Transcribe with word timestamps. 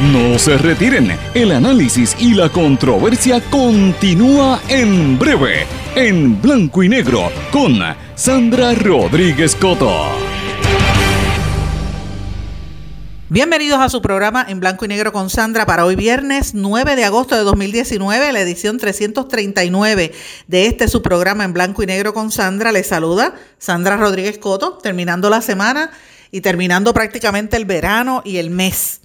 No 0.00 0.38
se 0.38 0.56
retiren, 0.56 1.14
el 1.34 1.52
análisis 1.52 2.16
y 2.18 2.32
la 2.32 2.48
controversia 2.48 3.38
continúa 3.50 4.58
en 4.68 5.18
breve, 5.18 5.66
en 5.94 6.40
blanco 6.40 6.82
y 6.82 6.88
negro, 6.88 7.30
con 7.52 7.78
Sandra 8.14 8.72
Rodríguez 8.72 9.54
Coto. 9.54 9.92
Bienvenidos 13.28 13.78
a 13.78 13.90
su 13.90 14.00
programa 14.00 14.46
en 14.48 14.58
blanco 14.58 14.86
y 14.86 14.88
negro 14.88 15.12
con 15.12 15.28
Sandra 15.28 15.66
para 15.66 15.84
hoy 15.84 15.96
viernes 15.96 16.54
9 16.54 16.96
de 16.96 17.04
agosto 17.04 17.36
de 17.36 17.42
2019, 17.42 18.32
la 18.32 18.40
edición 18.40 18.78
339 18.78 20.12
de 20.46 20.66
este 20.66 20.88
su 20.88 21.02
programa 21.02 21.44
en 21.44 21.52
blanco 21.52 21.82
y 21.82 21.86
negro 21.86 22.14
con 22.14 22.32
Sandra. 22.32 22.72
Les 22.72 22.86
saluda 22.86 23.34
Sandra 23.58 23.98
Rodríguez 23.98 24.38
Coto, 24.38 24.78
terminando 24.82 25.28
la 25.28 25.42
semana 25.42 25.90
y 26.30 26.40
terminando 26.40 26.94
prácticamente 26.94 27.58
el 27.58 27.66
verano 27.66 28.22
y 28.24 28.38
el 28.38 28.48
mes. 28.48 28.99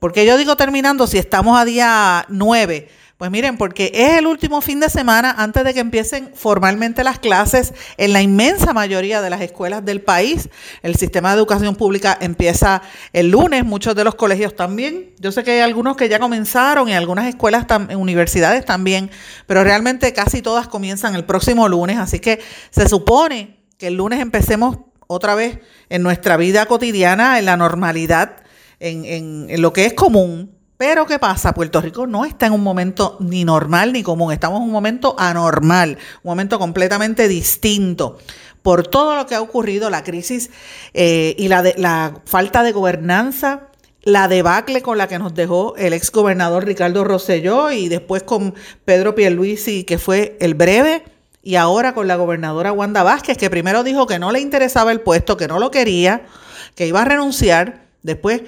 Porque 0.00 0.24
yo 0.24 0.38
digo 0.38 0.56
terminando 0.56 1.06
si 1.06 1.18
estamos 1.18 1.58
a 1.58 1.64
día 1.64 2.24
9? 2.28 2.88
Pues 3.18 3.30
miren, 3.30 3.58
porque 3.58 3.92
es 3.92 4.16
el 4.16 4.26
último 4.26 4.62
fin 4.62 4.80
de 4.80 4.88
semana 4.88 5.34
antes 5.36 5.62
de 5.62 5.74
que 5.74 5.80
empiecen 5.80 6.32
formalmente 6.34 7.04
las 7.04 7.18
clases 7.18 7.74
en 7.98 8.14
la 8.14 8.22
inmensa 8.22 8.72
mayoría 8.72 9.20
de 9.20 9.28
las 9.28 9.42
escuelas 9.42 9.84
del 9.84 10.00
país. 10.00 10.48
El 10.82 10.96
sistema 10.96 11.28
de 11.28 11.36
educación 11.36 11.76
pública 11.76 12.16
empieza 12.18 12.80
el 13.12 13.28
lunes, 13.30 13.62
muchos 13.66 13.94
de 13.94 14.04
los 14.04 14.14
colegios 14.14 14.56
también. 14.56 15.12
Yo 15.18 15.32
sé 15.32 15.44
que 15.44 15.50
hay 15.50 15.60
algunos 15.60 15.98
que 15.98 16.08
ya 16.08 16.18
comenzaron 16.18 16.88
y 16.88 16.94
algunas 16.94 17.26
escuelas, 17.26 17.66
universidades 17.94 18.64
también, 18.64 19.10
pero 19.46 19.64
realmente 19.64 20.14
casi 20.14 20.40
todas 20.40 20.66
comienzan 20.66 21.14
el 21.14 21.26
próximo 21.26 21.68
lunes, 21.68 21.98
así 21.98 22.20
que 22.20 22.40
se 22.70 22.88
supone 22.88 23.58
que 23.76 23.88
el 23.88 23.96
lunes 23.96 24.20
empecemos 24.20 24.78
otra 25.08 25.34
vez 25.34 25.58
en 25.90 26.02
nuestra 26.02 26.38
vida 26.38 26.64
cotidiana, 26.64 27.38
en 27.38 27.44
la 27.44 27.58
normalidad, 27.58 28.36
en, 28.80 29.60
lo 29.60 29.72
que 29.72 29.86
es 29.86 29.94
común. 29.94 30.56
Pero 30.76 31.06
¿qué 31.06 31.18
pasa? 31.18 31.52
Puerto 31.52 31.80
Rico 31.80 32.06
no 32.06 32.24
está 32.24 32.46
en 32.46 32.54
un 32.54 32.62
momento 32.62 33.18
ni 33.20 33.44
normal 33.44 33.92
ni 33.92 34.02
común, 34.02 34.32
estamos 34.32 34.60
en 34.60 34.64
un 34.64 34.72
momento 34.72 35.14
anormal, 35.18 35.98
un 36.22 36.30
momento 36.30 36.58
completamente 36.58 37.28
distinto. 37.28 38.18
Por 38.62 38.86
todo 38.86 39.14
lo 39.14 39.26
que 39.26 39.34
ha 39.34 39.42
ocurrido, 39.42 39.90
la 39.90 40.02
crisis 40.02 40.50
eh, 40.94 41.34
y 41.38 41.48
la, 41.48 42.22
falta 42.24 42.62
de 42.62 42.72
gobernanza, 42.72 43.68
la 44.02 44.26
debacle 44.28 44.80
con 44.80 44.96
la 44.96 45.06
que 45.06 45.18
nos 45.18 45.34
dejó 45.34 45.76
el 45.76 45.92
ex 45.92 46.10
gobernador 46.10 46.64
Ricardo 46.64 47.04
Rosselló 47.04 47.70
y 47.70 47.88
después 47.88 48.22
con 48.22 48.54
Pedro 48.86 49.14
Pierluisi, 49.14 49.84
que 49.84 49.98
fue 49.98 50.38
el 50.40 50.54
breve, 50.54 51.04
y 51.42 51.56
ahora 51.56 51.94
con 51.94 52.06
la 52.06 52.16
gobernadora 52.16 52.72
Wanda 52.72 53.02
Vázquez, 53.02 53.36
que 53.38 53.50
primero 53.50 53.82
dijo 53.82 54.06
que 54.06 54.18
no 54.18 54.32
le 54.32 54.40
interesaba 54.40 54.92
el 54.92 55.00
puesto, 55.00 55.36
que 55.36 55.48
no 55.48 55.58
lo 55.58 55.70
quería, 55.70 56.26
que 56.74 56.86
iba 56.86 57.02
a 57.02 57.04
renunciar, 57.04 57.86
después 58.02 58.42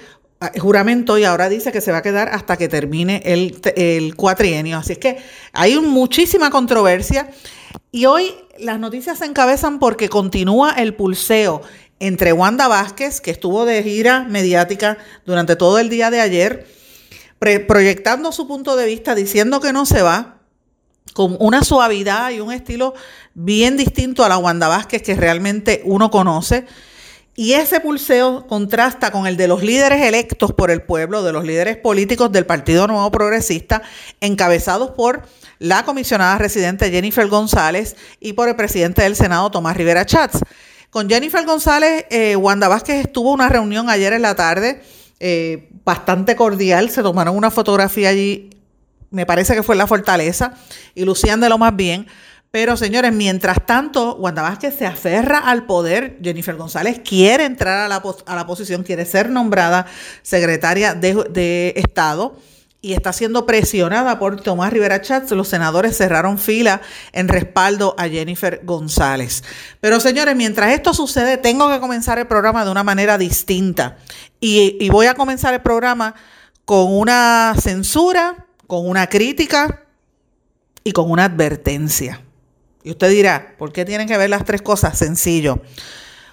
juramento 0.58 1.18
y 1.18 1.24
ahora 1.24 1.48
dice 1.48 1.72
que 1.72 1.80
se 1.80 1.92
va 1.92 1.98
a 1.98 2.02
quedar 2.02 2.28
hasta 2.30 2.56
que 2.56 2.68
termine 2.68 3.22
el, 3.24 3.60
el 3.76 4.16
cuatrienio. 4.16 4.78
Así 4.78 4.92
es 4.92 4.98
que 4.98 5.18
hay 5.52 5.78
muchísima 5.78 6.50
controversia 6.50 7.30
y 7.90 8.06
hoy 8.06 8.34
las 8.58 8.78
noticias 8.78 9.18
se 9.18 9.26
encabezan 9.26 9.78
porque 9.78 10.08
continúa 10.08 10.72
el 10.72 10.94
pulseo 10.94 11.62
entre 12.00 12.32
Wanda 12.32 12.66
Vázquez, 12.66 13.20
que 13.20 13.30
estuvo 13.30 13.64
de 13.64 13.82
gira 13.82 14.24
mediática 14.24 14.98
durante 15.24 15.54
todo 15.54 15.78
el 15.78 15.88
día 15.88 16.10
de 16.10 16.20
ayer, 16.20 16.66
proyectando 17.68 18.32
su 18.32 18.48
punto 18.48 18.74
de 18.74 18.86
vista, 18.86 19.14
diciendo 19.14 19.60
que 19.60 19.72
no 19.72 19.86
se 19.86 20.02
va, 20.02 20.38
con 21.12 21.36
una 21.38 21.62
suavidad 21.62 22.30
y 22.30 22.40
un 22.40 22.52
estilo 22.52 22.94
bien 23.34 23.76
distinto 23.76 24.24
a 24.24 24.28
la 24.28 24.38
Wanda 24.38 24.68
Vázquez 24.68 25.02
que 25.02 25.14
realmente 25.14 25.82
uno 25.84 26.10
conoce 26.10 26.66
y 27.34 27.54
ese 27.54 27.80
pulseo 27.80 28.46
contrasta 28.46 29.10
con 29.10 29.26
el 29.26 29.36
de 29.36 29.48
los 29.48 29.62
líderes 29.62 30.02
electos 30.02 30.52
por 30.52 30.70
el 30.70 30.82
pueblo, 30.82 31.22
de 31.22 31.32
los 31.32 31.44
líderes 31.44 31.78
políticos 31.78 32.30
del 32.30 32.44
Partido 32.44 32.86
Nuevo 32.86 33.10
Progresista, 33.10 33.82
encabezados 34.20 34.90
por 34.90 35.22
la 35.58 35.84
comisionada 35.84 36.36
residente 36.38 36.90
Jennifer 36.90 37.26
González 37.28 37.96
y 38.20 38.34
por 38.34 38.48
el 38.48 38.56
presidente 38.56 39.02
del 39.02 39.16
Senado, 39.16 39.50
Tomás 39.50 39.76
Rivera 39.76 40.04
Chats. 40.04 40.40
Con 40.90 41.08
Jennifer 41.08 41.46
González, 41.46 42.04
eh, 42.10 42.36
Wanda 42.36 42.68
Vázquez 42.68 43.06
estuvo 43.06 43.32
una 43.32 43.48
reunión 43.48 43.88
ayer 43.88 44.12
en 44.12 44.20
la 44.20 44.34
tarde, 44.34 44.82
eh, 45.18 45.70
bastante 45.84 46.36
cordial, 46.36 46.90
se 46.90 47.02
tomaron 47.02 47.34
una 47.34 47.50
fotografía 47.50 48.10
allí, 48.10 48.50
me 49.10 49.24
parece 49.24 49.54
que 49.54 49.62
fue 49.62 49.74
en 49.74 49.78
la 49.78 49.86
fortaleza, 49.86 50.52
y 50.94 51.06
lucían 51.06 51.40
de 51.40 51.48
lo 51.48 51.56
más 51.56 51.74
bien. 51.74 52.06
Pero 52.52 52.76
señores, 52.76 53.14
mientras 53.14 53.64
tanto, 53.64 54.14
Wanda 54.16 54.42
Vázquez 54.42 54.76
se 54.76 54.84
aferra 54.84 55.38
al 55.38 55.64
poder. 55.64 56.18
Jennifer 56.22 56.54
González 56.54 57.00
quiere 57.02 57.46
entrar 57.46 57.78
a 57.78 57.88
la, 57.88 58.02
a 58.26 58.36
la 58.36 58.46
posición, 58.46 58.82
quiere 58.82 59.06
ser 59.06 59.30
nombrada 59.30 59.86
secretaria 60.20 60.94
de, 60.94 61.72
Estado 61.76 62.36
y 62.82 62.92
está 62.92 63.14
siendo 63.14 63.46
presionada 63.46 64.18
por 64.18 64.38
Tomás 64.42 64.70
Rivera 64.70 65.00
Chats. 65.00 65.30
Los 65.30 65.48
senadores 65.48 65.96
cerraron 65.96 66.38
fila 66.38 66.82
en 67.12 67.28
respaldo 67.28 67.94
a 67.96 68.06
Jennifer 68.06 68.60
González. 68.64 69.42
Pero 69.80 69.98
señores, 69.98 70.36
mientras 70.36 70.72
esto 70.74 70.92
sucede, 70.92 71.38
tengo 71.38 71.70
que 71.70 71.80
comenzar 71.80 72.18
el 72.18 72.26
programa 72.26 72.66
de 72.66 72.70
una 72.70 72.84
manera 72.84 73.16
distinta. 73.16 73.96
Y 74.40 74.90
voy 74.90 75.06
a 75.06 75.14
comenzar 75.14 75.54
el 75.54 75.62
programa 75.62 76.14
con 76.66 76.94
una 76.94 77.54
censura, 77.58 78.44
con 78.66 78.86
una 78.86 79.06
crítica 79.06 79.86
y 80.84 80.92
con 80.92 81.10
una 81.10 81.24
advertencia. 81.24 82.20
Y 82.84 82.90
usted 82.90 83.10
dirá, 83.10 83.54
¿por 83.58 83.72
qué 83.72 83.84
tienen 83.84 84.08
que 84.08 84.16
ver 84.16 84.30
las 84.30 84.44
tres 84.44 84.62
cosas? 84.62 84.98
Sencillo. 84.98 85.60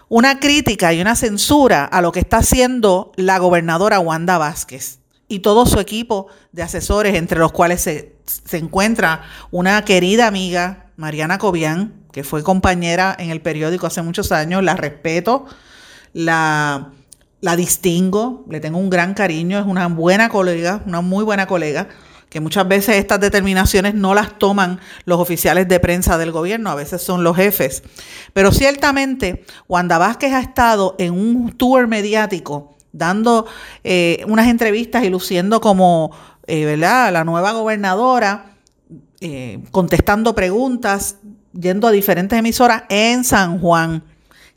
Una 0.07 0.39
crítica 0.39 0.91
y 0.93 1.01
una 1.01 1.15
censura 1.15 1.85
a 1.85 2.01
lo 2.01 2.11
que 2.11 2.19
está 2.19 2.37
haciendo 2.37 3.11
la 3.15 3.37
gobernadora 3.37 3.99
Wanda 3.99 4.37
Vázquez 4.39 4.99
y 5.27 5.39
todo 5.39 5.67
su 5.67 5.79
equipo 5.79 6.27
de 6.51 6.63
asesores, 6.63 7.15
entre 7.15 7.37
los 7.37 7.51
cuales 7.51 7.81
se, 7.81 8.15
encuentra 8.51 9.21
una 9.51 9.85
querida 9.85 10.25
amiga, 10.25 10.87
Mariana 10.97 11.37
Cobian, 11.37 11.93
que 12.11 12.23
fue 12.23 12.41
compañera 12.41 13.15
en 13.19 13.29
el 13.29 13.41
periódico 13.41 13.85
hace 13.85 14.01
muchos 14.01 14.31
años, 14.31 14.63
la 14.63 14.75
respeto, 14.75 15.45
la, 16.13 16.89
la 17.41 17.55
distingo, 17.55 18.43
le 18.49 18.59
tengo 18.59 18.79
un 18.79 18.89
gran 18.89 19.13
cariño, 19.13 19.59
es 19.59 19.65
una 19.67 19.87
buena 19.87 20.29
colega, 20.29 20.81
una 20.87 21.01
muy 21.01 21.23
buena 21.23 21.45
colega 21.45 21.89
que 22.29 22.39
muchas 22.39 22.67
veces 22.67 22.95
estas 22.95 23.19
determinaciones 23.19 23.95
no 23.95 24.13
las 24.13 24.37
toman 24.37 24.79
los 25.05 25.19
oficiales 25.19 25.67
de 25.67 25.79
prensa 25.79 26.17
del 26.17 26.31
gobierno, 26.31 26.69
a 26.69 26.75
veces 26.75 27.01
son 27.01 27.23
los 27.23 27.35
jefes. 27.35 27.83
Pero 28.33 28.51
ciertamente, 28.51 29.45
Wanda 29.67 29.97
Vázquez 29.97 30.33
ha 30.33 30.39
estado 30.39 30.95
en 30.99 31.13
un 31.13 31.51
tour 31.57 31.87
mediático 31.87 32.75
dando 32.91 33.45
eh, 33.83 34.23
unas 34.27 34.47
entrevistas 34.47 35.03
y 35.03 35.09
luciendo 35.09 35.61
como 35.61 36.11
eh, 36.47 36.65
¿verdad? 36.65 37.13
la 37.13 37.23
nueva 37.23 37.51
gobernadora, 37.51 38.55
eh, 39.21 39.59
contestando 39.71 40.33
preguntas, 40.33 41.17
yendo 41.53 41.87
a 41.87 41.91
diferentes 41.91 42.37
emisoras 42.37 42.83
en 42.89 43.23
San 43.23 43.59
Juan. 43.59 44.03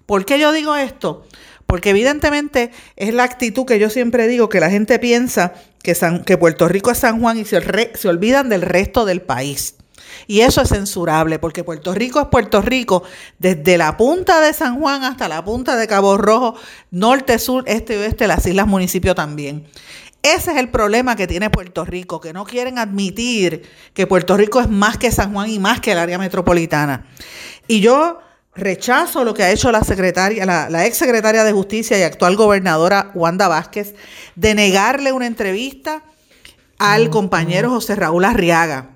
¿Por 0.06 0.24
qué 0.24 0.38
yo 0.38 0.52
digo 0.52 0.74
esto? 0.76 1.26
Porque 1.72 1.88
evidentemente 1.88 2.70
es 2.96 3.14
la 3.14 3.24
actitud 3.24 3.64
que 3.64 3.78
yo 3.78 3.88
siempre 3.88 4.28
digo, 4.28 4.50
que 4.50 4.60
la 4.60 4.68
gente 4.68 4.98
piensa 4.98 5.54
que, 5.82 5.96
que 6.26 6.36
Puerto 6.36 6.68
Rico 6.68 6.90
es 6.90 6.98
San 6.98 7.18
Juan 7.18 7.38
y 7.38 7.46
se, 7.46 7.62
se 7.94 8.08
olvidan 8.08 8.50
del 8.50 8.60
resto 8.60 9.06
del 9.06 9.22
país. 9.22 9.76
Y 10.26 10.40
eso 10.40 10.60
es 10.60 10.68
censurable, 10.68 11.38
porque 11.38 11.64
Puerto 11.64 11.94
Rico 11.94 12.20
es 12.20 12.26
Puerto 12.26 12.60
Rico, 12.60 13.04
desde 13.38 13.78
la 13.78 13.96
punta 13.96 14.42
de 14.42 14.52
San 14.52 14.80
Juan 14.80 15.02
hasta 15.02 15.28
la 15.28 15.42
punta 15.46 15.74
de 15.76 15.88
Cabo 15.88 16.18
Rojo, 16.18 16.56
norte, 16.90 17.38
sur, 17.38 17.64
este 17.66 17.94
y 17.94 17.96
oeste, 18.00 18.26
las 18.26 18.46
islas, 18.46 18.66
municipio 18.66 19.14
también. 19.14 19.64
Ese 20.22 20.50
es 20.50 20.58
el 20.58 20.68
problema 20.68 21.16
que 21.16 21.26
tiene 21.26 21.48
Puerto 21.48 21.86
Rico, 21.86 22.20
que 22.20 22.34
no 22.34 22.44
quieren 22.44 22.78
admitir 22.78 23.62
que 23.94 24.06
Puerto 24.06 24.36
Rico 24.36 24.60
es 24.60 24.68
más 24.68 24.98
que 24.98 25.10
San 25.10 25.32
Juan 25.32 25.48
y 25.48 25.58
más 25.58 25.80
que 25.80 25.92
el 25.92 25.98
área 25.98 26.18
metropolitana. 26.18 27.06
Y 27.66 27.80
yo 27.80 28.18
rechazo 28.54 29.24
lo 29.24 29.34
que 29.34 29.42
ha 29.42 29.50
hecho 29.50 29.72
la 29.72 29.82
secretaria, 29.82 30.44
la, 30.44 30.86
ex 30.86 30.96
secretaria 30.96 31.44
de 31.44 31.52
Justicia 31.52 31.98
y 31.98 32.02
actual 32.02 32.36
gobernadora 32.36 33.10
Wanda 33.14 33.48
Vázquez, 33.48 33.94
de 34.36 34.54
negarle 34.54 35.12
una 35.12 35.26
entrevista 35.26 36.02
al 36.78 37.10
compañero 37.10 37.70
José 37.70 37.96
Raúl 37.96 38.24
Arriaga. 38.24 38.90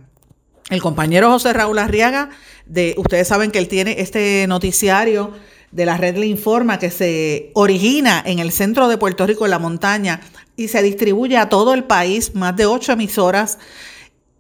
El 0.69 0.83
compañero 0.83 1.31
José 1.31 1.53
Raúl 1.53 1.79
Arriaga, 1.79 2.31
de, 2.67 2.95
ustedes 2.99 3.29
saben 3.29 3.51
que 3.51 3.59
él 3.59 3.69
tiene 3.69 4.01
este 4.01 4.47
noticiario 4.49 5.33
de 5.71 5.87
la 5.87 5.97
red 5.97 6.17
Le 6.17 6.27
Informa 6.27 6.79
que 6.79 6.91
se 6.91 7.51
origina 7.55 8.23
en 8.27 8.41
el 8.41 8.51
centro 8.51 8.89
de 8.89 8.99
Puerto 8.99 9.27
Rico, 9.27 9.45
en 9.45 9.53
la 9.53 9.59
montaña, 9.59 10.21
y 10.57 10.69
se 10.69 10.83
distribuye 10.83 11.37
a 11.37 11.49
todo 11.49 11.75
el 11.75 11.85
país, 11.85 12.35
más 12.35 12.57
de 12.57 12.67
ocho 12.67 12.93
emisoras 12.93 13.59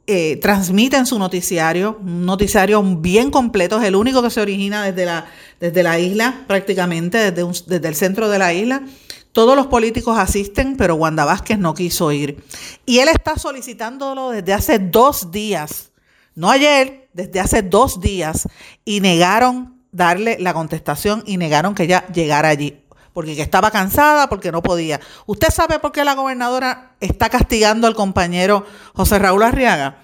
eh, 0.06 0.36
transmiten 0.36 1.04
su 1.06 1.18
noticiario, 1.18 1.98
un 2.00 2.24
noticiario 2.24 2.82
bien 2.82 3.30
completo, 3.30 3.80
es 3.80 3.84
el 3.84 3.96
único 3.96 4.22
que 4.22 4.30
se 4.30 4.40
origina 4.40 4.84
desde 4.84 5.04
la, 5.04 5.26
desde 5.58 5.82
la 5.82 5.98
isla, 5.98 6.44
prácticamente, 6.46 7.32
desde, 7.32 7.64
desde 7.66 7.88
el 7.88 7.94
centro 7.94 8.28
de 8.28 8.38
la 8.38 8.54
isla. 8.54 8.82
Todos 9.32 9.56
los 9.56 9.66
políticos 9.66 10.16
asisten, 10.18 10.76
pero 10.76 10.94
Wanda 10.94 11.24
Vázquez 11.24 11.58
no 11.58 11.74
quiso 11.74 12.10
ir. 12.12 12.42
Y 12.86 13.00
él 13.00 13.08
está 13.08 13.36
solicitándolo 13.36 14.30
desde 14.30 14.54
hace 14.54 14.78
dos 14.78 15.30
días, 15.30 15.90
no 16.34 16.50
ayer, 16.50 17.08
desde 17.12 17.40
hace 17.40 17.62
dos 17.62 18.00
días, 18.00 18.48
y 18.84 19.00
negaron 19.00 19.82
darle 19.92 20.38
la 20.38 20.54
contestación 20.54 21.22
y 21.26 21.36
negaron 21.36 21.74
que 21.74 21.82
ella 21.82 22.06
llegara 22.14 22.48
allí. 22.48 22.85
Porque 23.16 23.40
estaba 23.40 23.70
cansada, 23.70 24.28
porque 24.28 24.52
no 24.52 24.62
podía. 24.62 25.00
¿Usted 25.24 25.48
sabe 25.48 25.78
por 25.78 25.90
qué 25.90 26.04
la 26.04 26.14
gobernadora 26.14 26.90
está 27.00 27.30
castigando 27.30 27.86
al 27.86 27.94
compañero 27.94 28.66
José 28.92 29.18
Raúl 29.18 29.42
Arriaga? 29.42 30.02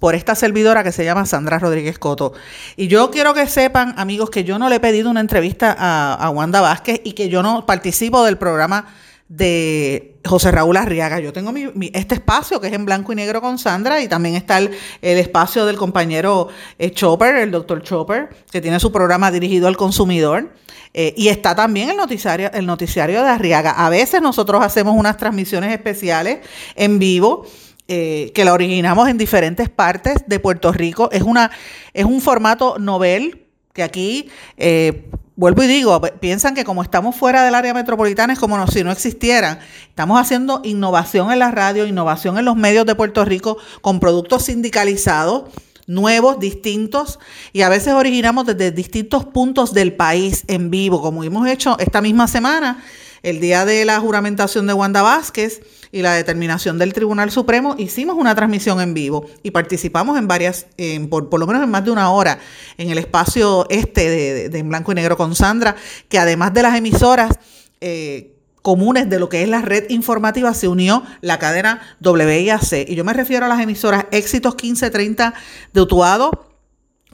por 0.00 0.16
esta 0.16 0.34
servidora 0.34 0.82
que 0.82 0.90
se 0.90 1.04
llama 1.04 1.26
Sandra 1.26 1.60
Rodríguez 1.60 1.98
Coto. 1.98 2.32
Y 2.74 2.88
yo 2.88 3.10
quiero 3.12 3.34
que 3.34 3.46
sepan, 3.46 3.94
amigos, 3.98 4.30
que 4.30 4.42
yo 4.42 4.58
no 4.58 4.68
le 4.68 4.76
he 4.76 4.80
pedido 4.80 5.10
una 5.10 5.20
entrevista 5.20 5.76
a, 5.78 6.28
Wanda 6.30 6.60
Vázquez 6.60 7.02
y 7.04 7.12
que 7.12 7.28
yo 7.28 7.42
no 7.44 7.66
participo 7.66 8.24
del 8.24 8.36
programa 8.36 8.86
de 9.28 10.16
José 10.24 10.50
Raúl 10.50 10.76
Arriaga. 10.76 11.20
Yo 11.20 11.32
tengo 11.32 11.52
mi, 11.52 11.70
este 11.92 12.16
espacio 12.16 12.60
que 12.60 12.66
es 12.66 12.72
en 12.72 12.84
blanco 12.84 13.12
y 13.12 13.14
negro 13.14 13.40
con 13.40 13.58
Sandra 13.58 14.00
y 14.00 14.08
también 14.08 14.34
está 14.34 14.58
el, 14.58 14.70
espacio 15.02 15.66
del 15.66 15.76
compañero 15.76 16.48
eh, 16.78 16.90
Chopper, 16.90 17.36
el 17.36 17.52
doctor 17.52 17.82
Chopper, 17.82 18.30
que 18.50 18.60
tiene 18.60 18.80
su 18.80 18.90
programa 18.90 19.30
dirigido 19.30 19.68
al 19.68 19.76
consumidor. 19.76 20.50
Eh, 20.92 21.14
y 21.16 21.28
está 21.28 21.54
también 21.54 21.90
el 21.90 21.96
noticiario, 21.96 22.50
el 22.52 22.66
noticiario 22.66 23.22
de 23.22 23.28
Arriaga. 23.28 23.70
A 23.70 23.88
veces 23.90 24.20
nosotros 24.20 24.62
hacemos 24.62 24.96
unas 24.96 25.16
transmisiones 25.16 25.72
especiales 25.72 26.40
en 26.74 26.98
vivo 26.98 27.46
eh, 27.92 28.32
que 28.34 28.44
la 28.44 28.52
originamos 28.52 29.08
en 29.08 29.18
diferentes 29.18 29.68
partes 29.68 30.24
de 30.26 30.38
Puerto 30.40 30.72
Rico. 30.72 31.08
Es, 31.12 31.22
una, 31.22 31.50
es 31.92 32.04
un 32.04 32.20
formato 32.20 32.78
novel 32.78 33.46
que 33.72 33.82
aquí, 33.82 34.28
eh, 34.56 35.08
vuelvo 35.36 35.62
y 35.62 35.68
digo, 35.68 36.00
piensan 36.20 36.54
que 36.54 36.64
como 36.64 36.82
estamos 36.82 37.14
fuera 37.14 37.44
del 37.44 37.54
área 37.54 37.72
metropolitana 37.72 38.32
es 38.32 38.38
como 38.38 38.64
si 38.66 38.82
no 38.82 38.90
existieran. 38.90 39.60
Estamos 39.88 40.20
haciendo 40.20 40.60
innovación 40.64 41.32
en 41.32 41.38
la 41.38 41.50
radio, 41.50 41.86
innovación 41.86 42.38
en 42.38 42.44
los 42.44 42.56
medios 42.56 42.84
de 42.84 42.94
Puerto 42.94 43.24
Rico 43.24 43.58
con 43.80 44.00
productos 44.00 44.44
sindicalizados 44.44 45.44
nuevos, 45.90 46.38
distintos, 46.38 47.18
y 47.52 47.62
a 47.62 47.68
veces 47.68 47.94
originamos 47.94 48.46
desde 48.46 48.70
distintos 48.70 49.24
puntos 49.24 49.74
del 49.74 49.92
país 49.92 50.44
en 50.46 50.70
vivo, 50.70 51.02
como 51.02 51.24
hemos 51.24 51.48
hecho 51.48 51.76
esta 51.80 52.00
misma 52.00 52.28
semana, 52.28 52.82
el 53.22 53.40
día 53.40 53.64
de 53.64 53.84
la 53.84 53.98
juramentación 54.00 54.66
de 54.66 54.72
Wanda 54.72 55.02
Vázquez 55.02 55.60
y 55.92 56.02
la 56.02 56.14
determinación 56.14 56.78
del 56.78 56.92
Tribunal 56.92 57.32
Supremo, 57.32 57.74
hicimos 57.76 58.16
una 58.16 58.36
transmisión 58.36 58.80
en 58.80 58.94
vivo 58.94 59.26
y 59.42 59.50
participamos 59.50 60.16
en 60.16 60.28
varias, 60.28 60.66
por, 61.10 61.38
lo 61.38 61.46
menos 61.46 61.62
en 61.64 61.70
más 61.70 61.84
de 61.84 61.90
una 61.90 62.10
hora, 62.12 62.38
en 62.78 62.90
el 62.90 62.98
espacio 62.98 63.66
este 63.68 64.48
de, 64.48 64.58
En 64.58 64.68
Blanco 64.68 64.92
y 64.92 64.94
Negro 64.94 65.16
con 65.16 65.34
Sandra, 65.34 65.74
que 66.08 66.18
además 66.18 66.54
de 66.54 66.62
las 66.62 66.76
emisoras, 66.76 67.38
eh, 67.80 68.36
comunes 68.62 69.08
de 69.08 69.18
lo 69.18 69.28
que 69.28 69.42
es 69.42 69.48
la 69.48 69.62
red 69.62 69.88
informativa 69.90 70.52
se 70.54 70.68
unió 70.68 71.02
la 71.20 71.38
cadena 71.38 71.80
WIAC. 72.02 72.88
Y 72.88 72.94
yo 72.94 73.04
me 73.04 73.12
refiero 73.12 73.46
a 73.46 73.48
las 73.48 73.60
emisoras 73.60 74.06
Éxitos 74.10 74.54
1530 74.54 75.34
de 75.72 75.80
Utuado, 75.80 76.50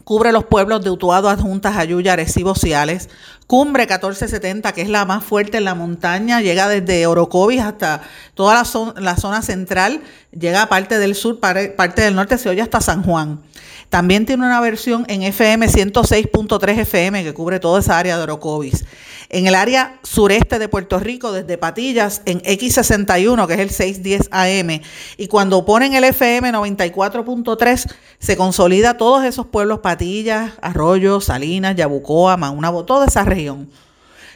cubre 0.07 0.31
los 0.31 0.45
pueblos 0.45 0.85
de 0.85 0.91
Utuado, 0.91 1.29
Adjuntas, 1.29 1.77
Ayuya, 1.77 2.13
Arecibo, 2.13 2.55
Ciales. 2.55 3.09
Cumbre 3.49 3.83
1470, 3.83 4.73
que 4.73 4.83
es 4.83 4.89
la 4.89 5.05
más 5.05 5.25
fuerte 5.25 5.59
en 5.59 5.65
la 5.65 5.75
montaña, 5.75 6.41
llega 6.41 6.69
desde 6.69 7.07
Orocovis 7.07 7.61
hasta 7.61 8.03
toda 8.35 8.55
la, 8.55 9.01
la 9.01 9.17
zona 9.17 9.43
central, 9.43 10.03
llega 10.33 10.63
a 10.63 10.69
parte 10.69 10.99
del 10.99 11.15
sur, 11.15 11.39
parte 11.41 12.03
del 12.03 12.15
norte, 12.15 12.39
se 12.39 12.49
oye 12.49 12.63
hasta 12.63 12.81
San 12.81 13.03
Juan. 13.03 13.41
También 13.89 14.27
tiene 14.27 14.45
una 14.45 14.61
versión 14.61 15.05
en 15.09 15.23
FM 15.23 15.69
106.3 15.69 16.79
FM 16.79 17.23
que 17.23 17.35
cubre 17.35 17.61
toda 17.61 17.81
esa 17.81 17.99
área 17.99 18.17
de 18.17 18.25
Orocovis. 18.25 18.85
En 19.29 19.47
el 19.47 19.55
área 19.55 19.99
sureste 20.03 20.59
de 20.59 20.69
Puerto 20.69 21.01
Rico, 21.01 21.33
desde 21.33 21.59
Patillas, 21.59 22.23
en 22.27 22.41
X61, 22.43 23.47
que 23.47 23.55
es 23.55 23.61
el 23.61 23.71
610 23.71 24.29
AM. 24.31 24.81
Y 25.17 25.29
cuando 25.29 25.65
ponen 25.65 25.95
el 25.95 26.05
FM 26.05 26.53
94.3, 26.53 27.93
se 28.19 28.37
consolida 28.37 28.97
todos 28.97 29.25
esos 29.25 29.47
pueblos, 29.47 29.81
Patillas, 29.81 30.53
Arroyo, 30.63 31.21
Salinas, 31.21 31.75
Yabucoa, 31.77 32.37
Maunabo, 32.37 32.85
toda 32.85 33.07
esa 33.07 33.25
región. 33.25 33.69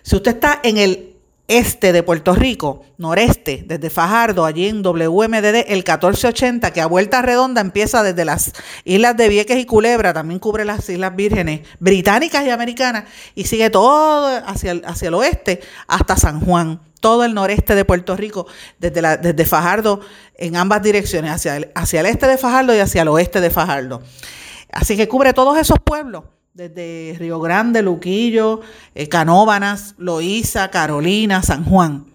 Si 0.02 0.17
usted 0.17 0.32
está 0.32 0.61
en 0.62 0.79
el 0.79 1.09
este 1.50 1.93
de 1.93 2.05
Puerto 2.05 2.32
Rico, 2.37 2.85
noreste, 2.97 3.64
desde 3.67 3.91
Fajardo, 3.91 4.44
allí 4.44 4.69
en 4.69 4.82
WMDD, 4.82 5.67
el 5.67 5.79
1480, 5.79 6.73
que 6.73 6.81
a 6.81 6.87
vuelta 6.87 7.23
redonda 7.23 7.61
empieza 7.61 8.05
desde 8.05 8.25
las 8.25 8.52
islas 8.85 9.17
de 9.17 9.29
Vieques 9.29 9.58
y 9.58 9.67
Culebra, 9.67 10.12
también 10.12 10.38
cubre 10.38 10.64
las 10.64 10.88
Islas 10.88 11.17
Vírgenes 11.17 11.62
británicas 11.81 12.47
y 12.47 12.50
americanas, 12.50 13.05
y 13.35 13.47
sigue 13.47 13.69
todo 13.69 14.29
hacia 14.47 14.70
el, 14.70 14.85
hacia 14.87 15.08
el 15.08 15.14
oeste 15.14 15.61
hasta 15.88 16.17
San 16.17 16.41
Juan, 16.41 16.81
todo 17.00 17.25
el 17.25 17.35
noreste 17.35 17.75
de 17.75 17.85
Puerto 17.85 18.17
Rico, 18.17 18.47
desde, 18.79 19.02
desde 19.19 19.44
Fajardo 19.44 20.02
en 20.37 20.55
ambas 20.55 20.82
direcciones, 20.82 21.32
hacia 21.32 21.69
hacia 21.75 21.99
el 21.99 22.06
este 22.06 22.29
de 22.29 22.38
Fajardo 22.38 22.76
y 22.76 22.79
hacia 22.79 23.02
el 23.02 23.08
oeste 23.08 23.41
de 23.41 23.50
Fajardo. 23.50 24.02
Así 24.70 24.97
que 24.97 25.08
cubre 25.08 25.32
todos 25.32 25.58
esos 25.58 25.81
pueblos 25.81 26.23
desde 26.55 27.17
Río 27.19 27.41
Grande, 27.41 27.82
Luquillo, 27.82 28.61
eh, 28.94 29.08
Canóbanas, 29.08 29.94
Loíza, 29.99 30.70
Carolina, 30.70 31.43
San 31.43 31.64
Juan. 31.64 32.06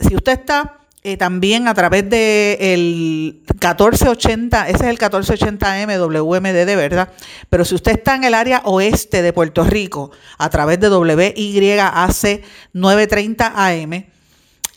Si 0.00 0.14
usted 0.14 0.32
está 0.32 0.78
eh, 1.02 1.16
también 1.16 1.68
a 1.68 1.74
través 1.74 2.10
del 2.10 2.56
el 2.60 3.42
1480, 3.48 4.68
ese 4.68 4.76
es 4.76 4.90
el 4.90 4.98
1480M 4.98 5.98
WMD 5.98 6.66
de 6.66 6.76
verdad, 6.76 7.12
pero 7.48 7.64
si 7.64 7.76
usted 7.76 7.92
está 7.92 8.16
en 8.16 8.24
el 8.24 8.34
área 8.34 8.62
oeste 8.64 9.22
de 9.22 9.32
Puerto 9.32 9.62
Rico, 9.62 10.10
a 10.38 10.50
través 10.50 10.80
de 10.80 10.88
WYAC 10.88 12.42
930 12.72 13.52
AM, 13.54 14.15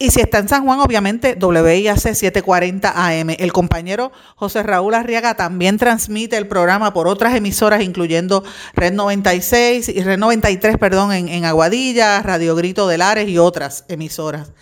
y 0.02 0.12
si 0.12 0.22
está 0.22 0.38
en 0.38 0.48
San 0.48 0.64
Juan, 0.64 0.80
obviamente 0.80 1.38
WIAC 1.38 1.98
740 1.98 2.94
AM. 2.96 3.32
El 3.38 3.52
compañero 3.52 4.14
José 4.38 4.64
Raúl 4.64 4.94
Arriaga 4.94 5.36
también 5.36 5.78
transmite 5.78 6.38
el 6.38 6.48
programa 6.48 6.94
por 6.94 7.10
otras 7.10 7.36
emisoras, 7.36 7.84
incluyendo 7.84 8.46
Red 8.76 8.94
96 8.94 9.90
y 9.90 10.02
Red 10.02 10.18
93, 10.18 10.78
perdón, 10.78 11.12
en, 11.12 11.44
Aguadilla, 11.44 12.22
Radio 12.22 12.56
Grito 12.56 12.88
de 12.88 12.98
Lares 12.98 13.28
y 13.28 13.40
otras 13.40 13.84
emisoras. 13.90 14.54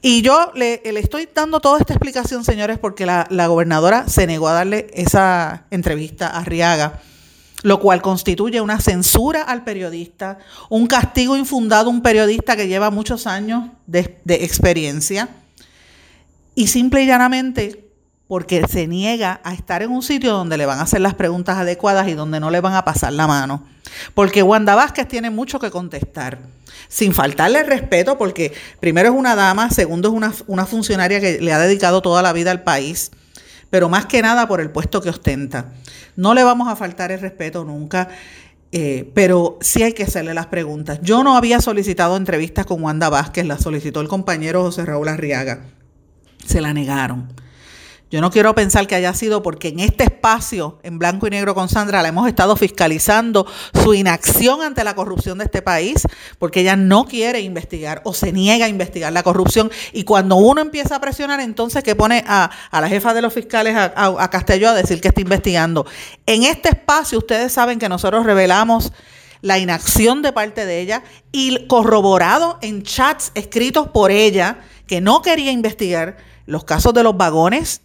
Y 0.00 0.22
yo 0.22 0.50
le, 0.54 0.80
estoy 0.84 1.28
dando 1.32 1.60
toda 1.60 1.78
esta 1.78 1.92
explicación, 1.92 2.42
señores, 2.42 2.78
porque 2.78 3.04
la, 3.04 3.26
la 3.28 3.48
gobernadora 3.48 4.08
se 4.08 4.26
negó 4.26 4.48
a 4.48 4.54
darle 4.54 4.86
esa 4.94 5.64
entrevista 5.70 6.28
a 6.28 6.38
Arriaga 6.38 7.02
lo 7.62 7.80
cual 7.80 8.02
constituye 8.02 8.60
una 8.60 8.80
censura 8.80 9.42
al 9.42 9.64
periodista, 9.64 10.38
un 10.68 10.86
castigo 10.86 11.36
infundado 11.36 11.88
a 11.88 11.92
un 11.92 12.02
periodista 12.02 12.56
que 12.56 12.68
lleva 12.68 12.90
muchos 12.90 13.26
años 13.26 13.70
de, 13.86 14.20
experiencia 14.26 15.28
y 16.54 16.66
simple 16.66 17.02
y 17.02 17.06
llanamente 17.06 17.88
porque 18.26 18.66
se 18.66 18.86
niega 18.86 19.40
a 19.44 19.52
estar 19.52 19.82
en 19.82 19.90
un 19.90 20.02
sitio 20.02 20.32
donde 20.32 20.56
le 20.56 20.66
van 20.66 20.78
a 20.78 20.82
hacer 20.82 21.00
las 21.00 21.14
preguntas 21.14 21.58
adecuadas 21.58 22.08
y 22.08 22.14
donde 22.14 22.40
no 22.40 22.50
le 22.50 22.60
van 22.60 22.74
a 22.74 22.84
pasar 22.84 23.12
la 23.12 23.26
mano. 23.26 23.66
Porque 24.14 24.42
Wanda 24.42 24.74
Vázquez 24.74 25.06
tiene 25.06 25.28
mucho 25.28 25.60
que 25.60 25.70
contestar, 25.70 26.38
sin 26.88 27.12
faltarle 27.12 27.62
respeto, 27.62 28.16
porque 28.16 28.52
primero 28.80 29.10
es 29.10 29.14
una 29.14 29.34
dama, 29.34 29.70
segundo 29.70 30.08
es 30.08 30.14
una, 30.14 30.32
una 30.46 30.64
funcionaria 30.64 31.20
que 31.20 31.40
le 31.40 31.52
ha 31.52 31.58
dedicado 31.58 32.00
toda 32.00 32.22
la 32.22 32.32
vida 32.32 32.50
al 32.50 32.62
país 32.62 33.10
pero 33.72 33.88
más 33.88 34.04
que 34.04 34.20
nada 34.20 34.46
por 34.46 34.60
el 34.60 34.68
puesto 34.68 35.00
que 35.00 35.08
ostenta. 35.08 35.72
No 36.16 36.34
le 36.34 36.42
vamos 36.42 36.68
a 36.68 36.76
faltar 36.76 37.12
el 37.12 37.20
respeto 37.20 37.64
nunca. 37.64 38.08
Eh, 38.74 39.10
pero 39.14 39.58
sí 39.60 39.82
hay 39.82 39.92
que 39.92 40.04
hacerle 40.04 40.32
las 40.32 40.46
preguntas. 40.46 40.98
Yo 41.02 41.22
no 41.22 41.36
había 41.36 41.60
solicitado 41.60 42.16
entrevistas 42.16 42.64
con 42.64 42.82
Wanda 42.82 43.10
Vázquez, 43.10 43.44
la 43.44 43.58
solicitó 43.58 44.00
el 44.00 44.08
compañero 44.08 44.62
José 44.62 44.86
Raúl 44.86 45.08
Arriaga. 45.08 45.60
Se 46.46 46.62
la 46.62 46.72
negaron. 46.72 47.28
Yo 48.12 48.20
no 48.20 48.30
quiero 48.30 48.54
pensar 48.54 48.86
que 48.86 48.94
haya 48.94 49.14
sido 49.14 49.42
porque 49.42 49.68
en 49.68 49.80
este 49.80 50.04
espacio, 50.04 50.78
en 50.82 50.98
blanco 50.98 51.26
y 51.26 51.30
negro 51.30 51.54
con 51.54 51.70
Sandra, 51.70 52.02
la 52.02 52.08
hemos 52.08 52.28
estado 52.28 52.56
fiscalizando 52.56 53.46
su 53.82 53.94
inacción 53.94 54.60
ante 54.60 54.84
la 54.84 54.94
corrupción 54.94 55.38
de 55.38 55.44
este 55.44 55.62
país, 55.62 56.06
porque 56.38 56.60
ella 56.60 56.76
no 56.76 57.06
quiere 57.06 57.40
investigar 57.40 58.02
o 58.04 58.12
se 58.12 58.30
niega 58.30 58.66
a 58.66 58.68
investigar 58.68 59.14
la 59.14 59.22
corrupción. 59.22 59.70
Y 59.94 60.04
cuando 60.04 60.36
uno 60.36 60.60
empieza 60.60 60.96
a 60.96 61.00
presionar, 61.00 61.40
entonces 61.40 61.82
que 61.82 61.96
pone 61.96 62.22
a, 62.26 62.50
la 62.70 62.86
jefa 62.86 63.14
de 63.14 63.22
los 63.22 63.32
fiscales, 63.32 63.74
a, 63.74 63.94
a, 63.96 64.28
Castelló, 64.28 64.68
a 64.68 64.74
decir 64.74 65.00
que 65.00 65.08
está 65.08 65.22
investigando. 65.22 65.86
En 66.26 66.42
este 66.42 66.68
espacio, 66.68 67.16
ustedes 67.16 67.50
saben 67.50 67.78
que 67.78 67.88
nosotros 67.88 68.26
revelamos 68.26 68.92
la 69.40 69.58
inacción 69.58 70.20
de 70.20 70.34
parte 70.34 70.66
de 70.66 70.82
ella 70.82 71.02
y 71.32 71.66
corroborado 71.66 72.58
en 72.60 72.82
chats 72.82 73.32
escritos 73.34 73.88
por 73.88 74.10
ella 74.10 74.58
que 74.86 75.00
no 75.00 75.22
quería 75.22 75.50
investigar 75.50 76.18
los 76.44 76.64
casos 76.64 76.92
de 76.92 77.04
los 77.04 77.16
vagones 77.16 77.80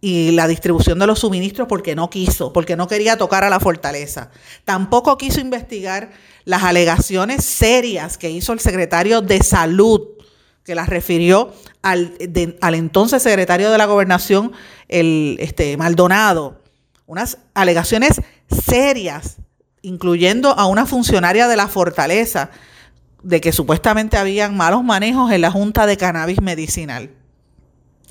y 0.00 0.30
la 0.32 0.48
distribución 0.48 0.98
de 0.98 1.06
los 1.06 1.20
suministros 1.20 1.68
porque 1.68 1.94
no 1.94 2.08
quiso, 2.08 2.52
porque 2.52 2.76
no 2.76 2.88
quería 2.88 3.18
tocar 3.18 3.44
a 3.44 3.50
la 3.50 3.60
fortaleza. 3.60 4.30
Tampoco 4.64 5.18
quiso 5.18 5.40
investigar 5.40 6.10
las 6.44 6.62
alegaciones 6.62 7.44
serias 7.44 8.16
que 8.16 8.30
hizo 8.30 8.52
el 8.52 8.60
secretario 8.60 9.20
de 9.20 9.42
Salud, 9.42 10.02
que 10.64 10.74
las 10.74 10.88
refirió 10.88 11.52
al, 11.82 12.14
entonces 12.18 13.22
secretario 13.22 13.70
de 13.70 13.78
la 13.78 13.86
Gobernación, 13.86 14.52
el 14.88 15.36
este, 15.40 15.76
Maldonado. 15.76 16.62
Unas 17.06 17.38
alegaciones 17.54 18.22
serias, 18.48 19.36
incluyendo 19.82 20.50
a 20.58 20.66
una 20.66 20.86
funcionaria 20.86 21.46
de 21.48 21.56
la 21.56 21.68
fortaleza, 21.68 22.50
de 23.22 23.40
que 23.42 23.52
supuestamente 23.52 24.16
habían 24.16 24.56
malos 24.56 24.82
manejos 24.82 25.30
en 25.30 25.42
la 25.42 25.50
Junta 25.50 25.84
de 25.84 25.98
Cannabis 25.98 26.40
Medicinal. 26.40 27.10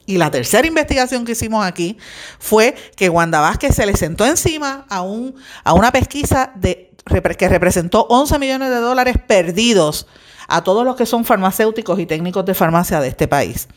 Y 0.10 0.18
la 0.18 0.32
tercera 0.32 0.68
investigación 0.68 1.24
que 1.24 1.34
hicimos 1.34 1.64
aquí 1.64 1.96
fue 2.40 2.74
que 2.96 3.10
Wanda 3.10 3.42
Vázquez 3.42 3.76
se 3.76 3.86
le 3.86 3.96
sentó 3.96 4.26
encima 4.26 4.88
a, 4.90 5.04
un, 5.04 5.36
a 5.64 5.74
una 5.74 5.92
pesquisa 5.92 6.52
que 6.56 7.48
representó 7.48 8.08
11 8.10 8.40
millones 8.40 8.72
de 8.72 8.78
dólares 8.78 9.18
perdidos 9.28 10.08
a 10.48 10.64
todos 10.64 10.84
los 10.84 10.96
que 10.96 11.06
son 11.06 11.26
farmacéuticos 11.26 12.00
y 12.00 12.08
técnicos 12.08 12.44
de 12.44 12.56
farmacia 12.56 13.00
de 13.02 13.10
este 13.10 13.28
país. 13.28 13.68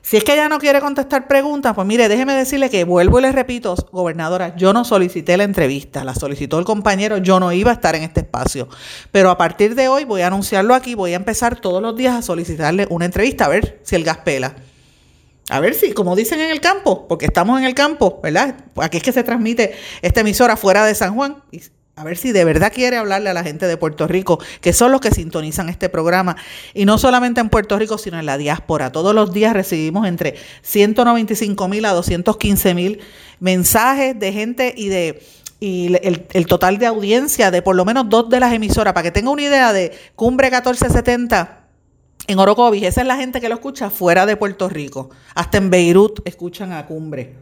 Si 0.00 0.16
es 0.16 0.24
que 0.24 0.32
ella 0.32 0.48
no 0.48 0.58
quiere 0.58 0.80
contestar 0.80 1.28
preguntas, 1.28 1.76
pues 1.76 1.86
mire, 1.86 2.08
déjeme 2.08 2.34
decirle 2.34 2.68
que 2.68 2.82
vuelvo 2.82 3.20
y 3.20 3.22
le 3.22 3.30
repito, 3.30 3.76
gobernadora, 3.92 4.56
yo 4.56 4.72
no 4.72 4.84
solicité 4.84 5.36
la 5.36 5.44
entrevista, 5.44 6.02
la 6.02 6.16
solicitó 6.16 6.58
el 6.58 6.64
compañero, 6.64 7.18
yo 7.18 7.38
no 7.38 7.52
iba 7.52 7.70
a 7.70 7.74
estar 7.74 7.94
en 7.94 8.02
este 8.02 8.22
espacio. 8.22 8.68
Pero 9.12 9.30
a 9.30 9.38
partir 9.38 9.76
de 9.76 9.86
hoy 9.86 10.02
voy 10.02 10.22
a 10.22 10.26
anunciarlo 10.26 10.74
aquí, 10.74 10.96
voy 10.96 11.12
a 11.12 11.16
empezar 11.16 11.60
todos 11.60 11.80
los 11.80 11.94
días 11.94 12.16
a 12.16 12.22
solicitarle 12.22 12.88
una 12.90 13.04
entrevista, 13.04 13.44
a 13.44 13.48
ver 13.48 13.78
si 13.84 13.94
el 13.94 14.02
gas 14.02 14.18
pela. 14.24 14.56
A 15.52 15.60
ver 15.60 15.74
si, 15.74 15.92
como 15.92 16.16
dicen 16.16 16.40
en 16.40 16.50
el 16.50 16.62
campo, 16.62 17.06
porque 17.06 17.26
estamos 17.26 17.58
en 17.58 17.66
el 17.66 17.74
campo, 17.74 18.20
¿verdad? 18.22 18.56
Aquí 18.76 18.96
es 18.96 19.02
que 19.02 19.12
se 19.12 19.22
transmite 19.22 19.74
esta 20.00 20.20
emisora 20.20 20.56
fuera 20.56 20.86
de 20.86 20.94
San 20.94 21.14
Juan 21.14 21.42
a 21.94 22.04
ver 22.04 22.16
si 22.16 22.32
de 22.32 22.42
verdad 22.46 22.72
quiere 22.74 22.96
hablarle 22.96 23.28
a 23.28 23.34
la 23.34 23.44
gente 23.44 23.66
de 23.66 23.76
Puerto 23.76 24.08
Rico, 24.08 24.38
que 24.62 24.72
son 24.72 24.92
los 24.92 25.02
que 25.02 25.10
sintonizan 25.10 25.68
este 25.68 25.90
programa. 25.90 26.36
Y 26.72 26.86
no 26.86 26.96
solamente 26.96 27.42
en 27.42 27.50
Puerto 27.50 27.78
Rico, 27.78 27.98
sino 27.98 28.18
en 28.18 28.24
la 28.24 28.38
diáspora. 28.38 28.92
Todos 28.92 29.14
los 29.14 29.34
días 29.34 29.52
recibimos 29.52 30.06
entre 30.06 30.36
195 30.62 31.68
mil 31.68 31.84
a 31.84 31.92
215 31.92 32.74
mil 32.74 33.00
mensajes 33.38 34.18
de 34.18 34.32
gente 34.32 34.72
y 34.74 34.88
de 34.88 35.22
y 35.60 35.94
el, 35.94 36.26
el, 36.32 36.46
total 36.46 36.78
de 36.78 36.86
audiencia 36.86 37.50
de 37.50 37.60
por 37.60 37.76
lo 37.76 37.84
menos 37.84 38.08
dos 38.08 38.30
de 38.30 38.40
las 38.40 38.54
emisoras, 38.54 38.94
para 38.94 39.04
que 39.04 39.10
tenga 39.12 39.30
una 39.30 39.42
idea 39.42 39.74
de 39.74 39.92
Cumbre 40.16 40.48
1470 40.50 41.61
en 42.26 42.38
Orocovis, 42.38 42.84
esa 42.84 43.00
es 43.00 43.06
la 43.06 43.16
gente 43.16 43.40
que 43.40 43.48
lo 43.48 43.54
escucha 43.54 43.90
fuera 43.90 44.26
de 44.26 44.36
Puerto 44.36 44.68
Rico. 44.68 45.10
Hasta 45.34 45.58
en 45.58 45.70
Beirut 45.70 46.20
escuchan 46.24 46.72
a 46.72 46.86
Cumbre. 46.86 47.34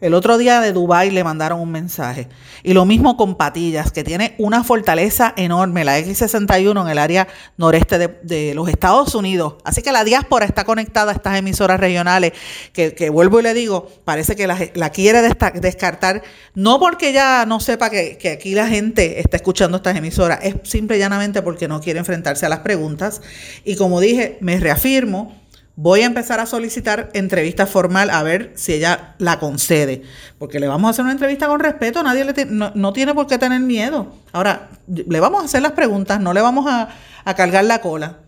El 0.00 0.14
otro 0.14 0.38
día 0.38 0.60
de 0.60 0.72
Dubai 0.72 1.10
le 1.10 1.22
mandaron 1.24 1.60
un 1.60 1.70
mensaje. 1.70 2.26
Y 2.62 2.72
lo 2.72 2.86
mismo 2.86 3.18
con 3.18 3.34
Patillas, 3.34 3.92
que 3.92 4.02
tiene 4.02 4.34
una 4.38 4.64
fortaleza 4.64 5.34
enorme, 5.36 5.84
la 5.84 5.98
X61 5.98 6.82
en 6.82 6.88
el 6.88 6.98
área 6.98 7.28
noreste 7.58 7.98
de, 7.98 8.54
los 8.54 8.68
Estados 8.70 9.14
Unidos. 9.14 9.56
Así 9.62 9.82
que 9.82 9.92
la 9.92 10.04
diáspora 10.04 10.46
está 10.46 10.64
conectada 10.64 11.12
a 11.12 11.14
estas 11.14 11.36
emisoras 11.38 11.78
regionales, 11.78 12.32
que, 12.72 13.10
vuelvo 13.10 13.40
y 13.40 13.42
le 13.42 13.52
digo, 13.52 13.88
parece 14.04 14.36
que 14.36 14.46
la, 14.46 14.90
quiere 14.90 15.20
descartar, 15.20 16.22
no 16.54 16.80
porque 16.80 17.12
ya 17.12 17.44
no 17.46 17.60
sepa 17.60 17.90
que, 17.90 18.16
que 18.16 18.30
aquí 18.30 18.54
la 18.54 18.68
gente 18.68 19.20
está 19.20 19.36
escuchando 19.36 19.76
estas 19.76 19.96
emisoras, 19.96 20.40
es 20.42 20.54
simple 20.64 20.96
y 20.96 21.00
llanamente 21.00 21.42
porque 21.42 21.68
no 21.68 21.80
quiere 21.80 21.98
enfrentarse 21.98 22.46
a 22.46 22.48
las 22.48 22.60
preguntas. 22.60 23.20
Y 23.64 23.76
como 23.76 24.00
dije, 24.00 24.38
me 24.40 24.58
reafirmo 24.58 25.39
Voy 25.82 26.02
a 26.02 26.04
empezar 26.04 26.40
a 26.40 26.44
solicitar 26.44 27.08
entrevista 27.14 27.66
formal 27.66 28.10
a 28.10 28.22
ver 28.22 28.52
si 28.54 28.74
ella 28.74 29.14
la 29.16 29.38
concede, 29.38 30.02
porque 30.38 30.60
le 30.60 30.68
vamos 30.68 30.88
a 30.88 30.90
hacer 30.90 31.04
una 31.04 31.12
entrevista 31.12 31.46
con 31.46 31.58
respeto, 31.58 32.02
nadie 32.02 32.22
le 32.22 32.44
no, 32.44 32.92
tiene 32.92 33.14
por 33.14 33.26
qué 33.26 33.38
tener 33.38 33.62
miedo. 33.62 34.12
Ahora, 34.32 34.68
le 34.86 35.20
vamos 35.20 35.40
a 35.40 35.44
hacer 35.46 35.62
las 35.62 35.72
preguntas, 35.72 36.20
no 36.20 36.34
le 36.34 36.42
vamos 36.42 36.66
a, 36.68 36.90
cargar 37.34 37.64
la 37.64 37.80
cola 37.80 38.18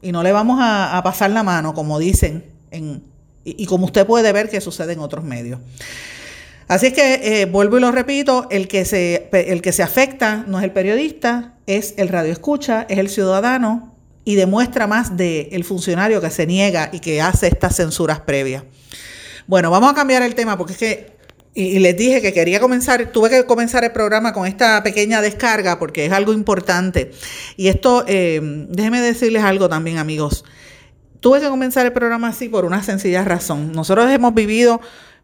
y 0.00 0.12
no 0.12 0.22
le 0.22 0.32
vamos 0.32 0.60
a, 0.62 0.98
pasar 1.04 1.28
la 1.28 1.42
mano, 1.42 1.74
como 1.74 1.98
dicen, 1.98 2.46
en, 2.70 3.02
y, 3.44 3.66
como 3.66 3.84
usted 3.84 4.06
puede 4.06 4.32
ver 4.32 4.48
que 4.48 4.62
sucede 4.62 4.94
en 4.94 5.00
otros 5.00 5.24
medios. 5.24 5.60
Así 6.68 6.94
que 6.94 7.42
eh, 7.42 7.44
vuelvo 7.44 7.76
y 7.76 7.80
lo 7.82 7.92
repito, 7.92 8.46
el 8.50 8.66
que, 8.66 8.86
se, 8.86 9.28
el 9.30 9.60
que 9.60 9.72
se 9.72 9.82
afecta 9.82 10.42
no 10.46 10.56
es 10.56 10.64
el 10.64 10.72
periodista, 10.72 11.52
es 11.66 11.92
el 11.98 12.08
radio 12.08 12.32
escucha, 12.32 12.86
es 12.88 12.96
el 12.96 13.10
ciudadano, 13.10 13.97
y 14.28 14.34
demuestra 14.34 14.86
más 14.86 15.16
del 15.16 15.48
el 15.52 15.64
funcionario 15.64 16.20
que 16.20 16.28
se 16.28 16.46
niega 16.46 16.90
y 16.92 17.00
que 17.00 17.22
hace 17.22 17.46
estas 17.46 17.76
censuras 17.76 18.20
previas. 18.20 18.62
Bueno, 19.46 19.70
vamos 19.70 19.90
a 19.90 19.94
cambiar 19.94 20.22
el 20.22 20.34
tema 20.34 20.58
porque 20.58 20.74
es 20.74 20.78
que, 20.78 21.16
y, 21.54 21.78
les 21.78 21.96
dije 21.96 22.20
que 22.20 22.34
quería 22.34 22.60
comenzar, 22.60 23.10
tuve 23.10 23.30
que 23.30 23.46
comenzar 23.46 23.84
el 23.84 23.92
programa 23.92 24.34
con 24.34 24.46
esta 24.46 24.82
pequeña 24.82 25.22
descarga 25.22 25.78
porque 25.78 26.04
es 26.04 26.12
algo 26.12 26.34
importante. 26.34 27.10
Y 27.56 27.68
esto, 27.68 28.04
eh, 28.06 28.38
déjenme 28.68 29.00
decirles 29.00 29.44
algo 29.44 29.66
también, 29.70 29.96
amigos. 29.96 30.44
Tuve 31.20 31.40
que 31.40 31.48
comenzar 31.48 31.86
el 31.86 31.94
programa 31.94 32.28
así 32.28 32.50
por 32.50 32.66
una 32.66 32.82
sencilla 32.82 33.24
razón. 33.24 33.72
Nosotros 33.72 34.10
hemos 34.10 34.34
vivido 34.34 34.82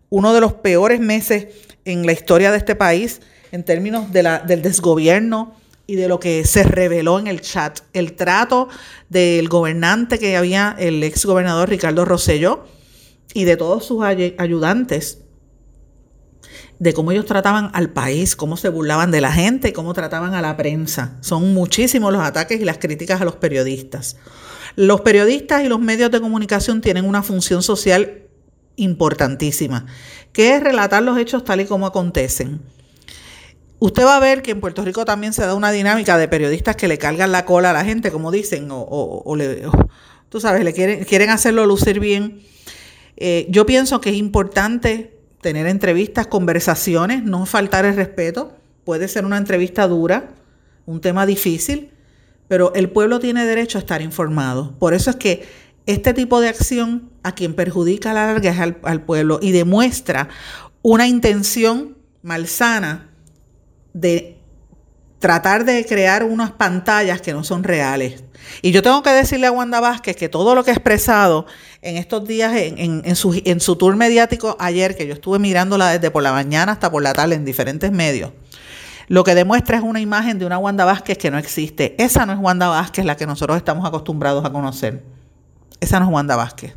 uno 0.09 0.33
de 0.33 0.41
los 0.41 0.55
peores 0.55 0.99
meses 0.99 1.49
en 1.85 2.07
la 2.07 2.13
historia 2.13 2.51
de 2.53 2.57
este 2.57 2.75
país 2.75 3.21
en 3.53 3.65
términos 3.65 4.11
de 4.15 4.23
la, 4.23 4.39
del 4.39 4.63
desgobierno, 4.63 5.55
y 5.87 5.97
de 5.97 6.09
lo 6.09 6.21
que 6.21 6.45
se 6.45 6.63
reveló 6.63 7.19
en 7.19 7.27
el 7.27 7.41
chat. 7.41 7.81
El 7.93 8.15
trato 8.15 8.69
del 9.09 9.49
gobernante 9.49 10.19
que 10.19 10.37
había, 10.37 10.75
el 10.79 11.03
ex 11.03 11.25
gobernador 11.27 11.69
Ricardo 11.69 12.05
Rosselló, 12.05 12.65
y 13.33 13.45
de 13.45 13.57
todos 13.57 13.85
sus 13.85 14.03
ayudantes, 14.05 15.19
de 16.79 16.93
cómo 16.93 17.13
ellos 17.13 17.27
trataban 17.27 17.71
al 17.73 17.91
país, 17.91 18.37
cómo 18.37 18.57
se 18.57 18.69
burlaban 18.69 19.11
de 19.11 19.21
la 19.21 19.33
gente, 19.33 19.73
cómo 19.73 19.95
trataban 19.95 20.35
a 20.35 20.43
la 20.43 20.57
prensa. 20.57 21.17
Son 21.21 21.55
muchísimos 21.55 22.13
los 22.13 22.23
ataques 22.23 22.61
y 22.61 22.65
las 22.65 22.79
críticas 22.79 23.21
a 23.21 23.25
los 23.25 23.37
periodistas. 23.37 24.17
Los 24.77 25.01
periodistas 25.03 25.65
y 25.65 25.69
los 25.69 25.81
medios 25.81 26.11
de 26.11 26.21
comunicación 26.21 26.81
tienen 26.81 27.05
una 27.05 27.23
función 27.23 27.63
social 27.63 28.23
importantísima, 28.77 29.87
que 30.33 30.57
es 30.57 30.63
relatar 30.63 31.03
los 31.03 31.19
hechos 31.19 31.45
tal 31.45 31.61
y 31.61 31.67
como 31.67 31.87
acontecen. 31.87 32.61
Usted 33.81 34.05
va 34.05 34.17
a 34.17 34.21
ver 34.21 34.43
que 34.43 34.53
en 34.53 34.61
Puerto 34.61 34.85
Rico 34.85 35.05
también 35.05 35.33
se 35.33 35.43
da 35.43 35.55
una 35.55 35.73
dinámica 35.73 36.17
de 36.17 36.29
periodistas 36.29 36.77
que 36.77 36.89
le 36.89 36.99
cargan 36.99 37.33
la 37.33 37.45
cola 37.45 37.71
a 37.71 37.73
la 37.73 37.85
gente, 37.85 38.11
como 38.11 38.31
dicen, 38.31 38.69
o, 38.71 39.35
le, 39.37 39.63
tú 40.29 40.41
sabes, 40.41 40.65
le 40.65 40.73
quieren, 40.73 41.05
quieren 41.05 41.31
hacerlo 41.31 41.67
lucir 41.67 42.01
bien. 42.01 42.43
Eh, 43.17 43.47
yo 43.51 43.67
pienso 43.67 44.01
que 44.01 44.11
es 44.11 44.17
importante 44.17 45.19
tener 45.41 45.67
entrevistas, 45.67 46.27
conversaciones, 46.27 47.23
no 47.23 47.47
faltar 47.47 47.85
el 47.85 47.97
respeto. 47.97 48.53
Puede 48.85 49.09
ser 49.09 49.25
una 49.25 49.37
entrevista 49.37 49.87
dura, 49.89 50.31
un 50.87 51.01
tema 51.01 51.27
difícil, 51.27 51.91
pero 52.49 52.73
el 52.75 52.91
pueblo 52.91 53.19
tiene 53.19 53.45
derecho 53.45 53.79
a 53.79 53.81
estar 53.81 54.03
informado. 54.03 54.79
Por 54.79 54.95
eso 54.95 55.11
es 55.11 55.17
que 55.17 55.47
este 55.87 56.15
tipo 56.15 56.41
de 56.41 56.49
acción 56.49 57.11
a 57.23 57.35
quien 57.35 57.55
perjudica 57.55 58.13
a 58.13 58.15
la 58.15 58.27
larga 58.27 58.51
es 58.51 58.59
al 58.59 59.03
pueblo 59.03 59.39
y 59.43 59.53
demuestra 59.53 60.29
una 60.83 61.07
intención 61.07 61.99
malsana 62.23 63.11
de 63.95 64.39
tratar 65.19 65.65
de 65.65 65.87
crear 65.87 66.23
unas 66.23 66.51
pantallas 66.51 67.23
que 67.23 67.33
no 67.33 67.45
son 67.45 67.65
reales. 67.65 68.25
Y 68.61 68.73
yo 68.73 68.83
tengo 68.83 69.03
que 69.03 69.09
decirle 69.09 69.47
a 69.47 69.53
Wanda 69.53 69.81
Vázquez 69.81 70.17
que 70.17 70.29
todo 70.29 70.55
lo 70.55 70.65
que 70.65 70.71
ha 70.71 70.75
expresado 70.75 71.47
en 71.81 71.97
estos 71.97 72.29
días, 72.29 72.53
en, 72.55 73.17
su, 73.17 73.41
en 73.43 73.61
su 73.61 73.77
tour 73.77 73.97
mediático 73.97 74.55
ayer, 74.61 74.95
que 74.95 75.07
yo 75.07 75.15
estuve 75.15 75.39
mirándola 75.39 75.93
desde 75.93 76.11
por 76.11 76.23
la 76.23 76.33
mañana 76.33 76.73
hasta 76.73 76.91
por 76.91 77.03
la 77.03 77.15
tarde 77.15 77.37
en 77.37 77.47
diferentes 77.47 77.91
medios, 77.91 78.33
lo 79.09 79.25
que 79.25 79.35
demuestra 79.35 79.79
es 79.79 79.83
una 79.83 80.01
imagen 80.01 80.39
de 80.39 80.45
una 80.45 80.59
Wanda 80.59 80.85
Vázquez 80.85 81.17
que 81.17 81.31
no 81.31 81.39
existe. 81.39 81.95
Esa 81.99 82.27
no 82.27 82.35
es 82.35 82.39
Wanda 82.39 82.69
Vázquez 82.69 83.07
la 83.07 83.17
que 83.17 83.27
nosotros 83.27 83.57
estamos 83.57 83.87
acostumbrados 83.87 84.45
a 84.45 84.51
conocer. 84.51 85.05
Esa 85.81 86.01
no 86.01 86.07
es 86.07 86.13
Wanda 86.13 86.37
Vázquez. 86.37 86.77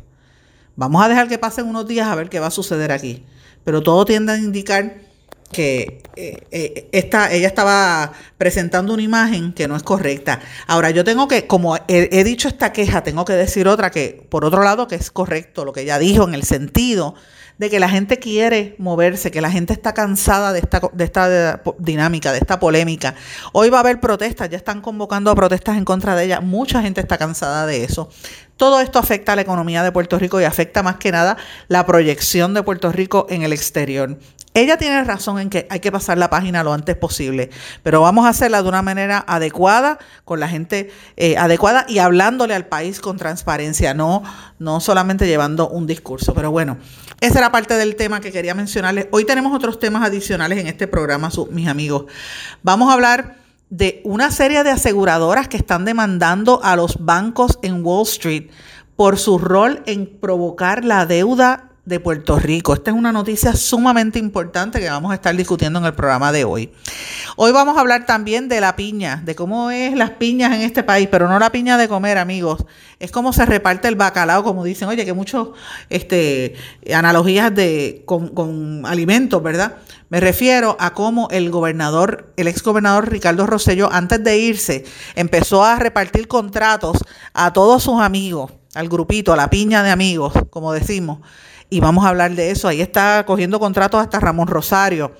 Vamos 0.74 1.04
a 1.04 1.08
dejar 1.08 1.28
que 1.28 1.38
pasen 1.38 1.66
unos 1.66 1.86
días 1.86 2.06
a 2.06 2.14
ver 2.14 2.30
qué 2.30 2.40
va 2.40 2.46
a 2.46 2.50
suceder 2.50 2.92
aquí. 2.92 3.26
Pero 3.64 3.82
todo 3.82 4.04
tiende 4.04 4.32
a 4.32 4.38
indicar 4.38 5.07
que 5.52 6.02
eh, 6.16 6.46
eh, 6.50 6.88
esta, 6.92 7.32
ella 7.32 7.48
estaba 7.48 8.12
presentando 8.36 8.92
una 8.92 9.02
imagen 9.02 9.52
que 9.52 9.68
no 9.68 9.76
es 9.76 9.82
correcta. 9.82 10.40
Ahora, 10.66 10.90
yo 10.90 11.04
tengo 11.04 11.28
que, 11.28 11.46
como 11.46 11.76
he, 11.88 12.24
dicho 12.24 12.48
esta 12.48 12.72
queja, 12.72 13.02
tengo 13.02 13.24
que 13.24 13.32
decir 13.32 13.68
otra 13.68 13.90
que, 13.90 14.26
por 14.28 14.44
otro 14.44 14.62
lado, 14.62 14.88
que 14.88 14.96
es 14.96 15.10
correcto 15.10 15.64
lo 15.64 15.72
que 15.72 15.82
ella 15.82 15.98
dijo 15.98 16.24
en 16.24 16.34
el 16.34 16.44
sentido 16.44 17.14
de 17.58 17.70
que 17.70 17.80
la 17.80 17.88
gente 17.88 18.18
quiere 18.18 18.76
moverse, 18.78 19.32
que 19.32 19.40
la 19.40 19.50
gente 19.50 19.72
está 19.72 19.92
cansada 19.92 20.52
de 20.52 20.60
esta, 20.60 20.80
de 20.92 21.04
esta 21.04 21.60
dinámica, 21.78 22.30
de 22.30 22.38
esta 22.38 22.60
polémica. 22.60 23.16
Hoy 23.52 23.68
va 23.68 23.78
a 23.78 23.80
haber 23.80 23.98
protestas, 23.98 24.48
ya 24.48 24.56
están 24.56 24.80
convocando 24.80 25.30
a 25.30 25.34
protestas 25.34 25.76
en 25.76 25.84
contra 25.84 26.14
de 26.14 26.26
ella. 26.26 26.40
Mucha 26.40 26.80
gente 26.82 27.00
está 27.00 27.18
cansada 27.18 27.66
de 27.66 27.82
eso. 27.82 28.10
Todo 28.56 28.80
esto 28.80 28.98
afecta 28.98 29.32
a 29.32 29.36
la 29.36 29.42
economía 29.42 29.82
de 29.82 29.90
Puerto 29.90 30.18
Rico 30.18 30.40
y 30.40 30.44
afecta 30.44 30.82
más 30.82 30.96
que 30.96 31.10
nada 31.10 31.36
la 31.66 31.84
proyección 31.84 32.54
de 32.54 32.62
Puerto 32.62 32.92
Rico 32.92 33.26
en 33.28 33.42
el 33.42 33.52
exterior. 33.52 34.18
Ella 34.58 34.76
tiene 34.76 35.04
razón 35.04 35.38
en 35.38 35.50
que 35.50 35.68
hay 35.70 35.78
que 35.78 35.92
pasar 35.92 36.18
la 36.18 36.30
página 36.30 36.64
lo 36.64 36.72
antes 36.72 36.96
posible, 36.96 37.48
pero 37.84 38.00
vamos 38.00 38.26
a 38.26 38.30
hacerla 38.30 38.60
de 38.60 38.68
una 38.68 38.82
manera 38.82 39.24
adecuada, 39.28 39.98
con 40.24 40.40
la 40.40 40.48
gente 40.48 40.90
eh, 41.16 41.36
adecuada 41.36 41.86
y 41.88 41.98
hablándole 41.98 42.56
al 42.56 42.66
país 42.66 42.98
con 42.98 43.18
transparencia, 43.18 43.94
no, 43.94 44.24
no 44.58 44.80
solamente 44.80 45.28
llevando 45.28 45.68
un 45.68 45.86
discurso. 45.86 46.34
Pero 46.34 46.50
bueno, 46.50 46.76
esa 47.20 47.38
era 47.38 47.52
parte 47.52 47.74
del 47.74 47.94
tema 47.94 48.20
que 48.20 48.32
quería 48.32 48.52
mencionarles. 48.52 49.06
Hoy 49.12 49.24
tenemos 49.24 49.54
otros 49.54 49.78
temas 49.78 50.02
adicionales 50.02 50.58
en 50.58 50.66
este 50.66 50.88
programa, 50.88 51.30
mis 51.52 51.68
amigos. 51.68 52.06
Vamos 52.64 52.90
a 52.90 52.94
hablar 52.94 53.36
de 53.70 54.00
una 54.02 54.32
serie 54.32 54.64
de 54.64 54.70
aseguradoras 54.70 55.46
que 55.46 55.56
están 55.56 55.84
demandando 55.84 56.60
a 56.64 56.74
los 56.74 56.96
bancos 57.04 57.60
en 57.62 57.84
Wall 57.84 58.08
Street 58.08 58.50
por 58.96 59.18
su 59.18 59.38
rol 59.38 59.84
en 59.86 60.18
provocar 60.18 60.84
la 60.84 61.06
deuda 61.06 61.67
de 61.88 62.00
Puerto 62.00 62.38
Rico. 62.38 62.74
Esta 62.74 62.90
es 62.90 62.96
una 62.96 63.12
noticia 63.12 63.54
sumamente 63.54 64.18
importante 64.18 64.78
que 64.78 64.90
vamos 64.90 65.10
a 65.10 65.14
estar 65.14 65.34
discutiendo 65.34 65.78
en 65.78 65.86
el 65.86 65.94
programa 65.94 66.32
de 66.32 66.44
hoy. 66.44 66.70
Hoy 67.36 67.50
vamos 67.50 67.78
a 67.78 67.80
hablar 67.80 68.04
también 68.04 68.48
de 68.48 68.60
la 68.60 68.76
piña, 68.76 69.22
de 69.24 69.34
cómo 69.34 69.70
es 69.70 69.96
las 69.96 70.10
piñas 70.10 70.54
en 70.54 70.60
este 70.60 70.82
país, 70.82 71.08
pero 71.10 71.28
no 71.28 71.38
la 71.38 71.50
piña 71.50 71.78
de 71.78 71.88
comer, 71.88 72.18
amigos. 72.18 72.64
Es 73.00 73.10
cómo 73.10 73.32
se 73.32 73.46
reparte 73.46 73.88
el 73.88 73.96
bacalao, 73.96 74.44
como 74.44 74.64
dicen, 74.64 74.88
oye, 74.88 75.06
que 75.06 75.14
muchos 75.14 75.50
este, 75.88 76.54
analogías 76.94 77.54
de, 77.54 78.02
con, 78.04 78.28
con 78.28 78.84
alimentos, 78.84 79.42
¿verdad? 79.42 79.76
Me 80.10 80.20
refiero 80.20 80.76
a 80.78 80.92
cómo 80.92 81.28
el 81.30 81.50
gobernador, 81.50 82.32
el 82.36 82.48
ex 82.48 82.62
gobernador 82.62 83.10
Ricardo 83.10 83.46
Rosselló, 83.46 83.90
antes 83.90 84.22
de 84.22 84.38
irse, 84.38 84.84
empezó 85.14 85.64
a 85.64 85.76
repartir 85.76 86.28
contratos 86.28 86.98
a 87.32 87.52
todos 87.54 87.82
sus 87.82 88.00
amigos, 88.00 88.52
al 88.74 88.88
grupito, 88.90 89.32
a 89.32 89.36
la 89.36 89.48
piña 89.48 89.82
de 89.82 89.90
amigos, 89.90 90.34
como 90.50 90.72
decimos 90.72 91.20
y 91.70 91.80
vamos 91.80 92.04
a 92.04 92.08
hablar 92.08 92.34
de 92.34 92.50
eso. 92.50 92.68
Ahí 92.68 92.80
está 92.80 93.24
cogiendo 93.26 93.58
contratos 93.60 94.00
hasta 94.00 94.20
Ramón 94.20 94.48
Rosario, 94.48 95.12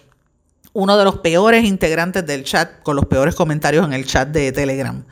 uno 0.72 0.96
de 0.96 1.04
los 1.04 1.18
peores 1.18 1.64
integrantes 1.64 2.26
del 2.26 2.44
chat, 2.44 2.82
con 2.82 2.96
los 2.96 3.06
peores 3.06 3.34
comentarios 3.34 3.84
en 3.84 3.92
el 3.92 4.06
chat 4.06 4.28
de 4.28 4.52
Telegram. 4.52 5.04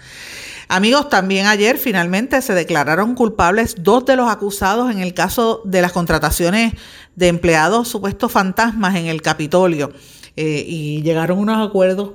Amigos, 0.68 1.08
también 1.08 1.46
ayer 1.46 1.78
finalmente 1.78 2.42
se 2.42 2.52
declararon 2.52 3.14
culpables 3.14 3.76
dos 3.78 4.04
de 4.04 4.16
los 4.16 4.28
acusados 4.28 4.90
en 4.90 4.98
el 4.98 5.14
caso 5.14 5.62
de 5.64 5.80
las 5.80 5.92
contrataciones 5.92 6.74
de 7.14 7.28
empleados 7.28 7.86
supuestos 7.86 8.32
fantasmas 8.32 8.96
en 8.96 9.06
el 9.06 9.22
Capitolio 9.22 9.92
eh, 10.34 10.64
y 10.66 11.02
llegaron 11.02 11.38
unos 11.38 11.66
acuerdos 11.66 12.14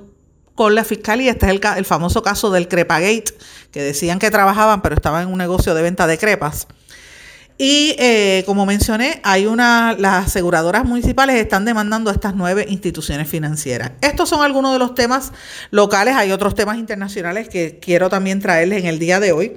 con 0.54 0.74
la 0.74 0.84
fiscalía. 0.84 1.30
Este 1.30 1.46
es 1.46 1.52
el, 1.52 1.60
el 1.78 1.84
famoso 1.86 2.22
caso 2.22 2.50
del 2.50 2.68
Crepagate, 2.68 3.32
que 3.70 3.82
decían 3.82 4.18
que 4.18 4.30
trabajaban 4.30 4.82
pero 4.82 4.96
estaban 4.96 5.22
en 5.22 5.32
un 5.32 5.38
negocio 5.38 5.74
de 5.74 5.80
venta 5.80 6.06
de 6.06 6.18
crepas. 6.18 6.68
Y 7.64 7.94
eh, 8.00 8.42
como 8.44 8.66
mencioné, 8.66 9.20
hay 9.22 9.46
una, 9.46 9.94
las 9.96 10.26
aseguradoras 10.26 10.84
municipales 10.84 11.36
están 11.36 11.64
demandando 11.64 12.10
a 12.10 12.12
estas 12.12 12.34
nueve 12.34 12.66
instituciones 12.68 13.28
financieras. 13.28 13.92
Estos 14.00 14.28
son 14.28 14.42
algunos 14.42 14.72
de 14.72 14.80
los 14.80 14.96
temas 14.96 15.30
locales, 15.70 16.16
hay 16.16 16.32
otros 16.32 16.56
temas 16.56 16.76
internacionales 16.76 17.48
que 17.48 17.78
quiero 17.78 18.10
también 18.10 18.40
traerles 18.40 18.80
en 18.80 18.86
el 18.86 18.98
día 18.98 19.20
de 19.20 19.30
hoy 19.30 19.52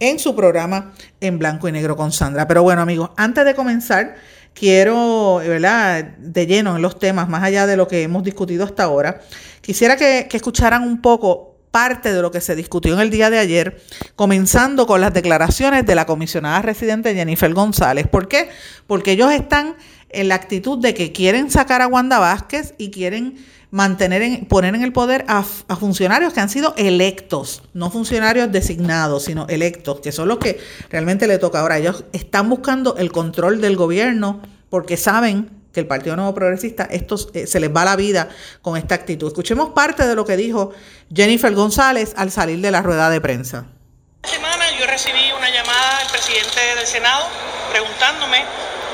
en 0.00 0.18
su 0.18 0.34
programa 0.34 0.94
en 1.20 1.38
blanco 1.38 1.68
y 1.68 1.70
negro 1.70 1.94
con 1.94 2.10
Sandra. 2.10 2.48
Pero 2.48 2.64
bueno 2.64 2.82
amigos, 2.82 3.10
antes 3.16 3.44
de 3.44 3.54
comenzar, 3.54 4.16
quiero, 4.52 5.36
¿verdad? 5.36 6.02
De 6.18 6.48
lleno 6.48 6.74
en 6.74 6.82
los 6.82 6.98
temas, 6.98 7.28
más 7.28 7.44
allá 7.44 7.68
de 7.68 7.76
lo 7.76 7.86
que 7.86 8.02
hemos 8.02 8.24
discutido 8.24 8.64
hasta 8.64 8.82
ahora, 8.82 9.20
quisiera 9.60 9.96
que, 9.96 10.26
que 10.28 10.38
escucharan 10.38 10.82
un 10.82 11.00
poco 11.00 11.53
parte 11.74 12.12
de 12.12 12.22
lo 12.22 12.30
que 12.30 12.40
se 12.40 12.54
discutió 12.54 12.94
en 12.94 13.00
el 13.00 13.10
día 13.10 13.30
de 13.30 13.38
ayer, 13.40 13.82
comenzando 14.14 14.86
con 14.86 15.00
las 15.00 15.12
declaraciones 15.12 15.84
de 15.84 15.96
la 15.96 16.06
comisionada 16.06 16.62
residente 16.62 17.16
Jennifer 17.16 17.52
González. 17.52 18.06
¿Por 18.06 18.28
qué? 18.28 18.48
Porque 18.86 19.10
ellos 19.10 19.32
están 19.32 19.74
en 20.08 20.28
la 20.28 20.36
actitud 20.36 20.78
de 20.78 20.94
que 20.94 21.10
quieren 21.10 21.50
sacar 21.50 21.82
a 21.82 21.88
Wanda 21.88 22.20
Vázquez 22.20 22.74
y 22.78 22.92
quieren 22.92 23.44
mantener 23.72 24.22
en, 24.22 24.46
poner 24.46 24.76
en 24.76 24.84
el 24.84 24.92
poder 24.92 25.24
a, 25.26 25.40
a, 25.40 25.74
funcionarios 25.74 26.32
que 26.32 26.38
han 26.38 26.48
sido 26.48 26.74
electos, 26.76 27.64
no 27.72 27.90
funcionarios 27.90 28.52
designados, 28.52 29.24
sino 29.24 29.48
electos, 29.48 29.98
que 29.98 30.12
son 30.12 30.28
los 30.28 30.38
que 30.38 30.60
realmente 30.90 31.26
le 31.26 31.38
toca 31.38 31.58
ahora. 31.58 31.78
Ellos 31.78 32.04
están 32.12 32.48
buscando 32.50 32.98
el 32.98 33.10
control 33.10 33.60
del 33.60 33.74
gobierno 33.74 34.42
porque 34.70 34.96
saben 34.96 35.63
que 35.74 35.80
el 35.80 35.86
Partido 35.86 36.16
Nuevo 36.16 36.32
Progresista 36.32 36.84
esto, 36.90 37.16
eh, 37.34 37.46
se 37.46 37.60
les 37.60 37.74
va 37.74 37.84
la 37.84 37.96
vida 37.96 38.28
con 38.62 38.78
esta 38.78 38.94
actitud. 38.94 39.26
Escuchemos 39.26 39.70
parte 39.70 40.06
de 40.06 40.14
lo 40.14 40.24
que 40.24 40.36
dijo 40.36 40.72
Jennifer 41.12 41.52
González 41.54 42.14
al 42.16 42.30
salir 42.30 42.60
de 42.60 42.70
la 42.70 42.80
rueda 42.80 43.10
de 43.10 43.20
prensa. 43.20 43.66
Esta 44.22 44.36
semana 44.36 44.64
yo 44.78 44.86
recibí 44.86 45.32
una 45.36 45.50
llamada 45.50 45.98
del 45.98 46.08
presidente 46.08 46.60
del 46.76 46.86
Senado 46.86 47.26
preguntándome 47.70 48.44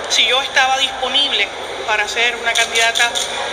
si 0.08 0.26
yo 0.26 0.42
estaba 0.42 0.76
disponible 0.78 1.46
para 1.86 2.08
ser 2.08 2.34
una 2.42 2.52
candidata 2.52 3.10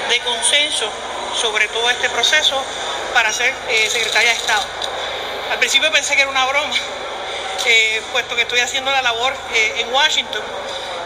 de 0.10 0.20
consenso 0.22 0.90
sobre 1.36 1.68
todo 1.68 1.90
este 1.90 2.10
proceso 2.10 2.64
para 3.14 3.32
ser 3.32 3.54
eh, 3.70 3.90
secretaria 3.90 4.30
de 4.30 4.38
Estado. 4.38 4.66
Al 5.52 5.60
principio 5.60 5.92
pensé 5.92 6.16
que 6.16 6.22
era 6.22 6.32
una 6.32 6.46
broma, 6.46 6.74
eh, 7.66 8.02
puesto 8.12 8.36
que 8.36 8.42
estoy 8.42 8.60
haciendo 8.60 8.90
la 8.92 9.02
labor 9.02 9.34
eh, 9.54 9.82
en 9.82 9.94
Washington 9.94 10.42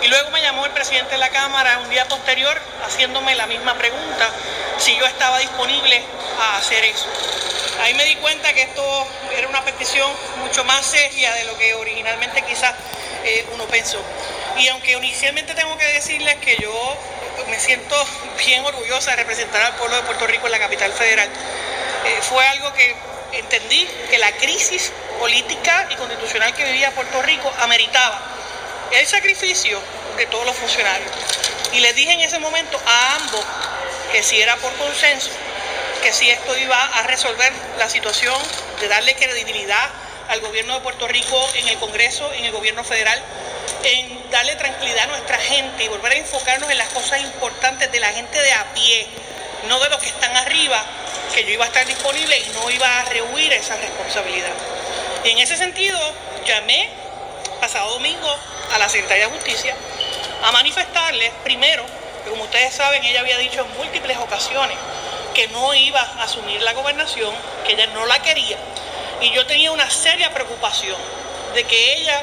y 0.01 0.07
luego 0.07 0.31
me 0.31 0.41
llamó 0.41 0.65
el 0.65 0.71
presidente 0.71 1.11
de 1.11 1.17
la 1.19 1.29
Cámara 1.29 1.79
un 1.79 1.89
día 1.89 2.07
posterior 2.07 2.59
haciéndome 2.85 3.35
la 3.35 3.45
misma 3.45 3.75
pregunta, 3.75 4.29
si 4.77 4.95
yo 4.97 5.05
estaba 5.05 5.37
disponible 5.39 6.01
a 6.39 6.57
hacer 6.57 6.83
eso. 6.85 7.05
Ahí 7.81 7.93
me 7.93 8.05
di 8.05 8.15
cuenta 8.15 8.51
que 8.53 8.63
esto 8.63 9.07
era 9.37 9.47
una 9.47 9.63
petición 9.63 10.11
mucho 10.37 10.63
más 10.63 10.85
seria 10.85 11.33
de 11.33 11.45
lo 11.45 11.57
que 11.57 11.73
originalmente 11.75 12.41
quizás 12.43 12.73
eh, 13.23 13.45
uno 13.53 13.65
pensó. 13.65 14.01
Y 14.57 14.67
aunque 14.69 14.93
inicialmente 14.93 15.53
tengo 15.53 15.77
que 15.77 15.85
decirles 15.93 16.35
que 16.37 16.57
yo 16.57 16.97
me 17.47 17.59
siento 17.59 17.95
bien 18.37 18.65
orgullosa 18.65 19.11
de 19.11 19.17
representar 19.17 19.61
al 19.61 19.75
pueblo 19.75 19.97
de 19.97 20.03
Puerto 20.03 20.25
Rico 20.25 20.47
en 20.47 20.51
la 20.51 20.59
capital 20.59 20.91
federal, 20.93 21.29
eh, 22.05 22.19
fue 22.21 22.45
algo 22.47 22.73
que 22.73 22.95
entendí 23.33 23.87
que 24.09 24.17
la 24.17 24.31
crisis 24.33 24.91
política 25.19 25.87
y 25.91 25.95
constitucional 25.95 26.53
que 26.55 26.65
vivía 26.65 26.91
Puerto 26.91 27.21
Rico 27.21 27.53
ameritaba 27.59 28.30
el 28.91 29.07
sacrificio 29.07 29.79
de 30.17 30.25
todos 30.27 30.45
los 30.45 30.55
funcionarios. 30.55 31.11
Y 31.73 31.79
les 31.79 31.95
dije 31.95 32.11
en 32.11 32.21
ese 32.21 32.39
momento 32.39 32.79
a 32.85 33.15
ambos 33.15 33.45
que 34.11 34.23
si 34.23 34.41
era 34.41 34.57
por 34.57 34.73
consenso, 34.73 35.29
que 36.01 36.11
si 36.11 36.29
esto 36.29 36.57
iba 36.57 36.77
a 36.77 37.03
resolver 37.03 37.51
la 37.77 37.89
situación 37.89 38.35
de 38.79 38.87
darle 38.87 39.15
credibilidad 39.15 39.89
al 40.27 40.41
gobierno 40.41 40.75
de 40.75 40.81
Puerto 40.81 41.07
Rico 41.07 41.49
en 41.55 41.67
el 41.67 41.77
Congreso, 41.77 42.31
en 42.33 42.45
el 42.45 42.51
gobierno 42.51 42.83
federal, 42.83 43.21
en 43.83 44.29
darle 44.31 44.55
tranquilidad 44.55 45.05
a 45.05 45.07
nuestra 45.07 45.37
gente 45.37 45.83
y 45.83 45.87
volver 45.87 46.11
a 46.11 46.15
enfocarnos 46.15 46.69
en 46.69 46.77
las 46.77 46.89
cosas 46.89 47.21
importantes 47.21 47.91
de 47.91 47.99
la 47.99 48.09
gente 48.09 48.39
de 48.41 48.53
a 48.53 48.73
pie, 48.73 49.07
no 49.67 49.79
de 49.79 49.89
los 49.89 49.99
que 49.99 50.07
están 50.07 50.35
arriba, 50.35 50.83
que 51.33 51.43
yo 51.43 51.51
iba 51.51 51.65
a 51.65 51.67
estar 51.67 51.85
disponible 51.85 52.37
y 52.37 52.49
no 52.53 52.69
iba 52.69 52.99
a 52.99 53.05
rehuir 53.05 53.53
esa 53.53 53.77
responsabilidad. 53.77 54.53
Y 55.23 55.29
en 55.29 55.39
ese 55.39 55.55
sentido, 55.55 55.99
llamé 56.45 56.89
pasado 57.59 57.91
domingo 57.93 58.35
a 58.73 58.79
la 58.79 58.89
Secretaría 58.89 59.27
de 59.27 59.33
Justicia 59.33 59.75
a 60.43 60.51
manifestarles, 60.51 61.31
primero, 61.43 61.85
que 62.23 62.29
como 62.29 62.43
ustedes 62.43 62.73
saben, 62.73 63.03
ella 63.03 63.19
había 63.19 63.37
dicho 63.37 63.61
en 63.61 63.77
múltiples 63.77 64.17
ocasiones 64.17 64.77
que 65.33 65.47
no 65.49 65.73
iba 65.73 65.99
a 65.99 66.23
asumir 66.23 66.61
la 66.61 66.73
gobernación, 66.73 67.33
que 67.65 67.73
ella 67.73 67.87
no 67.87 68.05
la 68.05 68.21
quería, 68.21 68.57
y 69.21 69.31
yo 69.31 69.45
tenía 69.45 69.71
una 69.71 69.89
seria 69.89 70.33
preocupación 70.33 70.97
de 71.53 71.63
que 71.63 71.95
ella 71.95 72.21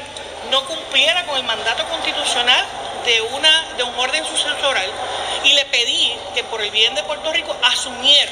no 0.51 0.65
cumpliera 0.65 1.25
con 1.25 1.37
el 1.37 1.43
mandato 1.43 1.85
constitucional 1.85 2.65
de, 3.05 3.21
una, 3.21 3.73
de 3.77 3.83
un 3.83 3.97
orden 3.97 4.25
sucesoral 4.25 4.91
y 5.43 5.53
le 5.53 5.65
pedí 5.65 6.17
que 6.33 6.43
por 6.43 6.61
el 6.61 6.71
bien 6.71 6.93
de 6.95 7.03
Puerto 7.03 7.31
Rico 7.31 7.55
asumiera 7.63 8.31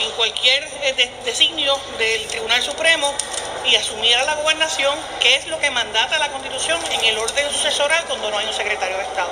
en 0.00 0.10
cualquier 0.16 0.64
eh, 0.82 1.10
designio 1.24 1.74
del 1.98 2.26
Tribunal 2.26 2.62
Supremo 2.62 3.12
y 3.70 3.76
asumiera 3.76 4.24
la 4.24 4.34
gobernación, 4.36 4.94
que 5.20 5.36
es 5.36 5.48
lo 5.48 5.58
que 5.58 5.70
mandata 5.70 6.18
la 6.18 6.30
Constitución 6.30 6.78
en 6.92 7.04
el 7.04 7.18
orden 7.18 7.50
sucesoral 7.50 8.04
cuando 8.06 8.30
no 8.30 8.38
hay 8.38 8.46
un 8.46 8.52
secretario 8.52 8.96
de 8.96 9.02
Estado. 9.02 9.30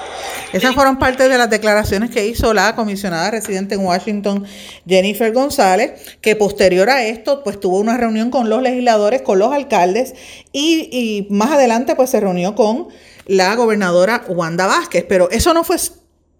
Esas 0.53 0.75
fueron 0.75 0.99
parte 0.99 1.29
de 1.29 1.39
las 1.39 1.51
declaraciones 1.51 2.11
que 2.11 2.27
hizo 2.27 2.55
la 2.55 2.75
comisionada 2.75 3.31
residente 3.31 3.75
en 3.75 3.85
Washington, 3.85 4.47
Jennifer 4.87 5.33
González, 5.33 6.17
que 6.21 6.37
posterior 6.37 6.89
a 6.91 7.05
esto, 7.05 7.43
pues 7.43 7.61
tuvo 7.61 7.79
una 7.79 7.97
reunión 7.97 8.31
con 8.31 8.49
los 8.49 8.63
legisladores, 8.63 9.23
con 9.23 9.39
los 9.39 9.53
alcaldes 9.53 10.15
y, 10.53 10.89
y 10.91 11.27
más 11.31 11.53
adelante, 11.53 11.95
pues 11.95 12.11
se 12.11 12.21
reunió 12.21 12.55
con 12.55 12.89
la 13.27 13.55
gobernadora 13.55 14.25
Wanda 14.29 14.67
Vázquez. 14.67 15.05
Pero 15.09 15.31
eso 15.31 15.55
no 15.55 15.65
fue 15.65 15.77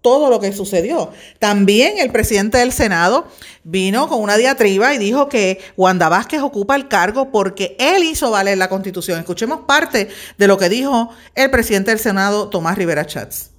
todo 0.03 0.29
lo 0.29 0.39
que 0.39 0.53
sucedió. 0.53 1.11
También 1.39 1.97
el 1.97 2.11
presidente 2.11 2.59
del 2.59 2.71
Senado 2.71 3.25
vino 3.63 4.07
con 4.07 4.21
una 4.21 4.37
diatriba 4.37 4.93
y 4.93 4.99
dijo 4.99 5.29
que 5.29 5.59
Wanda 5.77 6.09
Vázquez 6.09 6.41
ocupa 6.41 6.75
el 6.75 6.89
cargo 6.89 7.31
porque 7.31 7.75
él 7.79 8.03
hizo 8.03 8.29
valer 8.29 8.57
la 8.59 8.69
constitución. 8.69 9.17
Escuchemos 9.17 9.61
parte 9.65 10.09
de 10.37 10.47
lo 10.47 10.57
que 10.57 10.69
dijo 10.69 11.09
el 11.33 11.49
presidente 11.49 11.91
del 11.91 11.99
Senado, 11.99 12.49
Tomás 12.49 12.77
Rivera 12.77 13.07
Chats. 13.07 13.49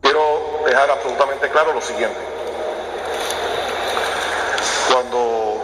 Quiero 0.00 0.62
dejar 0.64 0.88
absolutamente 0.88 1.50
claro 1.50 1.74
lo 1.74 1.82
siguiente. 1.82 2.16
Cuando 4.90 5.62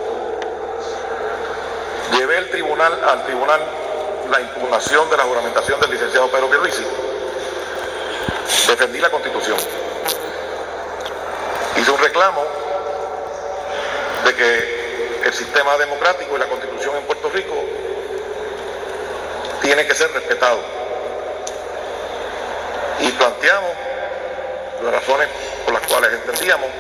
llevé 2.12 2.38
el 2.38 2.50
tribunal, 2.50 2.92
al 3.04 3.24
tribunal 3.24 3.60
la 4.30 4.40
impugnación 4.40 5.08
de 5.10 5.16
la 5.16 5.22
juramentación 5.22 5.80
del 5.80 5.90
licenciado 5.92 6.28
Pedro 6.28 6.50
Pierluisi, 6.50 6.82
defendí 8.66 8.98
la 8.98 9.10
constitución. 9.10 9.56
Hice 11.76 11.90
un 11.90 11.98
reclamo 11.98 12.44
de 14.24 14.34
que 14.34 15.20
el 15.24 15.32
sistema 15.32 15.76
democrático 15.76 16.36
y 16.36 16.38
la 16.38 16.46
constitución 16.46 16.96
en 16.96 17.02
Puerto 17.04 17.28
Rico 17.30 17.54
tiene 19.62 19.86
que 19.86 19.94
ser 19.94 20.10
respetado. 20.12 20.58
Y 23.00 23.10
planteamos 23.12 23.70
las 24.82 24.92
razones 24.94 25.28
por 25.64 25.74
las 25.74 25.86
cuales 25.86 26.12
entendíamos 26.12 26.70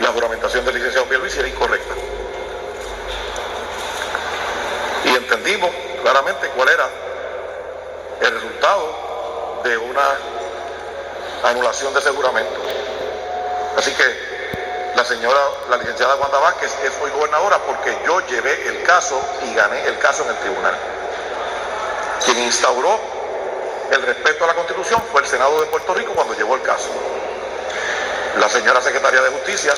la 0.00 0.08
juramentación 0.08 0.64
del 0.64 0.74
licenciado 0.74 1.06
Pierluisi 1.06 1.38
era 1.38 1.48
incorrecta. 1.48 1.94
Y 5.04 5.08
entendimos 5.10 5.70
claramente 6.02 6.48
cuál 6.56 6.68
era 6.68 6.88
el 8.20 8.34
resultado 8.34 9.60
de 9.64 9.78
una 9.78 10.02
anulación 11.42 11.92
de 11.92 12.00
ese 12.00 12.10
juramento. 12.10 12.60
Así 13.76 13.92
que 13.94 14.92
la 14.94 15.04
señora, 15.04 15.40
la 15.70 15.76
licenciada 15.78 16.16
Wanda 16.16 16.38
Vázquez 16.38 16.72
es 16.84 16.92
hoy 17.02 17.10
gobernadora 17.10 17.58
porque 17.66 17.96
yo 18.06 18.20
llevé 18.26 18.68
el 18.68 18.82
caso 18.84 19.20
y 19.42 19.54
gané 19.54 19.86
el 19.86 19.98
caso 19.98 20.22
en 20.24 20.30
el 20.30 20.36
tribunal. 20.36 20.74
Quien 22.24 22.38
instauró 22.38 23.00
el 23.90 24.02
respeto 24.02 24.44
a 24.44 24.48
la 24.48 24.54
Constitución 24.54 25.02
fue 25.10 25.22
el 25.22 25.26
Senado 25.26 25.60
de 25.60 25.66
Puerto 25.66 25.94
Rico 25.94 26.12
cuando 26.12 26.34
llevó 26.34 26.54
el 26.54 26.62
caso. 26.62 26.88
La 28.38 28.48
señora 28.48 28.80
secretaria 28.80 29.22
de 29.22 29.30
Justicia 29.30 29.74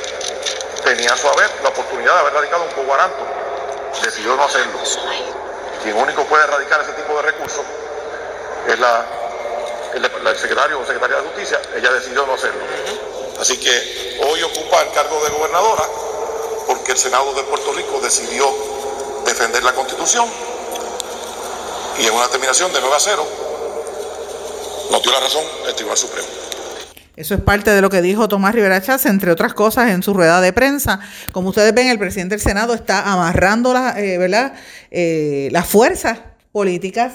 tenía 0.84 1.12
a 1.12 1.16
su 1.16 1.28
haber 1.28 1.50
la 1.62 1.70
oportunidad 1.70 2.14
de 2.14 2.20
haber 2.20 2.34
radicado 2.34 2.64
un 2.64 2.70
coguaranto. 2.70 3.26
Decidió 4.02 4.36
no 4.36 4.44
hacerlo. 4.44 4.78
Quien 5.82 5.96
único 5.96 6.24
puede 6.24 6.44
erradicar 6.44 6.80
ese 6.82 6.92
tipo 6.92 7.16
de 7.16 7.22
recursos 7.22 7.64
es 8.68 8.78
la, 8.78 9.04
el, 10.26 10.36
secretario 10.36 10.80
o 10.80 10.86
secretaria 10.86 11.16
de 11.16 11.22
Justicia. 11.22 11.60
Ella 11.76 11.92
decidió 11.92 12.26
no 12.26 12.34
hacerlo. 12.34 12.60
Así 13.40 13.58
que 13.58 14.18
hoy 14.26 14.42
ocupa 14.42 14.82
el 14.82 14.92
cargo 14.92 15.22
de 15.24 15.30
gobernadora 15.30 15.84
porque 16.66 16.92
el 16.92 16.98
Senado 16.98 17.32
de 17.34 17.42
Puerto 17.44 17.72
Rico 17.72 18.00
decidió 18.00 18.46
defender 19.26 19.62
la 19.62 19.72
Constitución 19.72 20.28
y 21.98 22.06
en 22.06 22.12
una 22.12 22.28
terminación 22.28 22.72
de 22.72 22.80
9 22.80 22.96
a 22.96 23.00
0 23.00 23.26
nos 24.90 25.02
dio 25.02 25.12
la 25.12 25.20
razón 25.20 25.44
el 25.66 25.74
Tribunal 25.74 25.98
Supremo. 25.98 26.28
Eso 27.16 27.34
es 27.34 27.40
parte 27.40 27.70
de 27.70 27.80
lo 27.80 27.90
que 27.90 28.02
dijo 28.02 28.26
Tomás 28.28 28.54
Rivera 28.54 28.82
Chávez, 28.82 29.06
entre 29.06 29.30
otras 29.30 29.54
cosas, 29.54 29.90
en 29.90 30.02
su 30.02 30.14
rueda 30.14 30.40
de 30.40 30.52
prensa. 30.52 30.98
Como 31.30 31.50
ustedes 31.50 31.72
ven, 31.72 31.88
el 31.88 31.98
presidente 31.98 32.34
del 32.34 32.42
Senado 32.42 32.74
está 32.74 33.12
amarrando 33.12 33.72
las, 33.72 33.96
eh, 33.98 34.18
¿verdad? 34.18 34.54
Eh, 34.90 35.48
las 35.52 35.66
fuerzas 35.68 36.18
políticas 36.50 37.14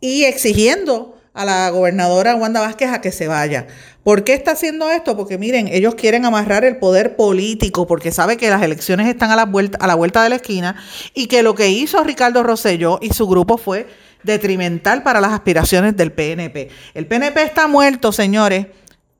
y 0.00 0.24
exigiendo 0.24 1.17
a 1.38 1.44
la 1.44 1.70
gobernadora 1.70 2.34
Wanda 2.34 2.60
Vázquez 2.60 2.90
a 2.90 3.00
que 3.00 3.12
se 3.12 3.28
vaya. 3.28 3.66
¿Por 4.02 4.24
qué 4.24 4.34
está 4.34 4.52
haciendo 4.52 4.90
esto? 4.90 5.16
Porque 5.16 5.38
miren, 5.38 5.68
ellos 5.68 5.94
quieren 5.94 6.24
amarrar 6.24 6.64
el 6.64 6.76
poder 6.78 7.16
político 7.16 7.86
porque 7.86 8.12
sabe 8.12 8.36
que 8.36 8.50
las 8.50 8.62
elecciones 8.62 9.08
están 9.08 9.30
a 9.30 9.36
la 9.36 9.44
vuelta, 9.44 9.78
a 9.80 9.86
la 9.86 9.94
vuelta 9.94 10.22
de 10.22 10.28
la 10.28 10.36
esquina 10.36 10.76
y 11.14 11.26
que 11.26 11.42
lo 11.42 11.54
que 11.54 11.68
hizo 11.68 12.02
Ricardo 12.04 12.42
Rosselló 12.42 12.98
y 13.00 13.14
su 13.14 13.26
grupo 13.26 13.56
fue 13.56 13.86
detrimental 14.22 15.02
para 15.02 15.20
las 15.20 15.32
aspiraciones 15.32 15.96
del 15.96 16.12
PNP. 16.12 16.68
El 16.94 17.06
PNP 17.06 17.42
está 17.42 17.66
muerto, 17.66 18.12
señores 18.12 18.66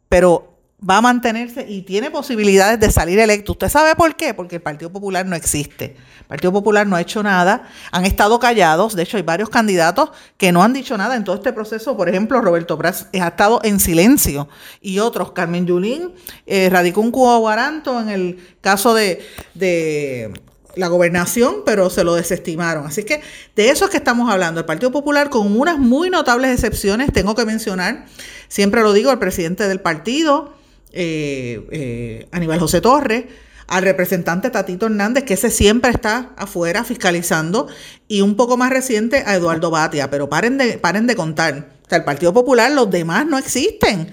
pero 0.09 0.58
va 0.89 0.99
a 0.99 1.01
mantenerse 1.01 1.67
y 1.69 1.83
tiene 1.83 2.11
posibilidades 2.11 2.79
de 2.79 2.91
salir 2.91 3.19
electo. 3.19 3.53
¿Usted 3.53 3.69
sabe 3.69 3.97
por 3.97 4.15
qué? 4.15 4.33
Porque 4.33 4.57
el 4.57 4.63
Partido 4.63 4.93
Popular 4.93 5.27
no 5.27 5.35
existe. 5.35 5.97
El 6.21 6.27
Partido 6.27 6.53
Popular 6.53 6.87
no 6.87 6.95
ha 6.95 7.01
hecho 7.01 7.23
nada, 7.23 7.69
han 7.91 8.05
estado 8.05 8.39
callados, 8.39 8.95
de 8.95 9.03
hecho 9.03 9.17
hay 9.17 9.23
varios 9.23 9.49
candidatos 9.49 10.11
que 10.37 10.53
no 10.53 10.63
han 10.63 10.73
dicho 10.73 10.97
nada 10.97 11.17
en 11.17 11.25
todo 11.25 11.35
este 11.35 11.53
proceso, 11.53 11.97
por 11.97 12.09
ejemplo, 12.09 12.41
Roberto 12.41 12.77
Braz 12.77 13.07
ha 13.13 13.29
estado 13.29 13.61
en 13.65 13.81
silencio 13.81 14.49
y 14.81 14.99
otros, 14.99 15.33
Carmen 15.33 15.67
Yulín 15.67 16.13
eh, 16.47 16.69
radicó 16.71 17.01
un 17.01 17.11
guaranto 17.11 18.01
en 18.01 18.11
el 18.11 18.39
caso 18.61 18.95
de, 18.95 19.27
de 19.55 20.33
la 20.77 20.89
gobernación, 20.89 21.63
pero 21.65 21.91
se 21.91 22.05
lo 22.05 22.15
desestimaron. 22.15 22.87
Así 22.87 23.05
que 23.05 23.21
de 23.57 23.71
eso 23.71 23.87
es 23.87 23.91
que 23.91 23.97
estamos 23.97 24.31
hablando. 24.31 24.61
El 24.61 24.67
Partido 24.67 24.93
Popular, 24.93 25.29
con 25.29 25.59
unas 25.59 25.79
muy 25.79 26.09
notables 26.11 26.53
excepciones, 26.53 27.13
tengo 27.13 27.35
que 27.35 27.45
mencionar, 27.45 28.07
siempre 28.49 28.83
lo 28.83 28.93
digo, 28.93 29.11
al 29.11 29.19
presidente 29.19 29.67
del 29.67 29.81
partido, 29.81 30.58
eh, 30.93 31.67
eh, 31.71 32.29
Aníbal 32.33 32.61
José 32.61 32.81
Torres, 32.81 33.25
al 33.67 33.83
representante 33.83 34.51
Tatito 34.51 34.87
Hernández, 34.87 35.25
que 35.25 35.35
ese 35.35 35.51
siempre 35.51 35.91
está 35.91 36.31
afuera 36.37 36.85
fiscalizando, 36.85 37.69
y 38.09 38.23
un 38.23 38.37
poco 38.37 38.57
más 38.57 38.71
reciente 38.71 39.23
a 39.27 39.35
Eduardo 39.35 39.71
Batia. 39.71 40.11
Pero 40.11 40.29
paren 40.29 40.59
de, 40.59 40.79
paren 40.79 41.07
de 41.07 41.17
contar. 41.17 41.69
O 41.85 41.89
sea, 41.89 41.99
el 41.99 42.05
Partido 42.05 42.33
Popular, 42.33 42.71
los 42.71 42.91
demás 42.91 43.27
no 43.27 43.39
existen. 43.39 44.11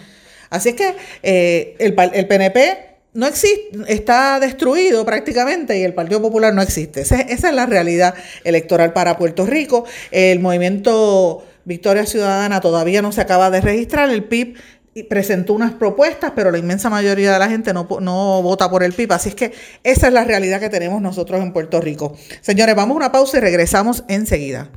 Así 0.49 0.69
es 0.69 0.75
que 0.75 0.95
eh, 1.23 1.75
el, 1.79 1.95
el 2.13 2.27
PNP 2.27 2.95
no 3.15 3.27
existe, 3.27 3.71
está 3.87 4.39
destruido 4.41 5.05
prácticamente 5.05 5.79
y 5.79 5.83
el 5.83 5.93
Partido 5.93 6.21
Popular 6.21 6.53
no 6.53 6.61
existe. 6.61 7.01
Esa, 7.01 7.21
es 7.21 7.41
la 7.41 7.65
realidad 7.65 8.13
electoral 8.43 8.91
para 8.91 9.17
Puerto 9.17 9.45
Rico. 9.45 9.85
El 10.11 10.41
movimiento 10.41 11.45
Victoria 11.63 12.05
Ciudadana 12.05 12.59
todavía 12.59 13.01
no 13.01 13.13
se 13.13 13.21
acaba 13.21 13.49
de 13.49 13.61
registrar. 13.61 14.09
El 14.09 14.25
PIB 14.25 14.57
presentó 15.03 15.53
unas 15.53 15.73
propuestas, 15.73 16.31
pero 16.35 16.51
la 16.51 16.57
inmensa 16.57 16.89
mayoría 16.89 17.33
de 17.33 17.39
la 17.39 17.49
gente 17.49 17.73
no, 17.73 17.87
no 18.01 18.41
vota 18.41 18.69
por 18.69 18.83
el 18.83 18.93
PIB. 18.93 19.11
Así 19.11 19.29
es 19.29 19.35
que 19.35 19.53
esa 19.83 20.07
es 20.07 20.13
la 20.13 20.23
realidad 20.23 20.59
que 20.59 20.69
tenemos 20.69 21.01
nosotros 21.01 21.41
en 21.41 21.51
Puerto 21.51 21.81
Rico. 21.81 22.15
Señores, 22.41 22.75
vamos 22.75 22.95
a 22.95 22.97
una 22.97 23.11
pausa 23.11 23.37
y 23.37 23.41
regresamos 23.41 24.03
enseguida. 24.07 24.69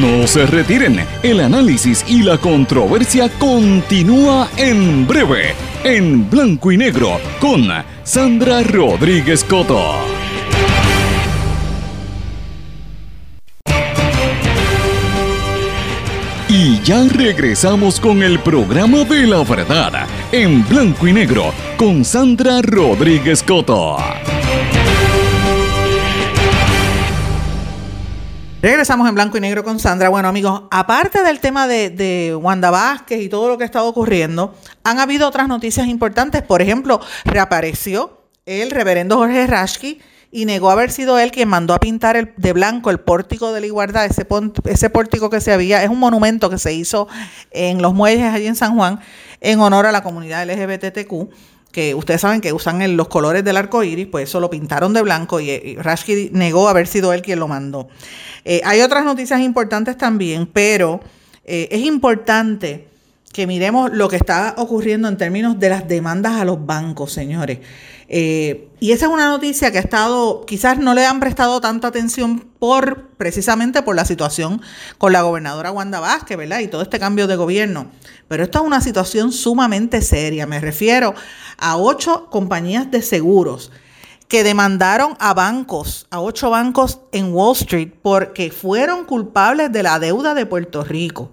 No 0.00 0.26
se 0.26 0.46
retiren, 0.46 1.00
el 1.22 1.40
análisis 1.40 2.02
y 2.08 2.22
la 2.22 2.38
controversia 2.38 3.28
continúa 3.38 4.48
en 4.56 5.06
breve, 5.06 5.54
en 5.84 6.30
blanco 6.30 6.72
y 6.72 6.78
negro, 6.78 7.20
con 7.40 7.68
Sandra 8.02 8.62
Rodríguez 8.62 9.44
Coto. 9.44 10.21
Ya 16.84 17.04
regresamos 17.08 18.00
con 18.00 18.24
el 18.24 18.40
programa 18.40 19.04
de 19.04 19.26
la 19.26 19.44
verdad, 19.44 20.06
en 20.32 20.66
blanco 20.68 21.06
y 21.06 21.12
negro, 21.12 21.52
con 21.76 22.04
Sandra 22.04 22.60
Rodríguez 22.60 23.40
Coto. 23.42 23.98
Regresamos 28.60 29.08
en 29.08 29.14
blanco 29.14 29.38
y 29.38 29.40
negro 29.40 29.62
con 29.62 29.78
Sandra. 29.78 30.08
Bueno, 30.08 30.28
amigos, 30.28 30.62
aparte 30.72 31.22
del 31.22 31.38
tema 31.38 31.68
de, 31.68 32.36
Wanda 32.40 32.70
Vázquez 32.70 33.20
y 33.20 33.28
todo 33.28 33.48
lo 33.48 33.58
que 33.58 33.64
ha 33.64 33.66
estado 33.66 33.86
ocurriendo, 33.86 34.54
han 34.82 34.98
habido 34.98 35.28
otras 35.28 35.46
noticias 35.46 35.86
importantes. 35.86 36.42
Por 36.42 36.62
ejemplo, 36.62 37.00
reapareció 37.24 38.22
el 38.44 38.72
reverendo 38.72 39.18
Jorge 39.18 39.46
Rashki 39.46 40.00
y 40.34 40.46
negó 40.46 40.70
haber 40.70 40.90
sido 40.90 41.18
él 41.18 41.30
quien 41.30 41.48
mandó 41.48 41.74
a 41.74 41.78
pintar 41.78 42.16
el, 42.16 42.32
de 42.38 42.54
blanco 42.54 42.90
el 42.90 42.98
pórtico 42.98 43.52
de 43.52 43.60
la 43.60 43.66
igualdad, 43.66 44.06
ese, 44.06 44.26
ese 44.64 44.90
pórtico 44.90 45.28
que 45.28 45.42
se 45.42 45.52
había, 45.52 45.84
es 45.84 45.90
un 45.90 45.98
monumento 45.98 46.48
que 46.48 46.58
se 46.58 46.72
hizo 46.72 47.06
en 47.50 47.82
los 47.82 47.92
muelles 47.92 48.32
allí 48.32 48.46
en 48.46 48.56
San 48.56 48.74
Juan 48.74 48.98
en 49.42 49.60
honor 49.60 49.86
a 49.86 49.92
la 49.92 50.02
comunidad 50.02 50.48
LGBTQ 50.50 51.30
que 51.70 51.94
ustedes 51.94 52.20
saben 52.20 52.40
que 52.40 52.52
usan 52.52 52.96
los 52.96 53.08
colores 53.08 53.44
del 53.44 53.56
arco 53.56 53.82
iris, 53.82 54.06
pues 54.06 54.28
eso 54.28 54.40
lo 54.40 54.50
pintaron 54.50 54.92
de 54.92 55.02
blanco 55.02 55.40
y, 55.40 55.76
Rashki 55.76 56.30
negó 56.32 56.68
haber 56.68 56.86
sido 56.86 57.12
él 57.12 57.22
quien 57.22 57.38
lo 57.38 57.48
mandó. 57.48 57.88
Eh, 58.44 58.60
hay 58.64 58.82
otras 58.82 59.04
noticias 59.04 59.40
importantes 59.40 59.96
también, 59.96 60.46
pero 60.46 61.00
eh, 61.44 61.68
es 61.70 61.80
importante 61.80 62.88
que 63.32 63.46
miremos 63.46 63.90
lo 63.92 64.08
que 64.08 64.16
está 64.16 64.54
ocurriendo 64.58 65.08
en 65.08 65.16
términos 65.16 65.58
de 65.58 65.70
las 65.70 65.88
demandas 65.88 66.40
a 66.40 66.44
los 66.44 66.64
bancos, 66.64 67.12
señores. 67.12 67.60
Eh, 68.08 68.68
y 68.78 68.92
esa 68.92 69.06
es 69.06 69.12
una 69.12 69.28
noticia 69.28 69.72
que 69.72 69.78
ha 69.78 69.80
estado, 69.80 70.44
quizás 70.44 70.78
no 70.78 70.92
le 70.92 71.06
han 71.06 71.18
prestado 71.18 71.62
tanta 71.62 71.88
atención 71.88 72.40
por 72.58 73.08
precisamente 73.16 73.82
por 73.82 73.96
la 73.96 74.04
situación 74.04 74.60
con 74.98 75.12
la 75.12 75.22
gobernadora 75.22 75.70
Wanda 75.70 75.98
Vázquez, 75.98 76.36
¿verdad? 76.36 76.60
Y 76.60 76.68
todo 76.68 76.82
este 76.82 76.98
cambio 76.98 77.26
de 77.26 77.36
gobierno. 77.36 77.86
Pero 78.28 78.42
esta 78.42 78.58
es 78.58 78.64
una 78.66 78.82
situación 78.82 79.32
sumamente 79.32 80.02
seria. 80.02 80.46
Me 80.46 80.60
refiero 80.60 81.14
a 81.56 81.78
ocho 81.78 82.28
compañías 82.28 82.90
de 82.90 83.00
seguros 83.00 83.72
que 84.28 84.44
demandaron 84.44 85.16
a 85.18 85.32
bancos, 85.32 86.06
a 86.10 86.20
ocho 86.20 86.50
bancos 86.50 87.00
en 87.12 87.32
Wall 87.32 87.56
Street, 87.56 87.92
porque 88.02 88.50
fueron 88.50 89.04
culpables 89.04 89.72
de 89.72 89.82
la 89.82 89.98
deuda 89.98 90.34
de 90.34 90.44
Puerto 90.44 90.84
Rico. 90.84 91.30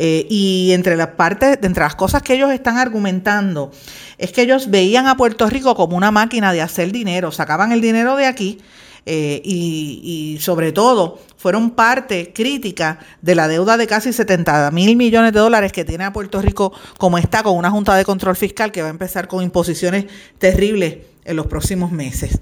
Eh, 0.00 0.28
y 0.30 0.70
entre 0.74 0.94
las 0.94 1.08
partes, 1.08 1.58
entre 1.60 1.82
las 1.82 1.96
cosas 1.96 2.22
que 2.22 2.34
ellos 2.34 2.52
están 2.52 2.78
argumentando, 2.78 3.72
es 4.16 4.30
que 4.30 4.42
ellos 4.42 4.70
veían 4.70 5.08
a 5.08 5.16
Puerto 5.16 5.50
Rico 5.50 5.74
como 5.74 5.96
una 5.96 6.12
máquina 6.12 6.52
de 6.52 6.62
hacer 6.62 6.92
dinero, 6.92 7.32
sacaban 7.32 7.72
el 7.72 7.80
dinero 7.80 8.14
de 8.14 8.26
aquí 8.26 8.60
eh, 9.06 9.42
y, 9.44 10.36
y, 10.36 10.40
sobre 10.40 10.70
todo 10.70 11.18
fueron 11.36 11.70
parte 11.70 12.32
crítica 12.32 13.00
de 13.22 13.34
la 13.34 13.48
deuda 13.48 13.76
de 13.76 13.88
casi 13.88 14.12
70 14.12 14.70
mil 14.70 14.96
millones 14.96 15.32
de 15.32 15.40
dólares 15.40 15.72
que 15.72 15.84
tiene 15.84 16.04
a 16.04 16.12
Puerto 16.12 16.40
Rico 16.42 16.72
como 16.96 17.18
está 17.18 17.42
con 17.42 17.56
una 17.56 17.70
Junta 17.70 17.96
de 17.96 18.04
Control 18.04 18.36
Fiscal 18.36 18.70
que 18.70 18.82
va 18.82 18.88
a 18.88 18.92
empezar 18.92 19.26
con 19.26 19.42
imposiciones 19.42 20.04
terribles 20.38 20.98
en 21.24 21.36
los 21.36 21.46
próximos 21.46 21.90
meses. 21.90 22.38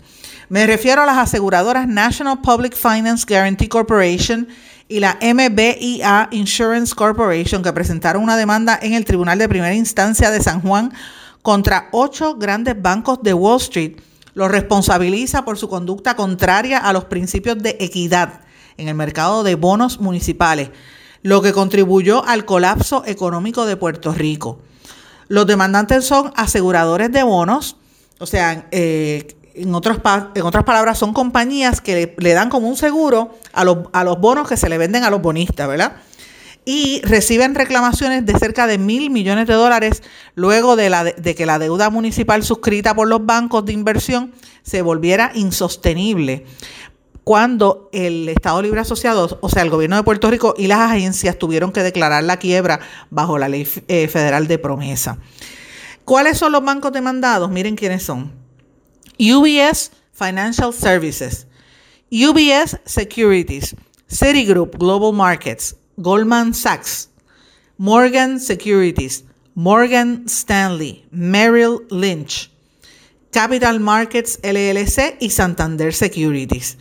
Me 0.48 0.66
refiero 0.66 1.02
a 1.02 1.06
las 1.06 1.16
aseguradoras 1.16 1.88
National 1.88 2.40
Public 2.42 2.76
Finance 2.76 3.24
Guarantee 3.26 3.68
Corporation 3.68 4.46
y 4.88 5.00
la 5.00 5.18
MBIA 5.20 6.28
Insurance 6.30 6.94
Corporation 6.94 7.62
que 7.62 7.72
presentaron 7.72 8.22
una 8.22 8.36
demanda 8.36 8.78
en 8.80 8.94
el 8.94 9.04
Tribunal 9.04 9.38
de 9.38 9.48
Primera 9.48 9.74
Instancia 9.74 10.30
de 10.30 10.42
San 10.42 10.60
Juan 10.60 10.92
contra 11.42 11.88
ocho 11.92 12.36
grandes 12.36 12.80
bancos 12.80 13.22
de 13.22 13.34
Wall 13.34 13.60
Street. 13.60 13.96
Los 14.34 14.50
responsabiliza 14.50 15.44
por 15.44 15.58
su 15.58 15.68
conducta 15.68 16.14
contraria 16.14 16.78
a 16.78 16.92
los 16.92 17.04
principios 17.04 17.62
de 17.62 17.76
equidad 17.80 18.40
en 18.76 18.88
el 18.88 18.94
mercado 18.94 19.42
de 19.42 19.54
bonos 19.54 20.00
municipales, 20.00 20.70
lo 21.22 21.42
que 21.42 21.52
contribuyó 21.52 22.24
al 22.24 22.44
colapso 22.44 23.02
económico 23.06 23.66
de 23.66 23.76
Puerto 23.76 24.12
Rico. 24.12 24.60
Los 25.28 25.46
demandantes 25.46 26.04
son 26.04 26.32
aseguradores 26.36 27.10
de 27.10 27.22
bonos, 27.22 27.76
o 28.18 28.26
sea, 28.26 28.68
eh, 28.70 29.36
en, 29.56 29.74
otras, 29.74 29.98
palabras, 29.98 30.98
son 30.98 31.12
compañías 31.12 31.80
que 31.80 32.14
le, 32.16 32.32
dan 32.32 32.50
como 32.50 32.68
un 32.68 32.76
seguro 32.76 33.34
a 33.52 33.64
los, 33.64 33.78
a 33.92 34.04
los 34.04 34.20
bonos 34.20 34.48
que 34.48 34.56
se 34.56 34.68
le 34.68 34.78
venden 34.78 35.04
a 35.04 35.10
los 35.10 35.22
bonistas, 35.22 35.66
¿verdad? 35.68 35.96
y 36.68 37.00
reciben 37.04 37.54
reclamaciones 37.54 38.26
de 38.26 38.36
cerca 38.38 38.66
de 38.66 38.76
mil 38.76 39.08
millones 39.08 39.46
de 39.46 39.54
dólares 39.54 40.02
luego 40.34 40.74
de, 40.74 40.90
la, 40.90 41.04
de 41.04 41.34
que 41.36 41.46
la 41.46 41.60
deuda 41.60 41.90
municipal 41.90 42.42
suscrita 42.42 42.92
por 42.92 43.06
los 43.06 43.24
bancos 43.24 43.64
de 43.64 43.72
inversión 43.72 44.32
se 44.62 44.82
volviera 44.82 45.30
insostenible 45.34 46.44
cuando 47.22 47.88
el 47.92 48.28
Estado 48.28 48.62
Libre 48.62 48.80
Asociado, 48.80 49.38
o 49.40 49.48
sea, 49.48 49.62
el 49.62 49.70
gobierno 49.70 49.96
de 49.96 50.02
Puerto 50.02 50.30
Rico 50.30 50.54
y 50.56 50.66
las 50.66 50.78
agencias 50.78 51.38
tuvieron 51.38 51.72
que 51.72 51.82
declarar 51.82 52.22
la 52.24 52.36
quiebra 52.36 52.80
bajo 53.10 53.38
la 53.38 53.48
ley 53.48 53.66
eh, 53.88 54.08
federal 54.08 54.46
de 54.46 54.58
promesa. 54.58 55.18
¿Cuáles 56.04 56.38
son 56.38 56.52
los 56.52 56.64
bancos 56.64 56.92
demandados? 56.92 57.50
Miren 57.50 57.74
quiénes 57.74 58.04
son. 58.04 58.45
UBS 59.18 59.90
Financial 60.12 60.72
Services, 60.72 61.46
UBS 62.10 62.80
Securities, 62.84 63.74
Citigroup 64.08 64.78
Global 64.78 65.12
Markets, 65.12 65.76
Goldman 65.96 66.54
Sachs, 66.54 67.10
Morgan 67.78 68.38
Securities, 68.38 69.24
Morgan 69.54 70.24
Stanley, 70.28 71.06
Merrill 71.10 71.86
Lynch, 71.90 72.50
Capital 73.30 73.80
Markets 73.80 74.38
LLC 74.42 75.16
y 75.20 75.30
Santander 75.30 75.92
Securities. 75.92 76.78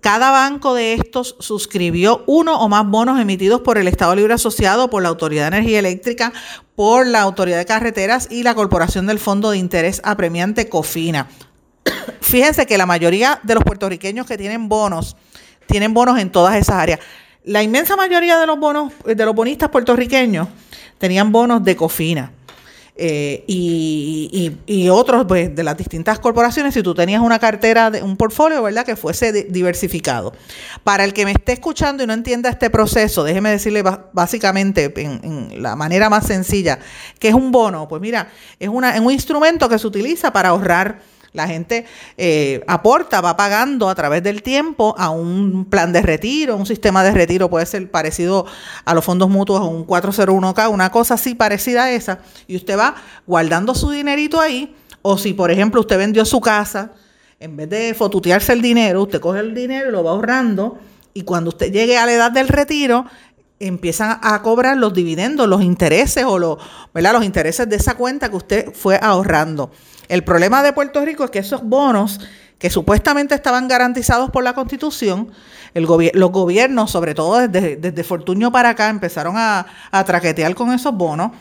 Cada 0.00 0.30
banco 0.30 0.74
de 0.74 0.94
estos 0.94 1.36
suscribió 1.40 2.22
uno 2.26 2.60
o 2.60 2.68
más 2.68 2.86
bonos 2.86 3.20
emitidos 3.20 3.62
por 3.62 3.78
el 3.78 3.88
Estado 3.88 4.14
Libre 4.14 4.34
Asociado, 4.34 4.90
por 4.90 5.02
la 5.02 5.08
Autoridad 5.08 5.50
de 5.50 5.56
Energía 5.56 5.80
Eléctrica, 5.80 6.32
por 6.76 7.06
la 7.06 7.22
Autoridad 7.22 7.58
de 7.58 7.66
Carreteras 7.66 8.28
y 8.30 8.44
la 8.44 8.54
Corporación 8.54 9.06
del 9.06 9.18
Fondo 9.18 9.50
de 9.50 9.58
Interés 9.58 10.00
Apremiante 10.04 10.68
COFINA. 10.68 11.28
Fíjense 12.20 12.66
que 12.66 12.78
la 12.78 12.86
mayoría 12.86 13.40
de 13.42 13.54
los 13.54 13.64
puertorriqueños 13.64 14.26
que 14.26 14.36
tienen 14.36 14.68
bonos, 14.68 15.16
tienen 15.66 15.94
bonos 15.94 16.18
en 16.18 16.30
todas 16.30 16.56
esas 16.56 16.76
áreas. 16.76 17.00
La 17.44 17.62
inmensa 17.62 17.96
mayoría 17.96 18.38
de 18.38 18.46
los 18.46 18.58
bonos, 18.58 18.92
de 19.04 19.24
los 19.24 19.34
bonistas 19.34 19.70
puertorriqueños, 19.70 20.48
tenían 20.98 21.32
bonos 21.32 21.62
de 21.64 21.76
COFINA. 21.76 22.32
Eh, 23.00 23.44
y, 23.46 24.88
otros 24.88 25.24
pues, 25.28 25.54
de 25.54 25.62
las 25.62 25.76
distintas 25.76 26.18
corporaciones, 26.18 26.74
si 26.74 26.82
tú 26.82 26.94
tenías 26.94 27.22
una 27.22 27.38
cartera, 27.38 27.92
de 27.92 28.02
un 28.02 28.16
portfolio, 28.16 28.60
¿verdad? 28.60 28.84
Que 28.84 28.96
fuese 28.96 29.44
diversificado. 29.44 30.32
Para 30.82 31.04
el 31.04 31.12
que 31.12 31.24
me 31.24 31.30
esté 31.30 31.52
escuchando 31.52 32.02
y 32.02 32.06
no 32.08 32.12
entienda 32.12 32.50
este 32.50 32.70
proceso, 32.70 33.22
déjeme 33.22 33.50
decirle 33.50 33.84
básicamente, 34.12 34.92
en, 34.96 35.62
la 35.62 35.76
manera 35.76 36.10
más 36.10 36.26
sencilla, 36.26 36.80
que 37.20 37.28
es 37.28 37.34
un 37.34 37.52
bono. 37.52 37.86
Pues 37.86 38.02
mira, 38.02 38.30
es, 38.58 38.68
una, 38.68 38.96
es 38.96 39.00
un 39.00 39.12
instrumento 39.12 39.68
que 39.68 39.78
se 39.78 39.86
utiliza 39.86 40.32
para 40.32 40.48
ahorrar 40.48 41.00
la 41.38 41.46
gente 41.46 41.86
eh, 42.16 42.62
aporta, 42.66 43.20
va 43.20 43.36
pagando 43.36 43.88
a 43.88 43.94
través 43.94 44.22
del 44.22 44.42
tiempo 44.42 44.94
a 44.98 45.08
un 45.08 45.64
plan 45.64 45.92
de 45.92 46.02
retiro, 46.02 46.56
un 46.56 46.66
sistema 46.66 47.02
de 47.02 47.12
retiro 47.12 47.48
puede 47.48 47.64
ser 47.64 47.90
parecido 47.90 48.44
a 48.84 48.92
los 48.92 49.04
fondos 49.04 49.30
mutuos, 49.30 49.62
un 49.62 49.86
401k, 49.86 50.70
una 50.70 50.90
cosa 50.90 51.14
así 51.14 51.34
parecida 51.34 51.84
a 51.84 51.92
esa, 51.92 52.18
y 52.46 52.56
usted 52.56 52.76
va 52.76 52.96
guardando 53.26 53.74
su 53.74 53.90
dinerito 53.90 54.40
ahí, 54.40 54.74
o 55.00 55.16
si 55.16 55.32
por 55.32 55.50
ejemplo 55.50 55.80
usted 55.80 55.96
vendió 55.96 56.24
su 56.24 56.40
casa, 56.40 56.92
en 57.40 57.56
vez 57.56 57.70
de 57.70 57.94
fotutearse 57.94 58.52
el 58.52 58.60
dinero, 58.60 59.02
usted 59.02 59.20
coge 59.20 59.40
el 59.40 59.54
dinero 59.54 59.88
y 59.88 59.92
lo 59.92 60.02
va 60.02 60.10
ahorrando, 60.10 60.78
y 61.14 61.22
cuando 61.22 61.50
usted 61.50 61.72
llegue 61.72 61.96
a 61.96 62.06
la 62.06 62.12
edad 62.12 62.32
del 62.32 62.48
retiro, 62.48 63.06
empiezan 63.60 64.18
a 64.22 64.40
cobrar 64.42 64.76
los 64.76 64.94
dividendos, 64.94 65.48
los 65.48 65.62
intereses 65.62 66.24
o 66.24 66.38
los, 66.38 66.58
¿verdad? 66.94 67.12
los 67.12 67.24
intereses 67.24 67.68
de 67.68 67.76
esa 67.76 67.94
cuenta 67.94 68.28
que 68.28 68.36
usted 68.36 68.72
fue 68.72 68.98
ahorrando. 69.02 69.70
El 70.08 70.24
problema 70.24 70.62
de 70.62 70.72
Puerto 70.72 71.04
Rico 71.04 71.24
es 71.24 71.30
que 71.30 71.40
esos 71.40 71.62
bonos 71.62 72.20
que 72.58 72.70
supuestamente 72.70 73.34
estaban 73.34 73.68
garantizados 73.68 74.30
por 74.30 74.42
la 74.42 74.54
Constitución, 74.54 75.30
los 75.74 76.32
gobiernos, 76.32 76.90
sobre 76.90 77.14
todo 77.14 77.46
desde, 77.46 77.76
desde 77.76 78.04
Fortuño 78.04 78.50
para 78.50 78.70
acá, 78.70 78.88
empezaron 78.88 79.34
a, 79.36 79.66
traquetear 80.04 80.54
con 80.54 80.72
esos 80.72 80.92
bonos 80.94 81.32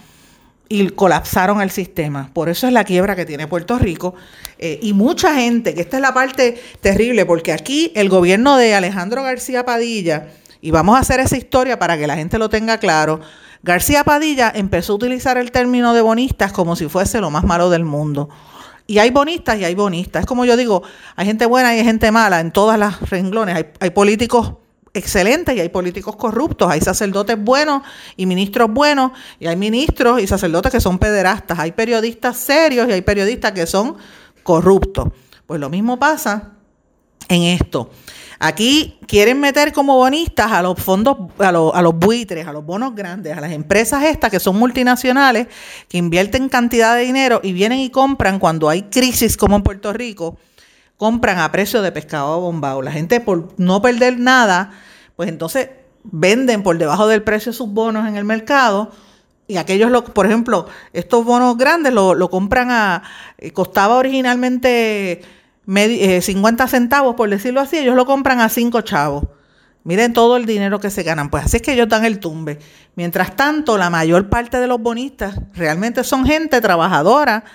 y 0.70 0.90
colapsaron 0.90 1.62
el 1.62 1.72
sistema. 1.72 2.30
Por 2.34 2.50
eso 2.50 2.68
es 2.68 2.74
la 2.74 2.84
quiebra 2.84 3.16
que 3.16 3.26
tiene 3.26 3.48
Puerto 3.48 3.80
Rico. 3.80 4.14
Eh, 4.60 4.80
y 4.82 4.94
mucha 4.94 5.34
gente, 5.34 5.74
que 5.74 5.82
esta 5.82 5.98
es 5.98 6.02
la 6.02 6.14
parte 6.14 6.62
terrible, 6.82 7.26
porque 7.26 7.54
aquí 7.54 7.92
el 7.96 8.10
gobierno 8.10 8.58
de 8.58 8.76
Alejandro 8.76 9.24
García 9.24 9.66
Padilla, 9.66 10.28
y 10.62 10.72
vamos 10.72 10.96
a 10.96 11.00
hacer 11.00 11.20
esa 11.20 11.38
historia 11.38 11.80
para 11.80 11.98
que 11.98 12.08
la 12.08 12.16
gente 12.16 12.38
lo 12.38 12.50
tenga 12.50 12.78
claro, 12.78 13.20
García 13.64 14.04
Padilla 14.04 14.52
empezó 14.54 14.94
a 14.94 14.96
utilizar 14.96 15.38
el 15.38 15.52
término 15.52 15.94
de 15.94 16.02
bonistas 16.02 16.52
como 16.52 16.76
si 16.76 16.88
fuese 16.88 17.20
lo 17.20 17.30
más 17.30 17.44
malo 17.44 17.70
del 17.70 17.86
mundo. 17.86 18.30
Y 18.86 19.00
hay 19.00 19.10
bonistas 19.10 19.60
y 19.60 19.66
hay 19.66 19.76
bonistas. 19.76 20.22
Es 20.22 20.26
como 20.26 20.46
yo 20.46 20.56
digo, 20.56 20.84
hay 21.16 21.26
gente 21.26 21.46
buena 21.46 21.76
y 21.76 21.80
hay 21.80 21.84
gente 21.84 22.10
mala 22.12 22.40
en 22.40 22.52
todas 22.52 22.80
las 22.80 23.10
renglones. 23.10 23.66
Hay, 23.80 23.90
políticos 23.90 24.54
excelentes 24.94 25.56
y 25.56 25.60
hay 25.60 25.68
políticos 25.68 26.16
corruptos. 26.16 26.72
Hay 26.72 26.80
sacerdotes 26.80 27.38
buenos 27.38 27.82
y 28.16 28.26
ministros 28.26 28.72
buenos 28.72 29.12
y 29.40 29.48
hay 29.48 29.58
ministros 29.58 30.22
y 30.22 30.28
sacerdotes 30.28 30.72
que 30.72 30.80
son 30.80 30.98
pederastas. 30.98 31.60
Hay 31.60 31.74
periodistas 31.74 32.38
serios 32.38 32.88
y 32.88 32.94
hay 32.94 33.02
periodistas 33.02 33.52
que 33.52 33.68
son 33.68 33.98
corruptos. 34.44 35.10
Pues 35.46 35.60
lo 35.60 35.70
mismo 35.70 36.00
pasa 36.00 36.54
en 37.28 37.44
esto. 37.44 37.90
Aquí 38.40 39.00
quieren 39.08 39.40
meter 39.40 39.74
como 39.74 39.96
bonistas 39.96 40.52
a 40.52 40.62
los 40.62 40.80
fondos, 40.80 41.18
a 41.40 41.52
los, 41.52 41.74
a 41.74 41.82
los 41.82 41.98
buitres, 41.98 42.48
a 42.48 42.54
los 42.54 42.64
bonos 42.64 42.94
grandes, 42.94 43.36
a 43.36 43.42
las 43.42 43.52
empresas 43.52 44.04
estas 44.04 44.30
que 44.30 44.40
son 44.40 44.58
multinacionales, 44.58 45.48
que 45.90 45.98
invierten 45.98 46.48
cantidad 46.50 46.96
de 46.96 47.04
dinero 47.04 47.40
y 47.44 47.54
vienen 47.54 47.80
y 47.80 47.90
compran 47.90 48.38
cuando 48.38 48.70
hay 48.70 48.84
crisis 48.84 49.38
como 49.38 49.56
en 49.56 49.64
Puerto 49.64 49.92
Rico, 49.92 50.38
compran 50.98 51.40
a 51.40 51.52
precio 51.52 51.82
de 51.82 51.92
pescado 51.92 52.40
bombado. 52.40 52.82
La 52.82 52.92
gente 52.92 53.20
por 53.20 53.54
no 53.58 53.82
perder 53.82 54.20
nada, 54.20 54.72
pues 55.16 55.30
entonces 55.30 55.70
venden 56.04 56.62
por 56.62 56.78
debajo 56.78 57.08
del 57.08 57.24
precio 57.24 57.52
sus 57.54 57.70
bonos 57.70 58.08
en 58.08 58.18
el 58.18 58.24
mercado 58.24 58.92
y 59.48 59.58
aquellos, 59.58 59.90
lo, 59.90 60.04
por 60.04 60.26
ejemplo, 60.26 60.68
estos 60.92 61.24
bonos 61.24 61.58
grandes 61.58 61.94
lo, 61.94 62.14
lo 62.14 62.30
compran 62.30 62.70
a, 62.70 63.04
eh, 63.38 63.52
costaba 63.52 63.96
originalmente 63.96 65.22
50 65.68 66.64
eh, 66.64 66.68
centavos, 66.68 67.16
por 67.16 67.30
decirlo 67.30 67.60
así, 67.60 67.78
ellos 67.78 67.96
lo 67.96 68.06
compran 68.06 68.40
a 68.40 68.50
5 68.50 68.82
chavos. 68.82 69.26
Miren 69.84 70.12
todo 70.12 70.36
el 70.36 70.46
dinero 70.46 70.80
que 70.80 70.90
se 70.90 71.04
ganan. 71.04 71.30
Pues 71.30 71.46
así 71.46 71.58
es 71.58 71.64
que 71.64 71.74
ellos 71.74 71.88
dan 71.88 72.04
el 72.04 72.20
tumbe. 72.20 72.60
Mientras 72.96 73.36
tanto, 73.36 73.78
la 73.78 73.90
mayor 73.90 74.30
parte 74.30 74.60
de 74.60 74.68
los 74.68 74.82
bonistas 74.82 75.40
realmente 75.54 76.04
son 76.04 76.26
gente 76.26 76.60
trabajadora, 76.60 77.46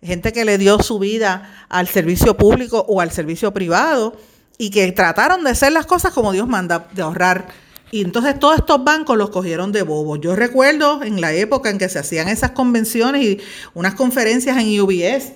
gente 0.00 0.32
que 0.32 0.44
le 0.44 0.56
dio 0.56 0.80
su 0.82 1.00
vida 1.00 1.66
al 1.68 1.88
servicio 1.88 2.36
público 2.36 2.84
o 2.88 3.00
al 3.00 3.10
servicio 3.10 3.52
privado 3.52 4.16
y 4.56 4.70
que 4.70 4.92
trataron 4.92 5.42
de 5.42 5.50
hacer 5.50 5.72
las 5.72 5.86
cosas 5.86 6.12
como 6.12 6.30
Dios 6.32 6.46
manda, 6.46 6.86
de 6.92 7.02
ahorrar. 7.02 7.48
Y 7.90 8.02
entonces 8.02 8.38
todos 8.38 8.58
estos 8.58 8.84
bancos 8.84 9.16
los 9.16 9.30
cogieron 9.30 9.72
de 9.72 9.82
bobo. 9.82 10.16
Yo 10.16 10.36
recuerdo 10.36 11.02
en 11.02 11.20
la 11.20 11.32
época 11.32 11.70
en 11.70 11.78
que 11.78 11.88
se 11.88 11.98
hacían 11.98 12.28
esas 12.28 12.52
convenciones 12.52 13.22
y 13.22 13.40
unas 13.74 13.94
conferencias 13.94 14.56
en 14.58 14.80
UBS 14.80 15.32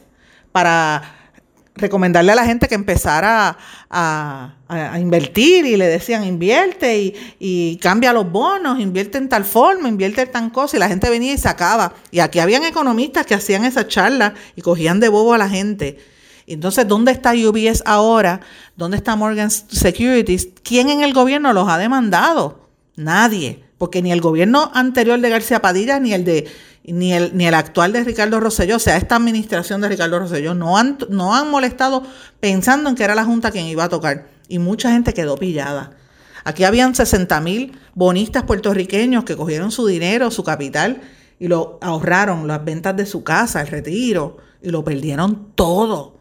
para 0.53 1.24
recomendarle 1.77 2.33
a 2.33 2.35
la 2.37 2.47
gente 2.47 2.69
que 2.69 2.75
empezara 2.75 3.57
a, 3.91 4.55
invertir 4.99 5.67
y 5.67 5.77
le 5.77 5.87
decían 5.87 6.25
invierte 6.25 7.15
y, 7.39 7.77
cambia 7.81 8.13
los 8.13 8.31
bonos, 8.31 8.81
invierte 8.81 9.19
en 9.19 9.29
tal 9.29 9.45
forma, 9.45 9.89
invierte 9.89 10.23
en 10.23 10.33
tal 10.33 10.53
cosa 10.53 10.77
y 10.77 10.81
la 10.81 10.89
gente 10.89 11.11
venía 11.11 11.33
y 11.33 11.39
sacaba. 11.39 11.95
Y 12.11 12.21
aquí 12.21 12.39
habían 12.39 12.65
economistas 12.65 13.27
que 13.27 13.35
hacían 13.35 13.65
esa 13.65 13.87
charla 13.87 14.35
y 14.57 14.63
cogían 14.63 15.01
de 15.01 15.09
bobo 15.09 15.35
a 15.35 15.39
la 15.39 15.49
gente. 15.49 15.99
Entonces, 16.47 16.87
¿dónde 16.87 17.13
está 17.13 17.33
UBS 17.33 17.83
ahora? 17.87 18.41
¿Dónde 18.77 18.97
está 18.97 19.17
Morgan 19.17 19.51
Securities? 19.51 20.49
¿Quién 20.63 20.91
en 20.91 21.03
el 21.03 21.13
gobierno 21.13 21.53
los 21.53 21.69
ha 21.69 21.79
demandado? 21.79 22.69
Nadie, 22.97 23.65
porque 23.79 24.03
ni 24.03 24.13
el 24.13 24.21
gobierno 24.21 24.71
anterior 24.75 25.21
de 25.21 25.31
García 25.31 25.63
Padilla 25.63 25.99
ni 25.99 26.13
el 26.13 26.25
de 26.25 26.47
ni 26.93 27.13
el, 27.15 27.37
ni 27.37 27.47
el 27.47 27.55
actual 27.55 27.93
de 27.93 28.05
Ricardo 28.05 28.41
Rosselló, 28.41 28.77
o 28.77 28.81
sea, 28.81 28.97
esta 28.97 29.17
administración 29.17 29.81
de 29.81 29.89
Ricardo 29.89 30.19
Rosselló, 30.19 30.55
no 30.55 30.77
han, 30.77 30.99
no 31.09 31.35
han 31.35 31.51
molestado 31.51 32.03
pensando 32.41 32.91
en 32.91 32.97
que 32.97 33.05
era 33.05 33.15
la 33.15 33.25
Junta 33.25 33.51
quien 33.51 33.67
iba 33.67 33.85
a 33.85 33.89
tocar. 33.89 34.27
Y 34.49 34.59
mucha 34.59 34.91
gente 34.91 35.15
quedó 35.15 35.37
pillada. 35.37 35.93
Aquí 36.45 36.65
habían 36.65 36.95
60 36.95 37.41
mil 37.41 37.79
bonistas 37.95 38.43
puertorriqueños 38.43 39.25
que 39.25 39.37
cogieron 39.37 39.71
su 39.71 39.87
dinero, 39.87 40.31
su 40.31 40.45
capital, 40.45 41.01
y 41.39 41.49
lo 41.49 41.79
ahorraron, 41.81 42.47
las 42.47 42.63
ventas 42.65 42.95
de 42.97 43.07
su 43.07 43.25
casa, 43.25 43.63
el 43.63 43.69
retiro, 43.69 44.37
y 44.63 44.69
lo 44.69 44.85
perdieron 44.85 45.53
todo. 45.55 46.15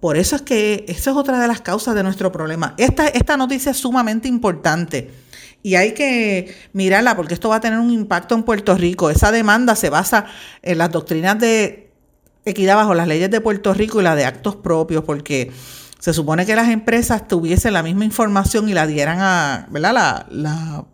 Por 0.00 0.16
eso 0.16 0.36
es 0.36 0.42
que 0.42 0.84
esa 0.86 1.10
es 1.10 1.16
otra 1.16 1.40
de 1.40 1.48
las 1.48 1.60
causas 1.60 1.96
de 1.96 2.04
nuestro 2.04 2.30
problema. 2.30 2.74
Esta, 2.78 3.08
esta 3.08 3.36
noticia 3.36 3.72
es 3.72 3.78
sumamente 3.78 4.28
importante 4.28 5.10
y 5.62 5.74
hay 5.74 5.92
que 5.92 6.54
mirarla 6.72 7.16
porque 7.16 7.34
esto 7.34 7.48
va 7.48 7.56
a 7.56 7.60
tener 7.60 7.78
un 7.78 7.90
impacto 7.90 8.34
en 8.34 8.42
Puerto 8.42 8.76
Rico. 8.76 9.10
Esa 9.10 9.32
demanda 9.32 9.76
se 9.76 9.90
basa 9.90 10.26
en 10.62 10.78
las 10.78 10.90
doctrinas 10.90 11.38
de 11.38 11.90
equidad 12.44 12.76
bajo 12.76 12.94
las 12.94 13.08
leyes 13.08 13.30
de 13.30 13.40
Puerto 13.40 13.74
Rico 13.74 14.00
y 14.00 14.04
la 14.04 14.14
de 14.14 14.24
actos 14.24 14.56
propios, 14.56 15.04
porque 15.04 15.50
se 15.98 16.12
supone 16.12 16.46
que 16.46 16.56
las 16.56 16.68
empresas 16.68 17.26
tuviesen 17.26 17.72
la 17.72 17.82
misma 17.82 18.04
información 18.04 18.68
y 18.68 18.74
la 18.74 18.86
dieran 18.86 19.18
a, 19.20 19.66
¿verdad? 19.70 19.92
La, 19.92 20.26
la, 20.30 20.84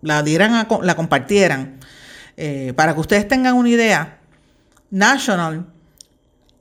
la 0.00 0.22
dieran 0.22 0.54
a, 0.54 0.68
la 0.82 0.94
compartieran. 0.94 1.80
Eh, 2.36 2.72
para 2.76 2.94
que 2.94 3.00
ustedes 3.00 3.28
tengan 3.28 3.54
una 3.54 3.68
idea, 3.68 4.20
National 4.90 5.71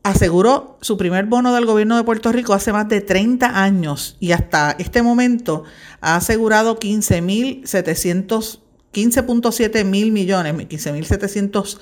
aseguró 0.03 0.77
su 0.81 0.97
primer 0.97 1.25
bono 1.25 1.53
del 1.53 1.65
gobierno 1.65 1.97
de 1.97 2.03
Puerto 2.03 2.31
Rico 2.31 2.53
hace 2.53 2.73
más 2.73 2.89
de 2.89 3.01
30 3.01 3.61
años 3.63 4.17
y 4.19 4.31
hasta 4.31 4.75
este 4.79 5.01
momento 5.01 5.63
ha 6.01 6.15
asegurado 6.15 6.79
15.700 6.79 8.59
15.7 8.93 9.85
mil 9.85 10.11
millones, 10.11 10.53
15.700 10.53 11.79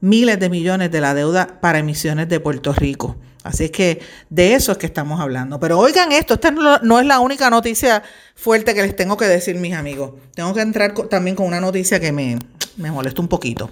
miles 0.00 0.38
de 0.38 0.50
millones 0.50 0.90
de 0.90 1.00
la 1.00 1.14
deuda 1.14 1.60
para 1.60 1.78
emisiones 1.78 2.28
de 2.28 2.40
Puerto 2.40 2.72
Rico. 2.72 3.16
Así 3.42 3.64
es 3.64 3.70
que 3.70 4.00
de 4.30 4.54
eso 4.54 4.72
es 4.72 4.78
que 4.78 4.86
estamos 4.86 5.20
hablando. 5.20 5.58
Pero 5.58 5.78
oigan 5.78 6.12
esto, 6.12 6.34
esta 6.34 6.50
no 6.50 7.00
es 7.00 7.06
la 7.06 7.20
única 7.20 7.50
noticia 7.50 8.02
fuerte 8.36 8.74
que 8.74 8.82
les 8.82 8.94
tengo 8.94 9.16
que 9.16 9.24
decir, 9.24 9.56
mis 9.56 9.74
amigos. 9.74 10.12
Tengo 10.34 10.52
que 10.54 10.60
entrar 10.60 10.94
también 11.08 11.34
con 11.34 11.46
una 11.46 11.60
noticia 11.60 11.98
que 11.98 12.12
me, 12.12 12.38
me 12.76 12.90
molesta 12.90 13.20
un 13.20 13.28
poquito. 13.28 13.70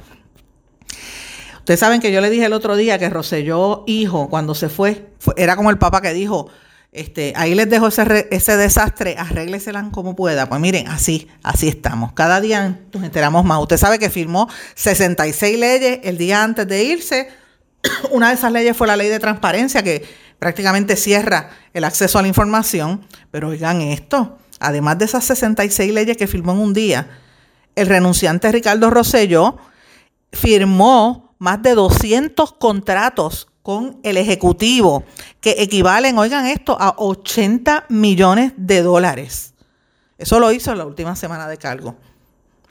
Ustedes 1.70 1.78
saben 1.78 2.00
que 2.00 2.10
yo 2.10 2.20
le 2.20 2.30
dije 2.30 2.46
el 2.46 2.52
otro 2.52 2.74
día 2.74 2.98
que 2.98 3.08
Roselló, 3.08 3.84
hijo, 3.86 4.28
cuando 4.28 4.56
se 4.56 4.68
fue, 4.68 5.12
era 5.36 5.54
como 5.54 5.70
el 5.70 5.78
papá 5.78 6.00
que 6.00 6.12
dijo, 6.12 6.48
este, 6.90 7.32
ahí 7.36 7.54
les 7.54 7.70
dejo 7.70 7.86
ese, 7.86 8.56
desastre, 8.56 9.14
arrégleselan 9.16 9.92
como 9.92 10.16
pueda. 10.16 10.48
Pues 10.48 10.60
miren, 10.60 10.88
así, 10.88 11.28
así 11.44 11.68
estamos. 11.68 12.12
Cada 12.12 12.40
día 12.40 12.80
nos 12.92 13.04
enteramos 13.04 13.44
más. 13.44 13.60
Usted 13.60 13.76
sabe 13.76 14.00
que 14.00 14.10
firmó 14.10 14.48
66 14.74 15.58
leyes 15.60 16.00
el 16.02 16.18
día 16.18 16.42
antes 16.42 16.66
de 16.66 16.82
irse. 16.82 17.28
Una 18.10 18.30
de 18.30 18.34
esas 18.34 18.50
leyes 18.50 18.76
fue 18.76 18.88
la 18.88 18.96
ley 18.96 19.06
de 19.06 19.20
transparencia 19.20 19.84
que 19.84 20.04
prácticamente 20.40 20.96
cierra 20.96 21.50
el 21.72 21.84
acceso 21.84 22.18
a 22.18 22.22
la 22.22 22.26
información. 22.26 23.06
Pero 23.30 23.46
oigan 23.46 23.80
esto, 23.80 24.40
además 24.58 24.98
de 24.98 25.04
esas 25.04 25.22
66 25.22 25.94
leyes 25.94 26.16
que 26.16 26.26
firmó 26.26 26.50
en 26.50 26.58
un 26.58 26.74
día, 26.74 27.08
el 27.76 27.86
renunciante 27.86 28.50
Ricardo 28.50 28.90
Rosselló 28.90 29.56
firmó 30.32 31.29
más 31.40 31.62
de 31.62 31.74
200 31.74 32.52
contratos 32.52 33.48
con 33.62 33.98
el 34.02 34.18
Ejecutivo, 34.18 35.04
que 35.40 35.56
equivalen, 35.58 36.18
oigan 36.18 36.46
esto, 36.46 36.76
a 36.78 36.94
80 36.98 37.86
millones 37.88 38.52
de 38.56 38.82
dólares. 38.82 39.54
Eso 40.18 40.38
lo 40.38 40.52
hizo 40.52 40.70
en 40.70 40.78
la 40.78 40.84
última 40.84 41.16
semana 41.16 41.48
de 41.48 41.56
cargo. 41.56 41.96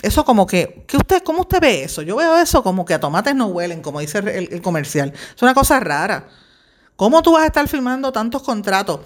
Eso 0.03 0.23
como 0.23 0.45
que, 0.45 0.85
¿qué 0.87 0.97
usted, 0.97 1.23
¿cómo 1.23 1.41
usted 1.41 1.59
ve 1.59 1.83
eso? 1.83 2.03
Yo 2.03 2.15
veo 2.15 2.37
eso 2.37 2.61
como 2.61 2.85
que 2.85 2.93
a 2.93 2.99
tomates 2.99 3.33
no 3.35 3.47
huelen, 3.47 3.81
como 3.81 4.01
dice 4.01 4.19
el, 4.19 4.61
comercial. 4.61 5.13
Es 5.35 5.41
una 5.41 5.55
cosa 5.55 5.79
rara. 5.79 6.27
¿Cómo 6.95 7.23
tú 7.23 7.33
vas 7.33 7.43
a 7.43 7.47
estar 7.47 7.67
firmando 7.67 8.11
tantos 8.11 8.43
contratos? 8.43 8.99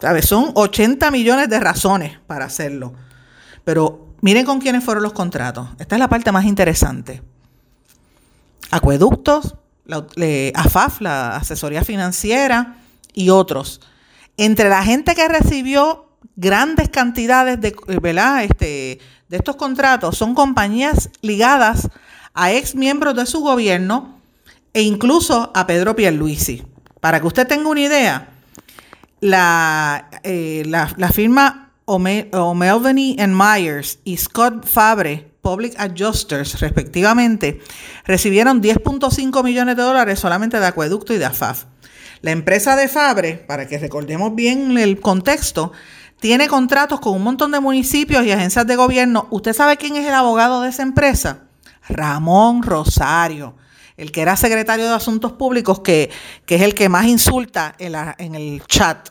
¿Sabes? 0.00 0.24
Son 0.24 0.52
80 0.54 1.10
millones 1.10 1.50
de 1.50 1.60
razones 1.60 2.18
para 2.26 2.46
hacerlo. 2.46 2.94
Pero 3.62 4.14
miren 4.22 4.46
con 4.46 4.58
quiénes 4.58 4.82
fueron 4.82 5.02
los 5.02 5.12
contratos. 5.12 5.68
Esta 5.78 5.96
es 5.96 5.98
la 5.98 6.08
parte 6.08 6.32
más 6.32 6.46
interesante. 6.46 7.33
Acueductos, 8.74 9.54
la, 9.86 10.04
AFAF, 10.54 11.00
la 11.00 11.36
asesoría 11.36 11.84
financiera 11.84 12.78
y 13.12 13.30
otros. 13.30 13.80
Entre 14.36 14.68
la 14.68 14.82
gente 14.82 15.14
que 15.14 15.28
recibió 15.28 16.08
grandes 16.34 16.88
cantidades 16.88 17.60
de, 17.60 17.72
¿verdad? 18.02 18.42
Este, 18.42 18.98
de 19.28 19.36
estos 19.36 19.54
contratos 19.54 20.18
son 20.18 20.34
compañías 20.34 21.10
ligadas 21.20 21.88
a 22.34 22.50
ex 22.50 22.74
miembros 22.74 23.14
de 23.14 23.26
su 23.26 23.42
gobierno 23.42 24.18
e 24.72 24.82
incluso 24.82 25.52
a 25.54 25.68
Pedro 25.68 25.94
Pierluisi. 25.94 26.64
Para 26.98 27.20
que 27.20 27.28
usted 27.28 27.46
tenga 27.46 27.68
una 27.68 27.80
idea, 27.80 28.28
la, 29.20 30.10
eh, 30.24 30.64
la, 30.66 31.12
firma 31.12 31.70
O'Melveny 31.84 33.18
Myers 33.28 34.00
y 34.02 34.16
Scott 34.16 34.66
Fabre 34.66 35.30
Public 35.44 35.74
Adjusters, 35.78 36.58
respectivamente, 36.58 37.60
recibieron 38.06 38.62
10.5 38.62 39.44
millones 39.44 39.76
de 39.76 39.82
dólares 39.82 40.18
solamente 40.18 40.58
de 40.58 40.66
acueducto 40.66 41.12
y 41.12 41.18
de 41.18 41.26
AFAF. 41.26 41.66
La 42.22 42.30
empresa 42.30 42.74
de 42.74 42.88
Fabre, 42.88 43.34
para 43.34 43.68
que 43.68 43.78
recordemos 43.78 44.34
bien 44.34 44.78
el 44.78 44.98
contexto, 45.00 45.72
tiene 46.18 46.48
contratos 46.48 47.00
con 47.00 47.12
un 47.12 47.22
montón 47.22 47.52
de 47.52 47.60
municipios 47.60 48.24
y 48.24 48.32
agencias 48.32 48.66
de 48.66 48.76
gobierno. 48.76 49.28
¿Usted 49.30 49.52
sabe 49.52 49.76
quién 49.76 49.96
es 49.96 50.06
el 50.06 50.14
abogado 50.14 50.62
de 50.62 50.70
esa 50.70 50.82
empresa? 50.82 51.40
Ramón 51.86 52.62
Rosario, 52.62 53.56
el 53.98 54.10
que 54.10 54.22
era 54.22 54.36
secretario 54.36 54.86
de 54.86 54.94
Asuntos 54.94 55.32
Públicos, 55.32 55.80
que, 55.80 56.10
es 56.48 56.62
el 56.62 56.74
que 56.74 56.88
más 56.88 57.04
insulta 57.04 57.74
en, 57.78 57.94
en 58.16 58.34
el 58.34 58.62
chat. 58.66 59.10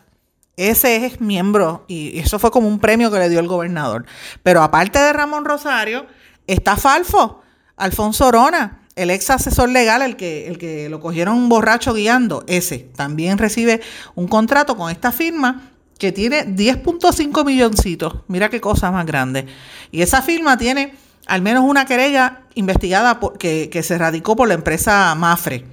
Ese 0.58 1.06
es 1.06 1.22
miembro 1.22 1.86
y 1.88 2.18
eso 2.18 2.40
fue 2.40 2.50
como 2.50 2.68
un 2.68 2.80
premio 2.80 3.12
que 3.12 3.20
le 3.20 3.30
dio 3.30 3.40
el 3.40 3.48
gobernador. 3.48 4.08
Pero 4.42 4.64
aparte 4.64 4.98
de 4.98 5.14
Ramón 5.14 5.46
Rosario, 5.46 6.08
Está 6.48 6.76
Falfo, 6.76 7.42
Alfonso 7.78 8.28
Orona, 8.28 8.82
el 8.96 9.10
ex 9.10 9.30
asesor 9.30 9.70
legal, 9.70 10.02
el 10.02 10.16
que, 10.16 10.48
el 10.48 10.58
que 10.58 10.90
lo 10.90 11.00
cogieron 11.00 11.50
borracho 11.50 11.94
guiando, 11.94 12.44
ese 12.48 12.80
también 12.80 13.38
recibe 13.38 13.82
un 14.16 14.28
contrato 14.28 14.78
con 14.78 14.92
esta 14.92 15.12
firma 15.12 15.70
que 15.98 16.12
tiene 16.12 16.46
10.5 16.46 17.46
milloncitos. 17.46 18.16
Mira 18.28 18.50
qué 18.50 18.60
cosa 18.60 18.92
más 18.92 19.06
grande. 19.06 19.48
Y 19.92 20.02
esa 20.02 20.22
firma 20.22 20.58
tiene 20.58 20.96
al 21.26 21.42
menos 21.42 21.64
una 21.64 21.86
querella 21.86 22.42
investigada 22.56 23.20
que, 23.40 23.70
que 23.72 23.84
se 23.84 23.98
radicó 23.98 24.36
por 24.36 24.48
la 24.48 24.54
empresa 24.54 25.16
Mafre. 25.16 25.66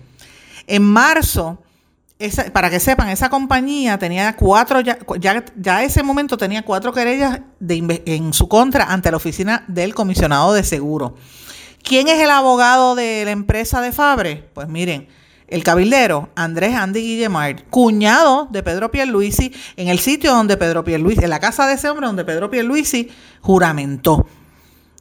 En 0.67 0.85
marzo, 0.85 1.59
para 2.53 2.69
que 2.69 2.81
sepan, 2.81 3.09
esa 3.09 3.31
compañía 3.31 3.99
tenía 3.99 4.37
cuatro, 4.37 4.81
ya, 4.81 4.99
ya, 5.57 5.83
ese 5.83 6.03
momento 6.03 6.37
tenía 6.37 6.63
cuatro 6.63 6.93
querellas 6.93 7.41
de, 7.59 8.03
en 8.05 8.33
su 8.35 8.49
contra 8.49 8.85
ante 8.85 9.11
la 9.11 9.17
oficina 9.17 9.65
del 9.69 9.95
comisionado 9.95 10.53
de 10.53 10.63
seguro. 10.63 11.17
¿Quién 11.83 12.09
es 12.09 12.21
el 12.21 12.31
abogado 12.31 12.95
de 12.95 13.25
la 13.25 13.31
empresa 13.31 13.81
de 13.81 13.93
Fabre? 13.93 14.51
Pues 14.53 14.69
miren, 14.69 15.09
el 15.49 15.65
cabildero 15.65 16.29
Andrés 16.37 16.75
Andy 16.75 17.01
Guillemard, 17.01 17.65
cuñado 17.71 18.49
de 18.51 18.63
Pedro 18.63 18.91
Pierluisi, 18.91 19.53
en 19.77 19.89
el 19.89 19.99
sitio 19.99 20.33
donde 20.33 20.57
Pedro 20.57 20.85
Pierluisi, 20.85 21.25
en 21.25 21.31
la 21.31 21.41
casa 21.41 21.67
de 21.67 21.75
ese 21.75 21.89
hombre 21.89 22.07
donde 22.07 22.25
Pedro 22.25 22.51
Pierluisi 22.51 23.11
juramentó. 23.41 24.27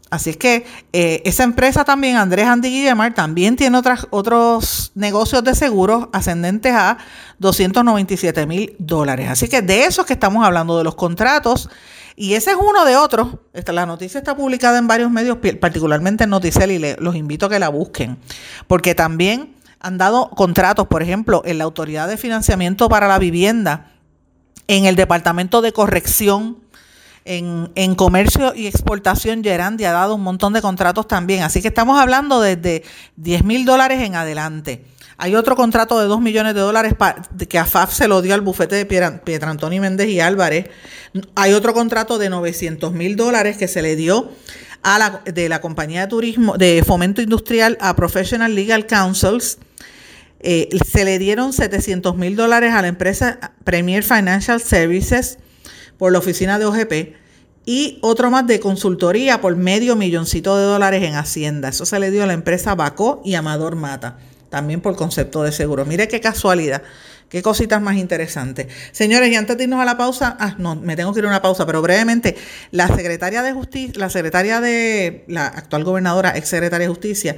Así 0.10 0.32
es 0.32 0.38
que 0.38 0.66
eh, 0.92 1.22
esa 1.24 1.44
empresa 1.44 1.86
también, 1.86 2.18
Andrés 2.18 2.48
Andy 2.48 2.70
Guillemar, 2.70 3.14
también 3.14 3.56
tiene 3.56 3.78
otras, 3.78 4.08
otros 4.10 4.92
negocios 4.96 5.44
de 5.44 5.54
seguros 5.54 6.08
ascendentes 6.14 6.74
a 6.74 6.98
297 7.38 8.48
mil 8.48 8.76
dólares. 8.80 9.30
Así 9.30 9.48
que 9.48 9.62
de 9.62 9.84
eso 9.84 10.02
es 10.02 10.08
que 10.08 10.14
estamos 10.14 10.44
hablando, 10.44 10.78
de 10.78 10.84
los 10.84 10.96
contratos. 10.96 11.70
Y 12.16 12.34
ese 12.34 12.52
es 12.52 12.58
uno 12.58 12.86
de 12.86 12.98
otros. 12.98 13.36
Esta, 13.54 13.72
la 13.72 13.86
noticia 13.86 14.18
está 14.18 14.36
publicada 14.36 14.80
en 14.80 14.88
varios 14.88 15.12
medios, 15.12 15.38
particularmente 15.62 16.24
en 16.24 16.32
Noticel, 16.32 16.72
y 16.72 16.96
los 17.00 17.16
invito 17.16 17.46
a 17.46 17.50
que 17.50 17.60
la 17.60 17.70
busquen. 17.70 18.18
Porque 18.68 18.96
también 18.96 19.56
han 19.80 19.98
dado 19.98 20.32
contratos, 20.32 20.88
por 20.88 21.04
ejemplo, 21.04 21.44
en 21.46 21.60
la 21.60 21.66
Autoridad 21.66 22.08
de 22.08 22.18
Financiamiento 22.18 22.90
para 22.90 23.08
la 23.08 23.20
Vivienda, 23.20 23.92
en 24.68 24.86
el 24.86 24.96
Departamento 24.96 25.62
de 25.62 25.72
Corrección 25.72 26.58
en, 27.26 27.96
comercio 27.96 28.54
y 28.56 28.68
exportación, 28.68 29.44
Gerandi 29.44 29.86
ha 29.86 29.92
dado 29.92 30.16
un 30.16 30.22
montón 30.22 30.54
de 30.54 30.62
contratos 30.62 31.08
también. 31.08 31.44
Así 31.44 31.62
que 31.62 31.68
estamos 31.68 32.00
hablando 32.00 32.42
desde 32.42 32.84
10 33.18 33.44
mil 33.44 33.66
dólares 33.66 34.02
en 34.02 34.16
adelante. 34.16 34.86
Hay 35.18 35.36
otro 35.36 35.56
contrato 35.56 36.00
de 36.00 36.08
2 36.08 36.22
millones 36.22 36.56
de 36.56 36.62
dólares 36.62 36.94
que 37.50 37.60
AFAF 37.60 37.94
se 37.94 38.08
lo 38.08 38.22
dio 38.22 38.34
al 38.34 38.42
bufete 38.42 38.76
de 38.76 38.86
Pietra, 38.86 39.50
Antonio 39.50 39.82
Méndez 39.82 40.08
y 40.08 40.22
Álvarez. 40.22 40.70
Hay 41.36 41.54
otro 41.54 41.74
contrato 41.74 42.18
de 42.18 42.30
900 42.30 42.94
mil 42.94 43.18
dólares 43.18 43.58
que 43.58 43.68
se 43.68 43.82
le 43.82 43.98
dio 43.98 44.32
a 44.82 44.98
la, 44.98 45.22
de 45.26 45.50
la 45.50 45.60
compañía 45.60 46.02
de 46.02 46.08
turismo, 46.08 46.58
de 46.58 46.84
fomento 46.88 47.22
industrial 47.22 47.78
a 47.82 47.98
Professional 47.98 48.56
Legal 48.56 48.88
Councils. 48.88 49.58
Eh, 50.40 50.70
se 50.90 51.04
le 51.04 51.20
dieron 51.20 51.52
700 51.52 52.16
mil 52.16 52.38
dólares 52.38 52.74
a 52.74 52.82
la 52.82 52.88
empresa 52.88 53.52
Premier 53.66 54.04
Financial 54.04 54.62
Services 54.62 55.38
por 56.00 56.12
la 56.12 56.18
oficina 56.18 56.58
de 56.58 56.66
OGP 56.66 57.14
y 57.66 58.00
otro 58.02 58.32
más 58.32 58.48
de 58.48 58.60
consultoría 58.60 59.42
por 59.42 59.56
medio 59.56 59.96
milloncito 59.96 60.58
de 60.58 60.64
dólares 60.64 61.04
en 61.04 61.14
Hacienda. 61.14 61.70
Eso 61.70 61.86
se 61.86 62.00
le 62.00 62.10
dio 62.10 62.24
a 62.24 62.26
la 62.26 62.34
empresa 62.34 62.74
Bacó 62.74 63.22
y 63.24 63.36
Amador 63.36 63.76
Mata, 63.76 64.18
también 64.50 64.82
por 64.82 64.96
concepto 64.96 65.44
de 65.44 65.52
seguro. 65.52 65.86
Mire 65.86 66.08
qué 66.08 66.22
casualidad, 66.22 66.82
qué 67.28 67.44
cositas 67.44 67.82
más 67.82 67.98
interesantes. 67.98 68.68
Señores, 68.92 69.30
y 69.30 69.36
antes 69.36 69.58
de 69.58 69.66
irnos 69.66 69.82
a 69.82 69.86
la 69.86 69.98
pausa, 69.98 70.36
ah, 70.40 70.56
no, 70.58 70.76
me 70.76 70.96
tengo 70.96 71.14
que 71.14 71.20
ir 71.20 71.26
a 71.26 71.28
una 71.28 71.42
pausa, 71.42 71.66
pero 71.66 71.82
brevemente, 71.82 72.36
la 72.72 72.88
secretaria 72.88 73.44
de 73.44 73.52
Justicia, 73.52 73.94
la 73.98 74.10
secretaria 74.10 74.62
de 74.62 75.26
la 75.28 75.46
actual 75.46 75.84
gobernadora, 75.84 76.36
ex 76.38 76.48
secretaria 76.48 76.88
de 76.88 76.94
Justicia, 76.94 77.36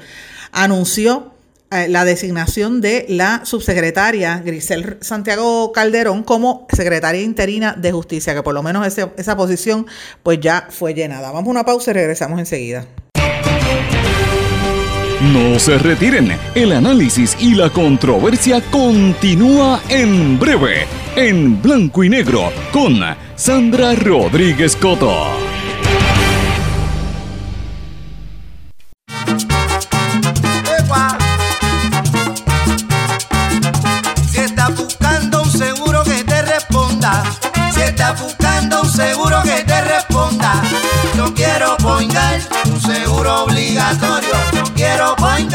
anunció 0.52 1.34
la 1.72 2.06
designación 2.06 2.82
de 2.82 3.06
la 3.08 3.46
subsecretaria 3.46 4.42
Grisel 4.46 4.98
Santiago 5.02 5.72
Calderón 5.72 6.24
como 6.24 6.68
secretaria 6.74 7.22
interina 7.22 7.74
de 7.78 7.92
justicia, 7.92 8.36
que 8.36 8.44
por 8.44 8.54
lo 8.54 8.62
menos 8.62 8.86
esa 8.86 9.38
posición 9.38 9.88
pues 10.22 10.40
ya 10.40 10.68
fue 10.70 10.94
llenada. 10.94 11.32
Vamos 11.32 11.48
a 11.48 11.52
una 11.52 11.66
pausa 11.66 11.92
y 11.92 11.94
regresamos 11.94 12.40
enseguida. 12.40 12.86
No 15.22 15.60
se 15.60 15.78
retiren, 15.78 16.36
el 16.56 16.72
análisis 16.72 17.38
y 17.40 17.54
la 17.54 17.70
controversia 17.70 18.60
continúa 18.72 19.80
en 19.88 20.40
breve, 20.40 20.88
en 21.16 21.62
blanco 21.62 22.04
y 22.04 22.10
negro, 22.10 22.52
con 22.74 23.00
Sandra 23.36 23.94
Rodríguez 23.94 24.76
Coto. 24.76 25.51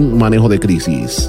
manejo 0.00 0.48
de 0.48 0.58
crisis. 0.58 1.28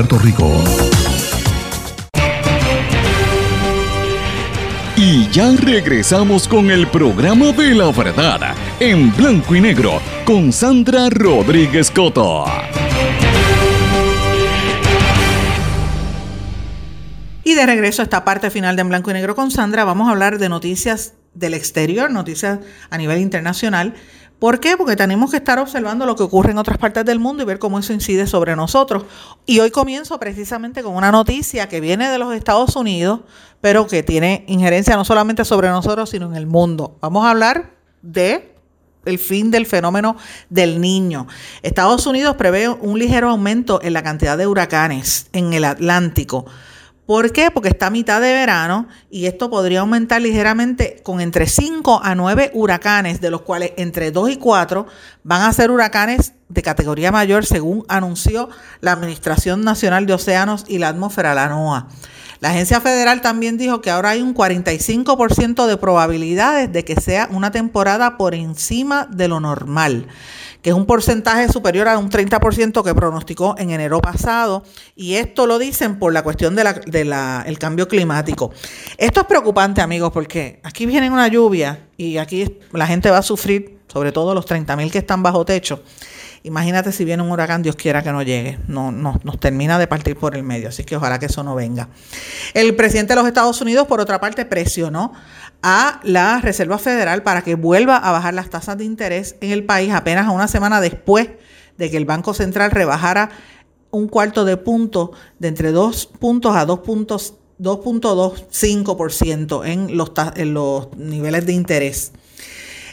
Puerto 0.00 0.18
Rico. 0.18 0.50
Y 4.96 5.28
ya 5.28 5.52
regresamos 5.58 6.48
con 6.48 6.70
el 6.70 6.86
programa 6.86 7.52
de 7.52 7.74
la 7.74 7.92
verdad 7.92 8.54
en 8.78 9.14
blanco 9.14 9.54
y 9.54 9.60
negro 9.60 10.00
con 10.24 10.54
Sandra 10.54 11.10
Rodríguez 11.10 11.90
Coto. 11.90 12.46
Y 17.44 17.54
de 17.54 17.66
regreso 17.66 18.00
a 18.00 18.04
esta 18.04 18.24
parte 18.24 18.48
final 18.48 18.76
de 18.76 18.82
En 18.82 18.88
Blanco 18.88 19.10
y 19.10 19.12
Negro 19.12 19.36
con 19.36 19.50
Sandra, 19.50 19.84
vamos 19.84 20.08
a 20.08 20.12
hablar 20.12 20.38
de 20.38 20.48
noticias 20.48 21.12
del 21.34 21.52
exterior, 21.52 22.10
noticias 22.10 22.60
a 22.88 22.96
nivel 22.96 23.20
internacional. 23.20 23.94
¿Por 24.40 24.58
qué? 24.58 24.78
Porque 24.78 24.96
tenemos 24.96 25.30
que 25.30 25.36
estar 25.36 25.58
observando 25.58 26.06
lo 26.06 26.16
que 26.16 26.22
ocurre 26.22 26.52
en 26.52 26.58
otras 26.58 26.78
partes 26.78 27.04
del 27.04 27.20
mundo 27.20 27.42
y 27.42 27.46
ver 27.46 27.58
cómo 27.58 27.78
eso 27.78 27.92
incide 27.92 28.26
sobre 28.26 28.56
nosotros. 28.56 29.04
Y 29.44 29.60
hoy 29.60 29.70
comienzo 29.70 30.18
precisamente 30.18 30.82
con 30.82 30.96
una 30.96 31.12
noticia 31.12 31.68
que 31.68 31.80
viene 31.80 32.08
de 32.08 32.16
los 32.16 32.34
Estados 32.34 32.74
Unidos, 32.74 33.20
pero 33.60 33.86
que 33.86 34.02
tiene 34.02 34.46
injerencia 34.48 34.96
no 34.96 35.04
solamente 35.04 35.44
sobre 35.44 35.68
nosotros, 35.68 36.08
sino 36.08 36.26
en 36.26 36.36
el 36.36 36.46
mundo. 36.46 36.96
Vamos 37.02 37.26
a 37.26 37.30
hablar 37.30 37.74
de 38.00 38.54
el 39.04 39.18
fin 39.18 39.50
del 39.50 39.66
fenómeno 39.66 40.16
del 40.48 40.80
niño. 40.80 41.26
Estados 41.62 42.06
Unidos 42.06 42.36
prevé 42.36 42.70
un 42.70 42.98
ligero 42.98 43.28
aumento 43.28 43.80
en 43.82 43.92
la 43.92 44.02
cantidad 44.02 44.38
de 44.38 44.46
huracanes 44.46 45.28
en 45.34 45.52
el 45.52 45.66
Atlántico 45.66 46.46
¿Por 47.10 47.32
qué? 47.32 47.50
Porque 47.50 47.70
está 47.70 47.88
a 47.88 47.90
mitad 47.90 48.20
de 48.20 48.32
verano 48.32 48.86
y 49.10 49.26
esto 49.26 49.50
podría 49.50 49.80
aumentar 49.80 50.22
ligeramente 50.22 51.00
con 51.02 51.20
entre 51.20 51.48
5 51.48 52.02
a 52.04 52.14
9 52.14 52.52
huracanes, 52.54 53.20
de 53.20 53.32
los 53.32 53.40
cuales 53.40 53.72
entre 53.78 54.12
2 54.12 54.30
y 54.30 54.36
4 54.36 54.86
van 55.24 55.42
a 55.42 55.52
ser 55.52 55.72
huracanes 55.72 56.34
de 56.48 56.62
categoría 56.62 57.10
mayor, 57.10 57.44
según 57.44 57.84
anunció 57.88 58.48
la 58.80 58.92
Administración 58.92 59.64
Nacional 59.64 60.06
de 60.06 60.12
Océanos 60.12 60.64
y 60.68 60.78
la 60.78 60.86
Atmósfera, 60.86 61.34
la 61.34 61.48
NOAA. 61.48 61.88
La 62.38 62.50
agencia 62.50 62.80
federal 62.80 63.22
también 63.22 63.58
dijo 63.58 63.80
que 63.80 63.90
ahora 63.90 64.10
hay 64.10 64.22
un 64.22 64.32
45% 64.32 65.66
de 65.66 65.76
probabilidades 65.78 66.72
de 66.72 66.84
que 66.84 66.94
sea 66.94 67.26
una 67.32 67.50
temporada 67.50 68.18
por 68.18 68.36
encima 68.36 69.08
de 69.10 69.26
lo 69.26 69.40
normal 69.40 70.06
que 70.62 70.70
es 70.70 70.76
un 70.76 70.86
porcentaje 70.86 71.48
superior 71.48 71.88
a 71.88 71.98
un 71.98 72.10
30% 72.10 72.82
que 72.84 72.94
pronosticó 72.94 73.54
en 73.58 73.70
enero 73.70 74.00
pasado, 74.00 74.62
y 74.94 75.14
esto 75.14 75.46
lo 75.46 75.58
dicen 75.58 75.98
por 75.98 76.12
la 76.12 76.22
cuestión 76.22 76.54
del 76.54 76.68
de 76.86 77.04
la, 77.04 77.44
cambio 77.58 77.88
climático. 77.88 78.52
Esto 78.96 79.20
es 79.20 79.26
preocupante, 79.26 79.80
amigos, 79.80 80.10
porque 80.12 80.60
aquí 80.62 80.86
viene 80.86 81.10
una 81.10 81.28
lluvia 81.28 81.86
y 81.96 82.16
aquí 82.16 82.58
la 82.72 82.86
gente 82.86 83.10
va 83.10 83.18
a 83.18 83.22
sufrir, 83.22 83.78
sobre 83.88 84.12
todo 84.12 84.34
los 84.34 84.46
30 84.46 84.76
mil 84.76 84.90
que 84.90 84.98
están 84.98 85.22
bajo 85.22 85.44
techo. 85.44 85.82
Imagínate 86.42 86.92
si 86.92 87.04
viene 87.04 87.22
un 87.22 87.30
huracán, 87.30 87.62
Dios 87.62 87.76
quiera 87.76 88.02
que 88.02 88.12
no 88.12 88.22
llegue, 88.22 88.58
no, 88.66 88.90
no, 88.90 89.20
nos 89.24 89.38
termina 89.38 89.78
de 89.78 89.86
partir 89.86 90.16
por 90.16 90.34
el 90.34 90.42
medio, 90.42 90.70
así 90.70 90.84
que 90.84 90.96
ojalá 90.96 91.18
que 91.18 91.26
eso 91.26 91.42
no 91.42 91.54
venga. 91.54 91.88
El 92.54 92.74
presidente 92.76 93.12
de 93.12 93.20
los 93.20 93.28
Estados 93.28 93.60
Unidos, 93.60 93.86
por 93.86 94.00
otra 94.00 94.20
parte, 94.20 94.46
presionó 94.46 95.12
a 95.62 96.00
la 96.02 96.40
Reserva 96.40 96.78
Federal 96.78 97.22
para 97.22 97.42
que 97.42 97.56
vuelva 97.56 97.98
a 97.98 98.10
bajar 98.10 98.32
las 98.32 98.48
tasas 98.48 98.78
de 98.78 98.84
interés 98.84 99.36
en 99.42 99.50
el 99.50 99.64
país 99.64 99.92
apenas 99.92 100.32
una 100.32 100.48
semana 100.48 100.80
después 100.80 101.28
de 101.76 101.90
que 101.90 101.98
el 101.98 102.06
Banco 102.06 102.32
Central 102.32 102.70
rebajara 102.70 103.30
un 103.90 104.08
cuarto 104.08 104.46
de 104.46 104.56
punto 104.56 105.12
de 105.38 105.48
entre 105.48 105.72
2 105.72 106.06
puntos 106.18 106.56
a 106.56 106.64
2 106.64 106.78
puntos 106.80 107.34
2.25% 107.60 109.66
en 109.66 109.96
los, 109.96 110.12
en 110.36 110.54
los 110.54 110.96
niveles 110.96 111.46
de 111.46 111.52
interés. 111.52 112.12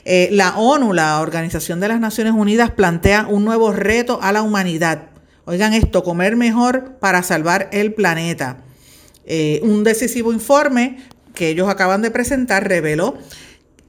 Eh, 0.10 0.30
la 0.32 0.58
ONU, 0.58 0.93
la 0.93 1.20
Organización 1.20 1.82
de 1.82 1.89
las 1.89 1.99
Naciones 1.99 2.32
Unidas, 2.32 2.72
plantea 2.72 3.28
un 3.30 3.43
nuevo 3.43 3.74
reto 3.74 4.20
a 4.22 4.32
la 4.32 4.41
humanidad. 4.41 5.10
Oigan 5.43 5.74
esto, 5.74 6.01
comer 6.01 6.38
mejor 6.38 6.93
para 7.01 7.24
salvar 7.24 7.68
el 7.74 7.93
planeta. 7.93 8.60
Eh, 9.26 9.60
un 9.64 9.84
decisivo 9.84 10.32
informe 10.32 10.99
que 11.36 11.49
ellos 11.49 11.68
acaban 11.68 12.01
de 12.01 12.10
presentar 12.10 12.70
reveló 12.70 13.18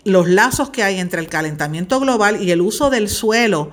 los 0.03 0.29
lazos 0.29 0.71
que 0.71 0.83
hay 0.83 0.99
entre 0.99 1.21
el 1.21 1.29
calentamiento 1.29 2.01
global 2.01 2.43
y 2.43 2.51
el 2.51 2.63
uso 2.63 2.91
del 2.91 3.09
suelo 3.09 3.71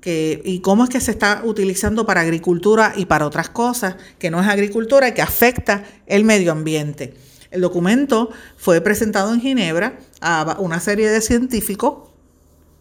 que, 0.00 0.40
y 0.44 0.60
cómo 0.60 0.84
es 0.84 0.90
que 0.90 1.00
se 1.00 1.10
está 1.10 1.42
utilizando 1.44 2.06
para 2.06 2.20
agricultura 2.20 2.92
y 2.94 3.06
para 3.06 3.26
otras 3.26 3.48
cosas 3.48 3.96
que 4.20 4.30
no 4.30 4.40
es 4.40 4.46
agricultura 4.46 5.08
y 5.08 5.14
que 5.14 5.22
afecta 5.22 5.82
el 6.06 6.22
medio 6.22 6.52
ambiente. 6.52 7.14
El 7.50 7.62
documento 7.62 8.30
fue 8.56 8.80
presentado 8.80 9.32
en 9.32 9.40
Ginebra 9.40 9.98
a 10.20 10.56
una 10.58 10.80
serie 10.80 11.08
de 11.08 11.20
científicos 11.20 12.10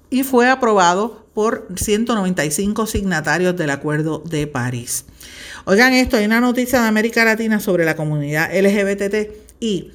y 0.09 0.23
fue 0.23 0.49
aprobado 0.49 1.25
por 1.33 1.67
195 1.75 2.87
signatarios 2.87 3.55
del 3.55 3.69
Acuerdo 3.69 4.23
de 4.25 4.47
París. 4.47 5.05
Oigan 5.65 5.93
esto, 5.93 6.17
hay 6.17 6.25
una 6.25 6.41
noticia 6.41 6.81
de 6.81 6.87
América 6.87 7.23
Latina 7.25 7.59
sobre 7.59 7.85
la 7.85 7.95
comunidad 7.95 8.49
LGBTI 8.53 9.91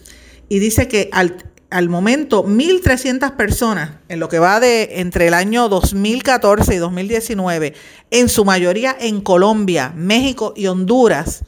y 0.49 0.59
dice 0.59 0.87
que 0.87 1.09
al, 1.13 1.37
al 1.71 1.89
momento 1.89 2.45
1.300 2.45 3.37
personas 3.37 3.93
en 4.09 4.21
lo 4.21 4.29
que 4.29 4.39
va 4.39 4.61
de 4.61 5.01
entre 5.01 5.29
el 5.29 5.35
año 5.35 5.69
2014 5.69 6.75
y 6.75 6.79
2019, 6.79 7.75
en 8.11 8.29
su 8.29 8.45
mayoría 8.45 8.95
en 9.01 9.21
Colombia, 9.23 9.93
México 9.97 10.53
y 10.55 10.67
Honduras, 10.67 11.45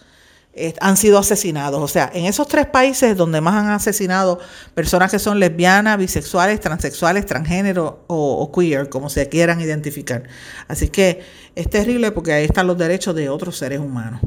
han 0.81 0.97
sido 0.97 1.19
asesinados. 1.19 1.83
O 1.83 1.89
sea, 1.89 2.11
en 2.15 2.27
esos 2.27 2.47
tres 2.49 2.67
países 2.67 3.17
donde 3.17 3.41
más 3.41 3.55
han 3.55 3.71
asesinado 3.71 4.39
personas 4.75 5.11
que 5.11 5.19
son 5.19 5.41
lesbianas, 5.41 5.99
bisexuales, 5.99 6.61
transexuales, 6.61 7.27
transgénero 7.27 8.05
o, 8.07 8.51
queer, 8.53 8.89
como 8.89 9.11
se 9.11 9.29
quieran 9.29 9.61
identificar. 9.61 10.25
Así 10.69 10.89
que 10.89 11.23
es 11.55 11.69
terrible 11.69 12.13
porque 12.13 12.33
ahí 12.33 12.45
están 12.45 12.67
los 12.67 12.79
derechos 12.79 13.15
de 13.15 13.29
otros 13.29 13.57
seres 13.57 13.81
humanos. 13.81 14.21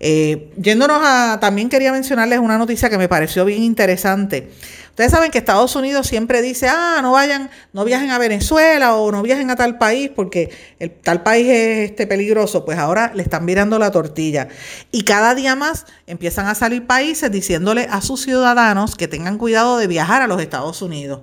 Eh, 0.00 0.52
yéndonos 0.60 1.00
a, 1.02 1.38
también 1.40 1.68
quería 1.68 1.92
mencionarles 1.92 2.38
una 2.38 2.58
noticia 2.58 2.90
que 2.90 2.98
me 2.98 3.08
pareció 3.08 3.44
bien 3.44 3.62
interesante. 3.62 4.50
Ustedes 4.94 5.10
saben 5.10 5.32
que 5.32 5.38
Estados 5.38 5.74
Unidos 5.74 6.06
siempre 6.06 6.40
dice, 6.40 6.68
ah, 6.68 7.00
no 7.02 7.10
vayan, 7.10 7.50
no 7.72 7.84
viajen 7.84 8.10
a 8.10 8.18
Venezuela 8.18 8.94
o 8.94 9.10
no 9.10 9.22
viajen 9.22 9.50
a 9.50 9.56
tal 9.56 9.76
país 9.76 10.08
porque 10.14 10.50
el, 10.78 10.92
tal 10.92 11.24
país 11.24 11.48
es 11.48 11.90
este, 11.90 12.06
peligroso. 12.06 12.64
Pues 12.64 12.78
ahora 12.78 13.10
le 13.12 13.24
están 13.24 13.44
mirando 13.44 13.80
la 13.80 13.90
tortilla. 13.90 14.46
Y 14.92 15.02
cada 15.02 15.34
día 15.34 15.56
más 15.56 15.86
empiezan 16.06 16.46
a 16.46 16.54
salir 16.54 16.86
países 16.86 17.32
diciéndole 17.32 17.88
a 17.90 18.02
sus 18.02 18.22
ciudadanos 18.22 18.94
que 18.94 19.08
tengan 19.08 19.36
cuidado 19.36 19.78
de 19.78 19.88
viajar 19.88 20.22
a 20.22 20.28
los 20.28 20.40
Estados 20.40 20.80
Unidos. 20.80 21.22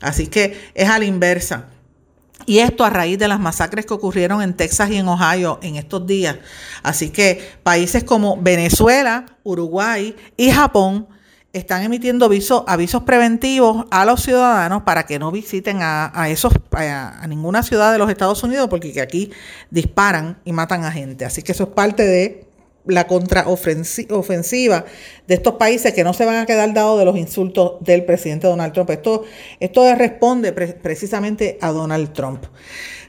Así 0.00 0.26
que 0.26 0.60
es 0.74 0.88
a 0.88 0.98
la 0.98 1.04
inversa. 1.04 1.68
Y 2.46 2.58
esto 2.58 2.84
a 2.84 2.90
raíz 2.90 3.18
de 3.18 3.28
las 3.28 3.40
masacres 3.40 3.86
que 3.86 3.94
ocurrieron 3.94 4.42
en 4.42 4.54
Texas 4.54 4.90
y 4.90 4.96
en 4.96 5.08
Ohio 5.08 5.58
en 5.62 5.76
estos 5.76 6.06
días. 6.06 6.36
Así 6.82 7.10
que 7.10 7.56
países 7.62 8.04
como 8.04 8.36
Venezuela, 8.40 9.26
Uruguay 9.44 10.14
y 10.36 10.50
Japón 10.50 11.06
están 11.52 11.82
emitiendo 11.82 12.30
avisos 12.66 13.02
preventivos 13.02 13.84
a 13.90 14.04
los 14.04 14.22
ciudadanos 14.22 14.82
para 14.84 15.04
que 15.04 15.18
no 15.18 15.30
visiten 15.30 15.80
a, 15.82 16.28
esos 16.28 16.54
a, 16.72 17.26
ninguna 17.28 17.62
ciudad 17.62 17.92
de 17.92 17.98
los 17.98 18.10
Estados 18.10 18.42
Unidos 18.42 18.68
porque 18.70 19.00
aquí 19.00 19.30
disparan 19.70 20.38
y 20.44 20.52
matan 20.52 20.84
a 20.84 20.92
gente. 20.92 21.24
Así 21.24 21.42
que 21.42 21.52
eso 21.52 21.64
es 21.64 21.70
parte 21.70 22.04
de 22.04 22.46
la 22.84 23.06
contraofensiva 23.06 24.84
de 25.26 25.34
estos 25.34 25.54
países 25.54 25.94
que 25.94 26.04
no 26.04 26.12
se 26.14 26.24
van 26.24 26.36
a 26.36 26.46
quedar 26.46 26.72
dados 26.74 26.98
de 26.98 27.04
los 27.04 27.16
insultos 27.16 27.74
del 27.80 28.04
presidente 28.04 28.46
Donald 28.46 28.72
Trump. 28.72 28.90
Esto, 28.90 29.24
esto 29.60 29.94
responde 29.94 30.52
precisamente 30.52 31.58
a 31.60 31.70
Donald 31.70 32.12
Trump. 32.12 32.44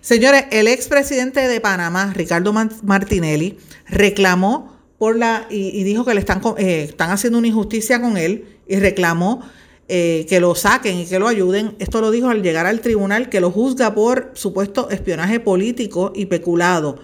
Señores, 0.01 0.45
el 0.51 0.67
expresidente 0.67 1.47
de 1.47 1.61
Panamá, 1.61 2.13
Ricardo 2.13 2.53
Martinelli, 2.53 3.57
reclamó 3.87 4.73
la, 5.11 5.47
y, 5.49 5.83
dijo 5.83 6.05
que 6.05 6.13
le 6.13 6.19
están, 6.21 6.41
eh, 6.57 6.85
están 6.89 7.11
haciendo 7.11 7.39
una 7.39 7.47
injusticia 7.47 8.01
con 8.01 8.17
él 8.17 8.45
y 8.67 8.77
reclamó 8.77 9.41
eh, 9.89 10.25
que 10.29 10.39
lo 10.39 10.55
saquen 10.55 10.99
y 10.99 11.05
que 11.05 11.19
lo 11.19 11.27
ayuden. 11.27 11.75
Esto 11.79 11.99
lo 11.99 12.11
dijo 12.11 12.29
al 12.29 12.41
llegar 12.41 12.65
al 12.65 12.79
tribunal 12.79 13.29
que 13.29 13.41
lo 13.41 13.51
juzga 13.51 13.93
por 13.93 14.31
supuesto 14.33 14.89
espionaje 14.89 15.39
político 15.39 16.13
y 16.15 16.27
peculado, 16.27 16.99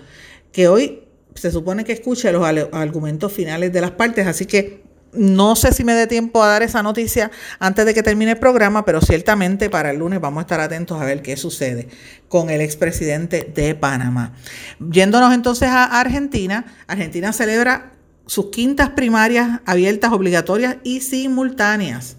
que 0.53 0.67
hoy 0.69 1.01
se 1.39 1.51
supone 1.51 1.85
que 1.85 1.93
escuche 1.93 2.31
los 2.31 2.45
argumentos 2.73 3.31
finales 3.31 3.71
de 3.71 3.81
las 3.81 3.91
partes, 3.91 4.27
así 4.27 4.45
que 4.45 4.83
no 5.13 5.55
sé 5.55 5.71
si 5.73 5.83
me 5.83 5.93
dé 5.93 6.05
tiempo 6.05 6.43
a 6.43 6.47
dar 6.47 6.61
esa 6.61 6.83
noticia 6.83 7.31
antes 7.57 7.85
de 7.85 7.93
que 7.93 8.03
termine 8.03 8.31
el 8.31 8.37
programa, 8.37 8.85
pero 8.85 9.01
ciertamente 9.01 9.69
para 9.69 9.91
el 9.91 9.99
lunes 9.99 10.19
vamos 10.19 10.39
a 10.39 10.41
estar 10.41 10.59
atentos 10.59 11.01
a 11.01 11.05
ver 11.05 11.21
qué 11.21 11.37
sucede 11.37 11.87
con 12.27 12.49
el 12.49 12.61
expresidente 12.61 13.51
de 13.55 13.73
Panamá. 13.73 14.33
Yéndonos 14.79 15.33
entonces 15.33 15.69
a 15.69 15.85
Argentina, 15.85 16.65
Argentina 16.87 17.33
celebra 17.33 17.93
sus 18.25 18.51
quintas 18.51 18.89
primarias 18.89 19.61
abiertas, 19.65 20.11
obligatorias 20.11 20.77
y 20.83 21.01
simultáneas 21.01 22.17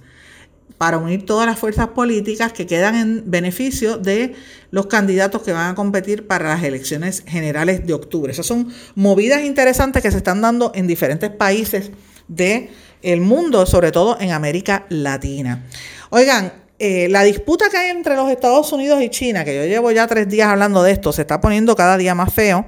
para 0.80 0.96
unir 0.96 1.26
todas 1.26 1.44
las 1.44 1.58
fuerzas 1.58 1.88
políticas 1.88 2.54
que 2.54 2.66
quedan 2.66 2.94
en 2.94 3.30
beneficio 3.30 3.98
de 3.98 4.34
los 4.70 4.86
candidatos 4.86 5.42
que 5.42 5.52
van 5.52 5.72
a 5.72 5.74
competir 5.74 6.26
para 6.26 6.48
las 6.48 6.64
elecciones 6.64 7.22
generales 7.26 7.86
de 7.86 7.92
octubre. 7.92 8.32
Esas 8.32 8.46
son 8.46 8.72
movidas 8.94 9.42
interesantes 9.42 10.02
que 10.02 10.10
se 10.10 10.16
están 10.16 10.40
dando 10.40 10.72
en 10.74 10.86
diferentes 10.86 11.28
países 11.28 11.90
del 12.28 12.70
el 13.02 13.20
mundo, 13.20 13.66
sobre 13.66 13.92
todo 13.92 14.16
en 14.20 14.30
América 14.30 14.86
Latina. 14.88 15.66
Oigan, 16.08 16.50
eh, 16.78 17.10
la 17.10 17.24
disputa 17.24 17.68
que 17.68 17.76
hay 17.76 17.90
entre 17.90 18.16
los 18.16 18.30
Estados 18.30 18.72
Unidos 18.72 19.02
y 19.02 19.10
China, 19.10 19.44
que 19.44 19.54
yo 19.54 19.66
llevo 19.66 19.90
ya 19.90 20.06
tres 20.06 20.30
días 20.30 20.48
hablando 20.48 20.82
de 20.82 20.92
esto, 20.92 21.12
se 21.12 21.20
está 21.20 21.42
poniendo 21.42 21.76
cada 21.76 21.98
día 21.98 22.14
más 22.14 22.32
feo. 22.32 22.64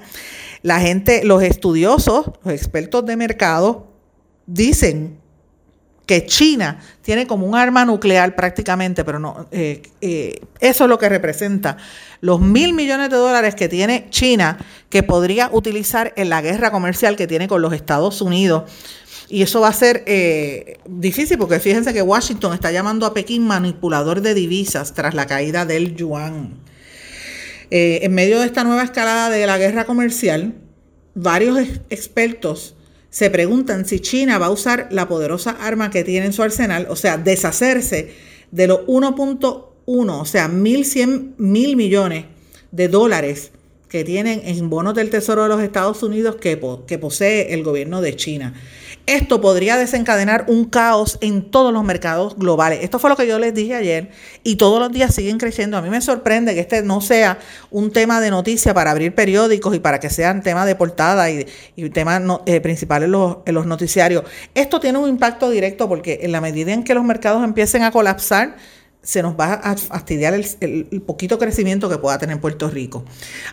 La 0.60 0.80
gente, 0.80 1.24
los 1.24 1.42
estudiosos, 1.42 2.26
los 2.44 2.52
expertos 2.52 3.06
de 3.06 3.16
mercado, 3.16 3.86
dicen 4.44 5.21
que 6.12 6.26
China 6.26 6.78
tiene 7.00 7.26
como 7.26 7.46
un 7.46 7.56
arma 7.56 7.86
nuclear 7.86 8.36
prácticamente, 8.36 9.02
pero 9.02 9.18
no, 9.18 9.48
eh, 9.50 9.80
eh, 10.02 10.42
eso 10.60 10.84
es 10.84 10.90
lo 10.90 10.98
que 10.98 11.08
representa 11.08 11.78
los 12.20 12.38
mil 12.38 12.74
millones 12.74 13.08
de 13.08 13.16
dólares 13.16 13.54
que 13.54 13.66
tiene 13.66 14.08
China 14.10 14.58
que 14.90 15.02
podría 15.02 15.48
utilizar 15.50 16.12
en 16.16 16.28
la 16.28 16.42
guerra 16.42 16.70
comercial 16.70 17.16
que 17.16 17.26
tiene 17.26 17.48
con 17.48 17.62
los 17.62 17.72
Estados 17.72 18.20
Unidos 18.20 18.70
y 19.30 19.40
eso 19.40 19.62
va 19.62 19.68
a 19.68 19.72
ser 19.72 20.02
eh, 20.04 20.80
difícil 20.86 21.38
porque 21.38 21.60
fíjense 21.60 21.94
que 21.94 22.02
Washington 22.02 22.52
está 22.52 22.70
llamando 22.70 23.06
a 23.06 23.14
Pekín 23.14 23.46
manipulador 23.46 24.20
de 24.20 24.34
divisas 24.34 24.92
tras 24.92 25.14
la 25.14 25.24
caída 25.24 25.64
del 25.64 25.96
yuan. 25.96 26.60
En 27.70 28.12
medio 28.12 28.38
de 28.38 28.44
esta 28.44 28.64
nueva 28.64 28.82
escalada 28.82 29.30
de 29.30 29.46
la 29.46 29.56
guerra 29.56 29.86
comercial, 29.86 30.56
varios 31.14 31.58
expertos 31.88 32.76
se 33.12 33.28
preguntan 33.28 33.84
si 33.84 34.00
China 34.00 34.38
va 34.38 34.46
a 34.46 34.50
usar 34.50 34.88
la 34.90 35.06
poderosa 35.06 35.50
arma 35.60 35.90
que 35.90 36.02
tiene 36.02 36.24
en 36.24 36.32
su 36.32 36.42
arsenal, 36.42 36.86
o 36.88 36.96
sea, 36.96 37.18
deshacerse 37.18 38.10
de 38.50 38.66
los 38.66 38.86
1.1, 38.86 39.66
o 39.84 40.24
sea, 40.24 40.48
1.100 40.48 41.34
mil 41.36 41.76
millones 41.76 42.24
de 42.70 42.88
dólares 42.88 43.50
que 43.90 44.02
tienen 44.02 44.40
en 44.46 44.70
bonos 44.70 44.94
del 44.94 45.10
Tesoro 45.10 45.42
de 45.42 45.50
los 45.50 45.60
Estados 45.60 46.02
Unidos 46.02 46.36
que, 46.36 46.58
que 46.86 46.98
posee 46.98 47.52
el 47.52 47.62
gobierno 47.62 48.00
de 48.00 48.16
China. 48.16 48.54
Esto 49.06 49.40
podría 49.40 49.76
desencadenar 49.76 50.44
un 50.46 50.64
caos 50.64 51.18
en 51.20 51.50
todos 51.50 51.72
los 51.72 51.82
mercados 51.82 52.36
globales. 52.36 52.80
Esto 52.82 53.00
fue 53.00 53.10
lo 53.10 53.16
que 53.16 53.26
yo 53.26 53.40
les 53.40 53.52
dije 53.52 53.74
ayer 53.74 54.10
y 54.44 54.56
todos 54.56 54.78
los 54.78 54.92
días 54.92 55.12
siguen 55.12 55.38
creciendo. 55.38 55.76
A 55.76 55.82
mí 55.82 55.90
me 55.90 56.00
sorprende 56.00 56.54
que 56.54 56.60
este 56.60 56.82
no 56.82 57.00
sea 57.00 57.38
un 57.72 57.90
tema 57.90 58.20
de 58.20 58.30
noticia 58.30 58.74
para 58.74 58.92
abrir 58.92 59.12
periódicos 59.12 59.74
y 59.74 59.80
para 59.80 59.98
que 59.98 60.08
sean 60.08 60.40
temas 60.40 60.66
de 60.66 60.76
portada 60.76 61.30
y, 61.30 61.46
eh, 61.76 62.60
principales 62.60 63.06
en 63.06 63.12
los, 63.12 63.38
en 63.44 63.54
los 63.54 63.66
noticiarios. 63.66 64.22
Esto 64.54 64.78
tiene 64.78 64.98
un 64.98 65.08
impacto 65.08 65.50
directo 65.50 65.88
porque 65.88 66.20
en 66.22 66.30
la 66.30 66.40
medida 66.40 66.72
en 66.72 66.84
que 66.84 66.94
los 66.94 67.02
mercados 67.02 67.42
empiecen 67.42 67.82
a 67.82 67.90
colapsar, 67.90 68.56
se 69.02 69.20
nos 69.22 69.38
va 69.38 69.54
a 69.54 69.76
fastidiar 69.76 70.32
el, 70.32 71.02
poquito 71.04 71.38
crecimiento 71.38 71.88
que 71.90 71.98
pueda 71.98 72.18
tener 72.18 72.40
Puerto 72.40 72.70
Rico. 72.70 73.04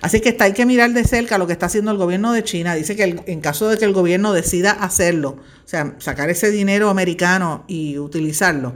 Así 0.01 0.21
que 0.21 0.29
está, 0.29 0.45
hay 0.45 0.53
que 0.53 0.65
mirar 0.65 0.91
de 0.93 1.03
cerca 1.03 1.37
lo 1.39 1.47
que 1.47 1.53
está 1.53 1.65
haciendo 1.65 1.89
el 1.91 1.97
gobierno 1.97 2.31
de 2.33 2.43
China. 2.43 2.75
Dice 2.75 2.95
que 2.95 3.23
en 3.25 3.41
caso 3.41 3.67
de 3.67 3.77
que 3.77 3.85
el 3.85 3.93
gobierno 3.93 4.31
decida 4.31 4.71
hacerlo, 4.71 5.37
o 5.65 5.67
sea, 5.67 5.95
sacar 5.97 6.29
ese 6.29 6.51
dinero 6.51 6.89
americano 6.89 7.63
y 7.67 7.97
utilizarlo, 7.97 8.73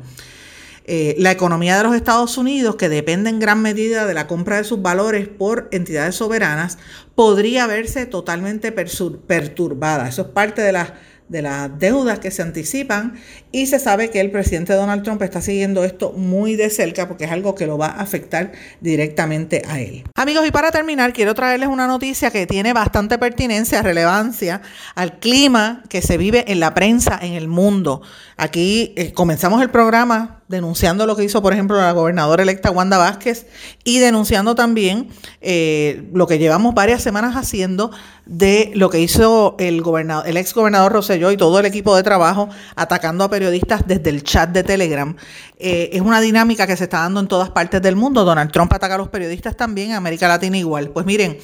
eh, 0.85 1.15
la 1.17 1.31
economía 1.31 1.77
de 1.77 1.83
los 1.83 1.95
Estados 1.95 2.37
Unidos, 2.37 2.75
que 2.75 2.89
depende 2.89 3.29
en 3.29 3.39
gran 3.39 3.61
medida 3.61 4.05
de 4.05 4.13
la 4.13 4.27
compra 4.27 4.57
de 4.57 4.65
sus 4.65 4.81
valores 4.81 5.29
por 5.29 5.69
entidades 5.71 6.15
soberanas, 6.15 6.77
podría 7.15 7.67
verse 7.67 8.05
totalmente 8.05 8.73
perturbada. 8.73 10.09
Eso 10.09 10.23
es 10.23 10.27
parte 10.29 10.61
de 10.61 10.73
las 10.73 10.93
de 11.29 11.41
las 11.41 11.79
deudas 11.79 12.19
que 12.19 12.31
se 12.31 12.41
anticipan 12.41 13.15
y 13.51 13.67
se 13.67 13.79
sabe 13.79 14.09
que 14.09 14.19
el 14.19 14.31
presidente 14.31 14.73
Donald 14.73 15.03
Trump 15.03 15.21
está 15.21 15.41
siguiendo 15.41 15.83
esto 15.83 16.11
muy 16.11 16.55
de 16.55 16.69
cerca 16.69 17.07
porque 17.07 17.25
es 17.25 17.31
algo 17.31 17.55
que 17.55 17.65
lo 17.65 17.77
va 17.77 17.87
a 17.87 18.01
afectar 18.01 18.51
directamente 18.81 19.63
a 19.67 19.79
él. 19.79 20.03
Amigos, 20.15 20.47
y 20.47 20.51
para 20.51 20.71
terminar, 20.71 21.13
quiero 21.13 21.33
traerles 21.33 21.69
una 21.69 21.87
noticia 21.87 22.31
que 22.31 22.45
tiene 22.45 22.73
bastante 22.73 23.17
pertinencia, 23.17 23.81
relevancia 23.81 24.61
al 24.95 25.19
clima 25.19 25.83
que 25.89 26.01
se 26.01 26.17
vive 26.17 26.45
en 26.51 26.59
la 26.59 26.73
prensa 26.73 27.19
en 27.21 27.33
el 27.33 27.47
mundo. 27.47 28.01
Aquí 28.37 28.93
eh, 28.95 29.13
comenzamos 29.13 29.61
el 29.61 29.69
programa 29.69 30.42
denunciando 30.47 31.05
lo 31.05 31.15
que 31.15 31.23
hizo, 31.23 31.41
por 31.41 31.53
ejemplo, 31.53 31.77
la 31.77 31.91
gobernadora 31.91 32.43
electa 32.43 32.71
Wanda 32.71 32.97
Vázquez 32.97 33.47
y 33.83 33.99
denunciando 33.99 34.55
también 34.55 35.09
eh, 35.41 36.07
lo 36.13 36.27
que 36.27 36.37
llevamos 36.37 36.73
varias 36.73 37.01
semanas 37.01 37.35
haciendo 37.35 37.91
de 38.25 38.71
lo 38.75 38.89
que 38.89 38.99
hizo 38.99 39.55
el, 39.59 39.81
gobernador, 39.81 40.27
el 40.27 40.37
ex 40.37 40.53
gobernador 40.53 40.91
Rosselló 40.93 41.31
y 41.31 41.37
todo 41.37 41.59
el 41.59 41.65
equipo 41.65 41.95
de 41.95 42.03
trabajo 42.03 42.49
atacando 42.75 43.23
a 43.23 43.29
periodistas 43.29 43.87
desde 43.87 44.09
el 44.09 44.23
chat 44.23 44.49
de 44.49 44.63
Telegram. 44.63 45.15
Eh, 45.57 45.89
es 45.93 46.01
una 46.01 46.21
dinámica 46.21 46.67
que 46.67 46.77
se 46.77 46.85
está 46.85 46.99
dando 46.99 47.19
en 47.19 47.27
todas 47.27 47.49
partes 47.49 47.81
del 47.81 47.95
mundo. 47.95 48.23
Donald 48.23 48.51
Trump 48.51 48.71
ataca 48.73 48.95
a 48.95 48.97
los 48.97 49.09
periodistas 49.09 49.55
también, 49.55 49.91
en 49.91 49.95
América 49.95 50.27
Latina 50.27 50.57
igual. 50.57 50.89
Pues 50.89 51.05
miren, 51.05 51.37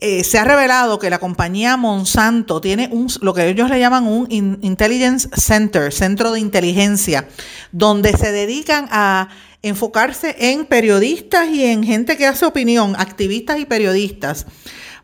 eh, 0.00 0.24
se 0.24 0.38
ha 0.38 0.44
revelado 0.44 0.98
que 0.98 1.10
la 1.10 1.18
compañía 1.18 1.76
Monsanto 1.76 2.62
tiene 2.62 2.88
un, 2.90 3.08
lo 3.20 3.34
que 3.34 3.48
ellos 3.48 3.68
le 3.68 3.78
llaman 3.78 4.06
un 4.06 4.26
Intelligence 4.62 5.28
Center, 5.36 5.92
centro 5.92 6.32
de 6.32 6.40
inteligencia, 6.40 7.28
donde 7.70 8.16
se 8.16 8.32
dedican 8.32 8.88
a 8.90 9.28
enfocarse 9.60 10.36
en 10.38 10.64
periodistas 10.64 11.50
y 11.50 11.66
en 11.66 11.84
gente 11.84 12.16
que 12.16 12.26
hace 12.26 12.46
opinión, 12.46 12.96
activistas 12.98 13.58
y 13.58 13.66
periodistas, 13.66 14.46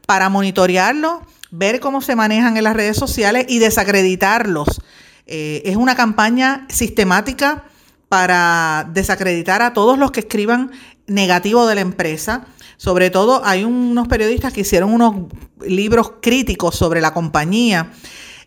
para 0.07 0.31
monitorearlos, 0.31 1.21
ver 1.51 1.79
cómo 1.81 2.01
se 2.01 2.17
manejan 2.17 2.57
en 2.57 2.65
las 2.65 2.75
redes 2.75 2.97
sociales 2.97 3.45
y 3.49 3.59
desacreditarlos. 3.59 4.81
Eh, 5.27 5.61
es 5.67 5.77
una 5.77 5.95
campaña 5.95 6.67
sistemática 6.71 7.65
para 8.09 8.89
desacreditar 8.93 9.63
a 9.63 9.73
todos 9.73 9.99
los 9.99 10.11
que 10.11 10.21
escriban 10.21 10.71
negativo 11.07 11.67
de 11.67 11.75
la 11.75 11.81
empresa. 11.81 12.47
Sobre 12.77 13.11
todo 13.11 13.43
hay 13.45 13.65
unos 13.65 14.09
periodistas 14.09 14.53
que 14.53 14.61
hicieron 14.61 14.93
unos 14.93 15.33
libros 15.67 16.13
críticos 16.21 16.77
sobre 16.77 17.01
la 17.01 17.13
compañía, 17.13 17.93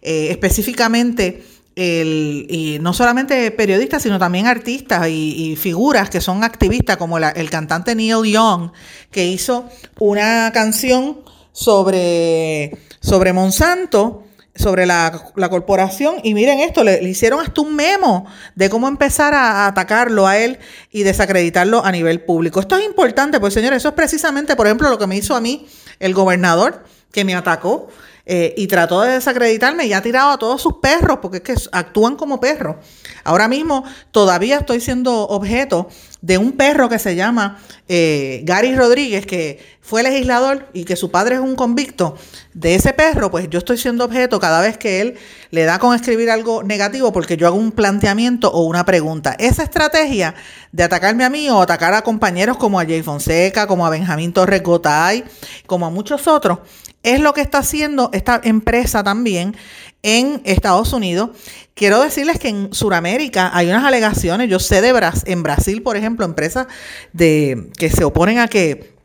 eh, 0.01 0.28
específicamente 0.30 1.43
el, 1.76 2.45
y 2.49 2.78
no 2.80 2.93
solamente 2.93 3.51
periodistas, 3.51 4.03
sino 4.03 4.20
también 4.20 4.47
artistas 4.47 5.07
y, 5.10 5.55
figuras 5.55 6.10
que 6.10 6.22
son 6.22 6.43
activistas, 6.43 6.97
como 6.97 7.18
el 7.18 7.49
cantante 7.49 7.95
Neil 7.95 8.26
Young, 8.26 8.72
que 9.12 9.26
hizo 9.26 9.70
una 9.99 10.51
canción 10.53 11.22
sobre, 11.51 12.78
sobre 12.99 13.34
Monsanto 13.34 14.24
sobre 14.60 14.86
la, 14.86 15.12
corporación 15.49 16.16
y 16.22 16.34
miren 16.34 16.60
esto, 16.60 16.84
le, 16.84 17.01
hicieron 17.03 17.39
hasta 17.39 17.62
un 17.62 17.76
memo 17.76 18.26
de 18.55 18.70
cómo 18.70 18.89
empezar 18.89 19.34
a, 19.34 19.68
atacarlo 19.68 20.28
a 20.28 20.38
él 20.38 20.60
y 20.91 21.03
desacreditarlo 21.03 21.84
a 21.84 21.91
nivel 21.91 22.22
público. 22.22 22.60
Esto 22.60 22.76
es 22.76 22.86
importante, 22.86 23.39
pues 23.39 23.53
señores, 23.53 23.78
eso 23.78 23.89
es 23.89 23.95
precisamente, 23.95 24.57
por 24.57 24.68
ejemplo, 24.68 24.89
lo 24.89 24.97
que 24.97 25.07
me 25.07 25.16
hizo 25.16 25.36
a 25.36 25.39
mí 25.39 25.66
el 25.99 26.14
gobernador 26.14 26.84
que 27.12 27.24
me 27.24 27.36
atacó 27.36 27.88
eh, 28.26 28.53
y 28.57 28.68
trató 28.68 29.01
de 29.01 29.14
desacreditarme 29.14 29.86
y 29.86 29.93
ha 29.93 30.01
tirado 30.01 30.32
a 30.32 30.38
todos 30.38 30.62
sus 30.62 30.76
perros 30.76 31.20
porque 31.22 31.38
es 31.38 31.43
que 31.43 31.55
actúan 31.72 32.18
como 32.18 32.39
perros. 32.39 32.76
Ahora 33.24 33.47
mismo 33.47 33.86
todavía 34.12 34.57
estoy 34.57 34.82
siendo 34.82 35.24
objeto 35.24 35.88
de 36.22 36.38
un 36.38 36.53
perro 36.53 36.89
que 36.89 36.99
se 36.99 37.15
llama 37.15 37.59
eh, 37.88 38.41
Gary 38.43 38.76
Rodríguez, 38.76 39.26
que 39.26 39.59
fue 39.82 40.03
legislador 40.03 40.67
y 40.74 40.84
que 40.84 40.95
su 40.95 41.09
padre 41.11 41.36
es 41.36 41.41
un 41.41 41.55
convicto. 41.55 42.17
De 42.53 42.76
ese 42.76 42.93
perro, 42.93 43.32
pues 43.32 43.49
yo 43.49 43.59
estoy 43.59 43.78
siendo 43.78 44.05
objeto 44.05 44.39
cada 44.39 44.61
vez 44.61 44.78
que 44.78 45.01
él 45.01 45.17
le 45.51 45.63
da 45.63 45.80
con 45.80 45.95
escribir 45.95 46.30
algo 46.30 46.61
negativo 46.61 47.11
porque 47.13 47.38
yo 47.38 47.47
hago 47.47 47.57
un 47.57 47.72
planteamiento 47.72 48.51
o 48.51 48.65
una 48.65 48.86
pregunta. 48.86 49.36
Esa 49.39 49.63
estrategia 49.63 50.36
de 50.72 50.84
atacarme 50.84 51.24
a 51.24 51.30
mí 51.30 51.49
o 51.49 51.61
atacar 51.61 51.93
a 51.93 52.01
compañeros 52.01 52.57
como 52.57 52.80
a 52.80 52.86
Jay 52.86 53.01
Fonseca, 53.01 53.65
como 53.65 53.86
a 53.86 53.89
Benjamín 53.89 54.34
Torres 54.34 54.61
Gotay, 54.61 55.24
como 55.65 55.86
a 55.86 55.89
muchos 55.89 56.28
otros, 56.28 56.59
es 57.01 57.22
lo 57.22 57.34
que 57.34 57.41
está 57.41 57.59
haciendo 57.59 58.09
esta 58.13 58.41
empresa 58.43 59.03
también 59.03 59.55
en 60.03 60.41
Estados 60.43 60.93
Unidos. 60.93 61.32
Quiero 61.80 62.03
decirles 62.03 62.39
que 62.39 62.49
en 62.49 62.73
Sudamérica 62.73 63.51
hay 63.53 63.69
unas 63.69 63.86
alegaciones, 63.86 64.49
yo 64.49 64.59
sé 64.59 64.82
de 64.82 64.91
Brasil, 64.91 65.23
en 65.27 65.43
Brasil, 65.43 65.82
por 65.82 65.95
ejemplo, 65.95 66.25
empresas 66.25 66.67
de 67.13 67.71
que 67.77 67.89
se 67.89 68.03
oponen 68.03 68.39
a 68.39 68.49
que 68.49 68.97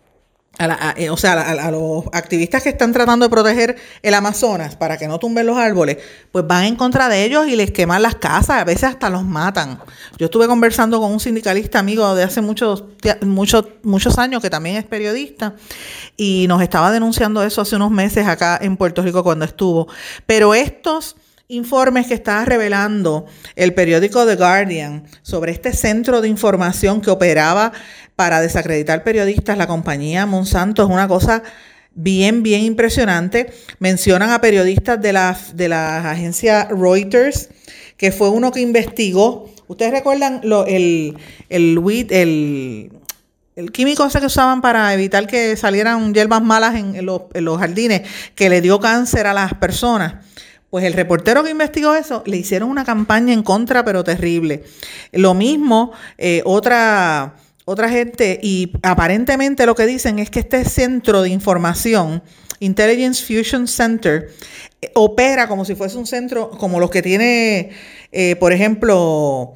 eh, 0.96 1.08
o 1.08 1.16
sea, 1.16 1.40
a, 1.40 1.70
los 1.70 2.06
activistas 2.12 2.64
que 2.64 2.70
están 2.70 2.92
tratando 2.92 3.26
de 3.26 3.30
proteger 3.30 3.76
el 4.02 4.12
Amazonas 4.12 4.74
para 4.74 4.98
que 4.98 5.06
no 5.06 5.20
tumben 5.20 5.46
los 5.46 5.56
árboles, 5.56 5.98
pues 6.32 6.44
van 6.48 6.64
en 6.64 6.74
contra 6.74 7.08
de 7.08 7.24
ellos 7.24 7.46
y 7.46 7.54
les 7.54 7.70
queman 7.70 8.02
las 8.02 8.16
casas, 8.16 8.58
a 8.58 8.64
veces 8.64 8.82
hasta 8.82 9.08
los 9.08 9.22
matan. 9.22 9.78
Yo 10.18 10.24
estuve 10.24 10.48
conversando 10.48 10.98
con 10.98 11.12
un 11.12 11.20
sindicalista 11.20 11.78
amigo 11.78 12.12
de 12.16 12.24
hace 12.24 12.40
muchos, 12.40 12.82
muchos, 13.20 13.66
muchos 13.84 14.18
años 14.18 14.42
que 14.42 14.50
también 14.50 14.74
es 14.74 14.84
periodista 14.84 15.54
y 16.16 16.46
nos 16.48 16.60
estaba 16.60 16.90
denunciando 16.90 17.44
eso 17.44 17.60
hace 17.60 17.76
unos 17.76 17.92
meses 17.92 18.26
acá 18.26 18.58
en 18.60 18.76
Puerto 18.76 19.00
Rico 19.02 19.22
cuando 19.22 19.44
estuvo. 19.44 19.86
Pero 20.26 20.54
estos 20.54 21.14
informes 21.48 22.06
que 22.06 22.14
estaba 22.14 22.44
revelando 22.44 23.26
el 23.54 23.74
periódico 23.74 24.26
The 24.26 24.36
Guardian 24.36 25.04
sobre 25.22 25.52
este 25.52 25.72
centro 25.72 26.20
de 26.20 26.28
información 26.28 27.00
que 27.00 27.10
operaba 27.10 27.72
para 28.16 28.40
desacreditar 28.40 29.04
periodistas, 29.04 29.58
la 29.58 29.66
compañía 29.66 30.24
Monsanto 30.26 30.82
es 30.84 30.88
una 30.88 31.08
cosa 31.08 31.42
bien, 31.94 32.42
bien 32.42 32.62
impresionante. 32.62 33.52
Mencionan 33.78 34.30
a 34.30 34.40
periodistas 34.40 35.00
de 35.00 35.12
la, 35.12 35.38
de 35.54 35.68
la 35.68 36.10
agencia 36.10 36.68
Reuters, 36.70 37.50
que 37.96 38.12
fue 38.12 38.30
uno 38.30 38.52
que 38.52 38.60
investigó. 38.60 39.50
¿Ustedes 39.66 39.92
recuerdan 39.92 40.40
el, 40.66 41.16
el, 41.48 42.90
el 43.56 43.72
químico 43.72 44.04
ese 44.04 44.20
que 44.20 44.26
usaban 44.26 44.60
para 44.60 44.92
evitar 44.94 45.26
que 45.26 45.56
salieran 45.56 46.12
hierbas 46.12 46.42
malas 46.42 46.74
en, 46.74 47.04
los, 47.04 47.22
en 47.32 47.44
los 47.44 47.58
jardines, 47.58 48.02
que 48.34 48.48
le 48.48 48.60
dio 48.60 48.80
cáncer 48.80 49.26
a 49.26 49.32
las 49.32 49.54
personas? 49.54 50.14
Pues 50.74 50.86
el 50.86 50.94
reportero 50.94 51.44
que 51.44 51.50
investigó 51.50 51.94
eso 51.94 52.24
le 52.26 52.36
hicieron 52.36 52.68
una 52.68 52.84
campaña 52.84 53.32
en 53.32 53.44
contra, 53.44 53.84
pero 53.84 54.02
terrible. 54.02 54.64
Lo 55.12 55.32
mismo, 55.32 55.92
eh, 56.18 56.42
otra, 56.44 57.36
otra 57.64 57.88
gente, 57.88 58.40
y 58.42 58.72
aparentemente 58.82 59.66
lo 59.66 59.76
que 59.76 59.86
dicen 59.86 60.18
es 60.18 60.30
que 60.30 60.40
este 60.40 60.64
centro 60.64 61.22
de 61.22 61.28
información, 61.28 62.24
Intelligence 62.58 63.24
Fusion 63.24 63.68
Center, 63.68 64.32
eh, 64.82 64.90
opera 64.96 65.46
como 65.46 65.64
si 65.64 65.76
fuese 65.76 65.96
un 65.96 66.08
centro 66.08 66.50
como 66.50 66.80
los 66.80 66.90
que 66.90 67.02
tiene, 67.02 67.70
eh, 68.10 68.34
por 68.34 68.52
ejemplo, 68.52 69.52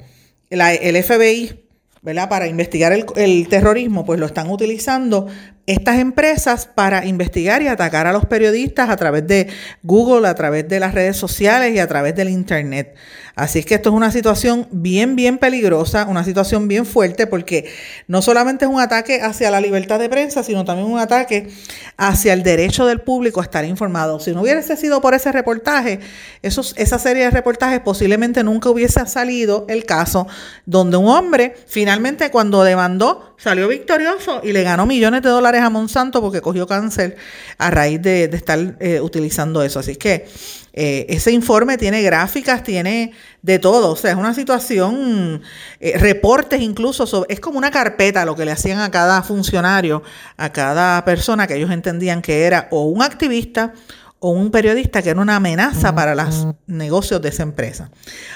el 0.49 1.03
FBI, 1.03 1.65
¿verdad? 2.01 2.29
Para 2.29 2.47
investigar 2.47 2.93
el, 2.93 3.47
terrorismo, 3.49 4.05
pues 4.05 4.21
lo 4.21 4.25
están 4.25 4.49
utilizando 4.49 5.27
estas 5.69 5.99
empresas 5.99 6.65
para 6.65 7.05
investigar 7.05 7.61
y 7.61 7.67
atacar 7.67 8.07
a 8.07 8.11
los 8.11 8.25
periodistas 8.25 8.89
a 8.89 8.97
través 8.97 9.27
de 9.27 9.49
Google, 9.83 10.27
a 10.27 10.33
través 10.33 10.67
de 10.67 10.79
las 10.79 10.95
redes 10.95 11.15
sociales 11.15 11.75
y 11.75 11.79
a 11.79 11.87
través 11.87 12.15
del 12.15 12.29
Internet. 12.29 12.95
Así 13.35 13.59
es 13.59 13.65
que 13.65 13.75
esto 13.75 13.89
es 13.89 13.95
una 13.95 14.11
situación 14.11 14.67
bien, 14.71 15.15
bien 15.15 15.37
peligrosa, 15.37 16.05
una 16.05 16.23
situación 16.23 16.67
bien 16.67 16.85
fuerte, 16.85 17.27
porque 17.27 17.71
no 18.07 18.21
solamente 18.21 18.65
es 18.65 18.71
un 18.71 18.79
ataque 18.79 19.21
hacia 19.21 19.51
la 19.51 19.61
libertad 19.61 19.99
de 19.99 20.09
prensa, 20.09 20.43
sino 20.43 20.65
también 20.65 20.89
un 20.89 20.99
ataque 20.99 21.49
hacia 21.97 22.33
el 22.33 22.43
derecho 22.43 22.85
del 22.85 23.01
público 23.01 23.39
a 23.39 23.43
estar 23.43 23.65
informado. 23.65 24.19
Si 24.19 24.31
no 24.31 24.41
hubiese 24.41 24.75
sido 24.77 25.01
por 25.01 25.13
ese 25.13 25.31
reportaje, 25.31 25.99
esos, 26.41 26.73
esa 26.77 26.99
serie 26.99 27.23
de 27.23 27.31
reportajes 27.31 27.79
posiblemente 27.79 28.43
nunca 28.43 28.69
hubiese 28.69 29.05
salido 29.05 29.65
el 29.69 29.85
caso 29.85 30.27
donde 30.65 30.97
un 30.97 31.07
hombre 31.07 31.55
finalmente 31.67 32.31
cuando 32.31 32.63
demandó 32.63 33.35
salió 33.37 33.67
victorioso 33.67 34.41
y 34.43 34.51
le 34.51 34.63
ganó 34.63 34.85
millones 34.85 35.21
de 35.21 35.29
dólares 35.29 35.61
a 35.61 35.69
Monsanto 35.69 36.21
porque 36.21 36.41
cogió 36.41 36.67
cáncer 36.67 37.15
a 37.57 37.71
raíz 37.71 38.01
de, 38.01 38.25
estar 38.25 38.75
eh, 38.79 38.99
utilizando 39.01 39.63
eso. 39.63 39.79
Así 39.79 39.95
que 39.95 40.27
eh, 40.73 41.05
ese 41.09 41.31
informe 41.31 41.77
tiene 41.77 42.01
gráficas, 42.01 42.63
tiene 42.63 43.13
de 43.41 43.59
todo, 43.59 43.91
o 43.91 43.95
sea, 43.95 44.11
es 44.11 44.17
una 44.17 44.33
situación, 44.33 45.41
eh, 45.79 45.97
reportes 45.97 46.61
incluso, 46.61 47.25
es 47.27 47.39
como 47.39 47.57
una 47.57 47.71
carpeta 47.71 48.25
lo 48.25 48.35
que 48.35 48.45
le 48.45 48.51
hacían 48.51 48.79
a 48.79 48.91
cada 48.91 49.23
funcionario, 49.23 50.03
a 50.37 50.51
cada 50.51 51.03
persona 51.05 51.47
que 51.47 51.55
ellos 51.55 51.71
entendían 51.71 52.21
que 52.21 52.43
era 52.45 52.67
o 52.71 52.83
un 52.83 53.01
activista 53.01 53.73
o 54.19 54.31
un 54.31 54.51
periodista 54.51 55.01
que 55.01 55.11
era 55.11 55.21
una 55.21 55.37
amenaza 55.37 55.95
para 55.95 56.13
los 56.13 56.47
negocios 56.67 57.21
de 57.21 57.29
esa 57.29 57.43
empresa. 57.43 57.89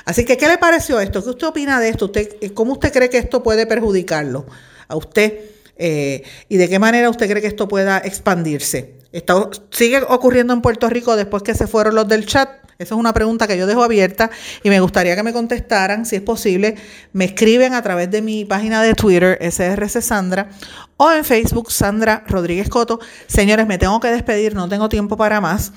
Así 0.06 0.24
que, 0.24 0.38
¿qué 0.38 0.48
le 0.48 0.58
pareció 0.58 1.00
esto? 1.00 1.22
¿Qué 1.22 1.30
usted 1.30 1.48
opina 1.48 1.80
de 1.80 1.90
esto? 1.90 2.06
¿Usted, 2.06 2.54
¿Cómo 2.54 2.74
usted 2.74 2.94
cree 2.94 3.10
que 3.10 3.18
esto 3.18 3.44
puede 3.44 3.68
perjudicarlo 3.68 4.46
a 4.88 4.96
usted? 4.96 5.53
Eh, 5.78 6.24
¿Y 6.50 6.58
de 6.58 6.70
qué 6.70 6.80
manera 6.80 7.10
usted 7.10 7.30
cree 7.30 7.42
que 7.42 7.48
esto 7.48 7.68
pueda 7.68 7.98
expandirse? 8.00 8.96
¿Sigue 9.72 10.02
ocurriendo 10.08 10.54
en 10.54 10.62
Puerto 10.62 10.90
Rico 10.90 11.16
después 11.16 11.44
que 11.44 11.54
se 11.54 11.68
fueron 11.68 11.96
los 11.96 12.08
del 12.08 12.26
chat? 12.26 12.50
Esa 12.80 12.96
es 12.96 13.00
una 13.00 13.14
pregunta 13.14 13.48
que 13.48 13.58
yo 13.58 13.68
dejo 13.68 13.84
abierta 13.84 14.32
y 14.64 14.70
me 14.70 14.80
gustaría 14.80 15.16
que 15.16 15.24
me 15.24 15.34
contestaran, 15.34 16.06
si 16.06 16.16
es 16.16 16.22
posible, 16.22 16.76
me 17.12 17.26
escriben 17.26 17.74
a 17.74 17.82
través 17.82 18.10
de 18.10 18.22
mi 18.22 18.46
página 18.46 18.82
de 18.82 18.94
Twitter, 18.94 19.38
SRC 19.42 20.02
Sandra, 20.02 20.50
o 20.98 21.12
en 21.12 21.26
Facebook 21.26 21.72
Sandra 21.72 22.24
Rodríguez 22.28 22.70
Coto. 22.70 23.00
Señores, 23.28 23.68
me 23.68 23.78
tengo 23.78 24.00
que 24.00 24.10
despedir, 24.10 24.54
no 24.54 24.70
tengo 24.70 24.90
tiempo 24.90 25.18
para 25.18 25.42
más. 25.42 25.72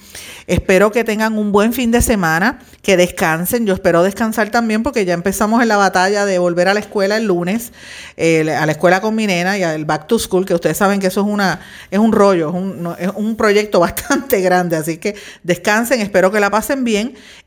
Espero 0.47 0.93
que 0.93 1.05
tengan 1.05 1.39
un 1.39 1.53
buen 1.53 1.73
fin 1.73 1.91
de 1.91 2.03
semana, 2.03 2.61
que 2.83 2.97
descansen. 2.97 3.67
Yo 3.67 3.75
espero 3.75 4.03
descansar 4.03 4.51
también 4.51 4.83
porque 4.83 5.05
ya 5.05 5.15
empezamos 5.15 5.63
en 5.63 5.69
la 5.69 5.77
batalla 5.77 6.27
de 6.27 6.39
volver 6.39 6.69
a 6.69 6.75
la 6.75 6.81
escuela 6.81 7.17
el 7.17 7.25
lunes, 7.25 7.73
a 8.17 8.67
la 8.67 8.73
escuela 8.73 9.01
con 9.01 9.15
mi 9.15 9.27
nena 9.27 9.59
y 9.59 9.63
al 9.63 9.85
back 9.85 10.07
to 10.07 10.19
school, 10.19 10.45
que 10.45 10.55
ustedes 10.55 10.77
saben 10.77 11.01
que 11.01 11.09
eso 11.09 11.23
es, 11.23 11.27
una, 11.27 11.61
es 11.91 11.99
un 11.99 12.13
rollo, 12.13 12.51
es 12.51 12.55
un, 12.55 12.95
es 12.99 13.11
un 13.15 13.37
proyecto 13.37 13.81
bastante 13.81 14.41
grande. 14.41 14.77
Así 14.77 14.99
que 14.99 15.17
descansen, 15.43 16.01
espero 16.01 16.31
que 16.31 16.41
la 16.41 16.51
pasen 16.51 16.85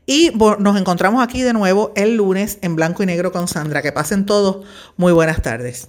y 0.06 0.32
nos 0.58 0.78
encontramos 0.78 1.22
aquí 1.22 1.42
de 1.42 1.52
nuevo 1.52 1.92
el 1.96 2.16
lunes 2.16 2.58
en 2.62 2.76
blanco 2.76 3.02
y 3.02 3.06
negro 3.06 3.32
con 3.32 3.48
Sandra. 3.48 3.82
Que 3.82 3.92
pasen 3.92 4.26
todos 4.26 4.66
muy 4.96 5.12
buenas 5.12 5.42
tardes. 5.42 5.88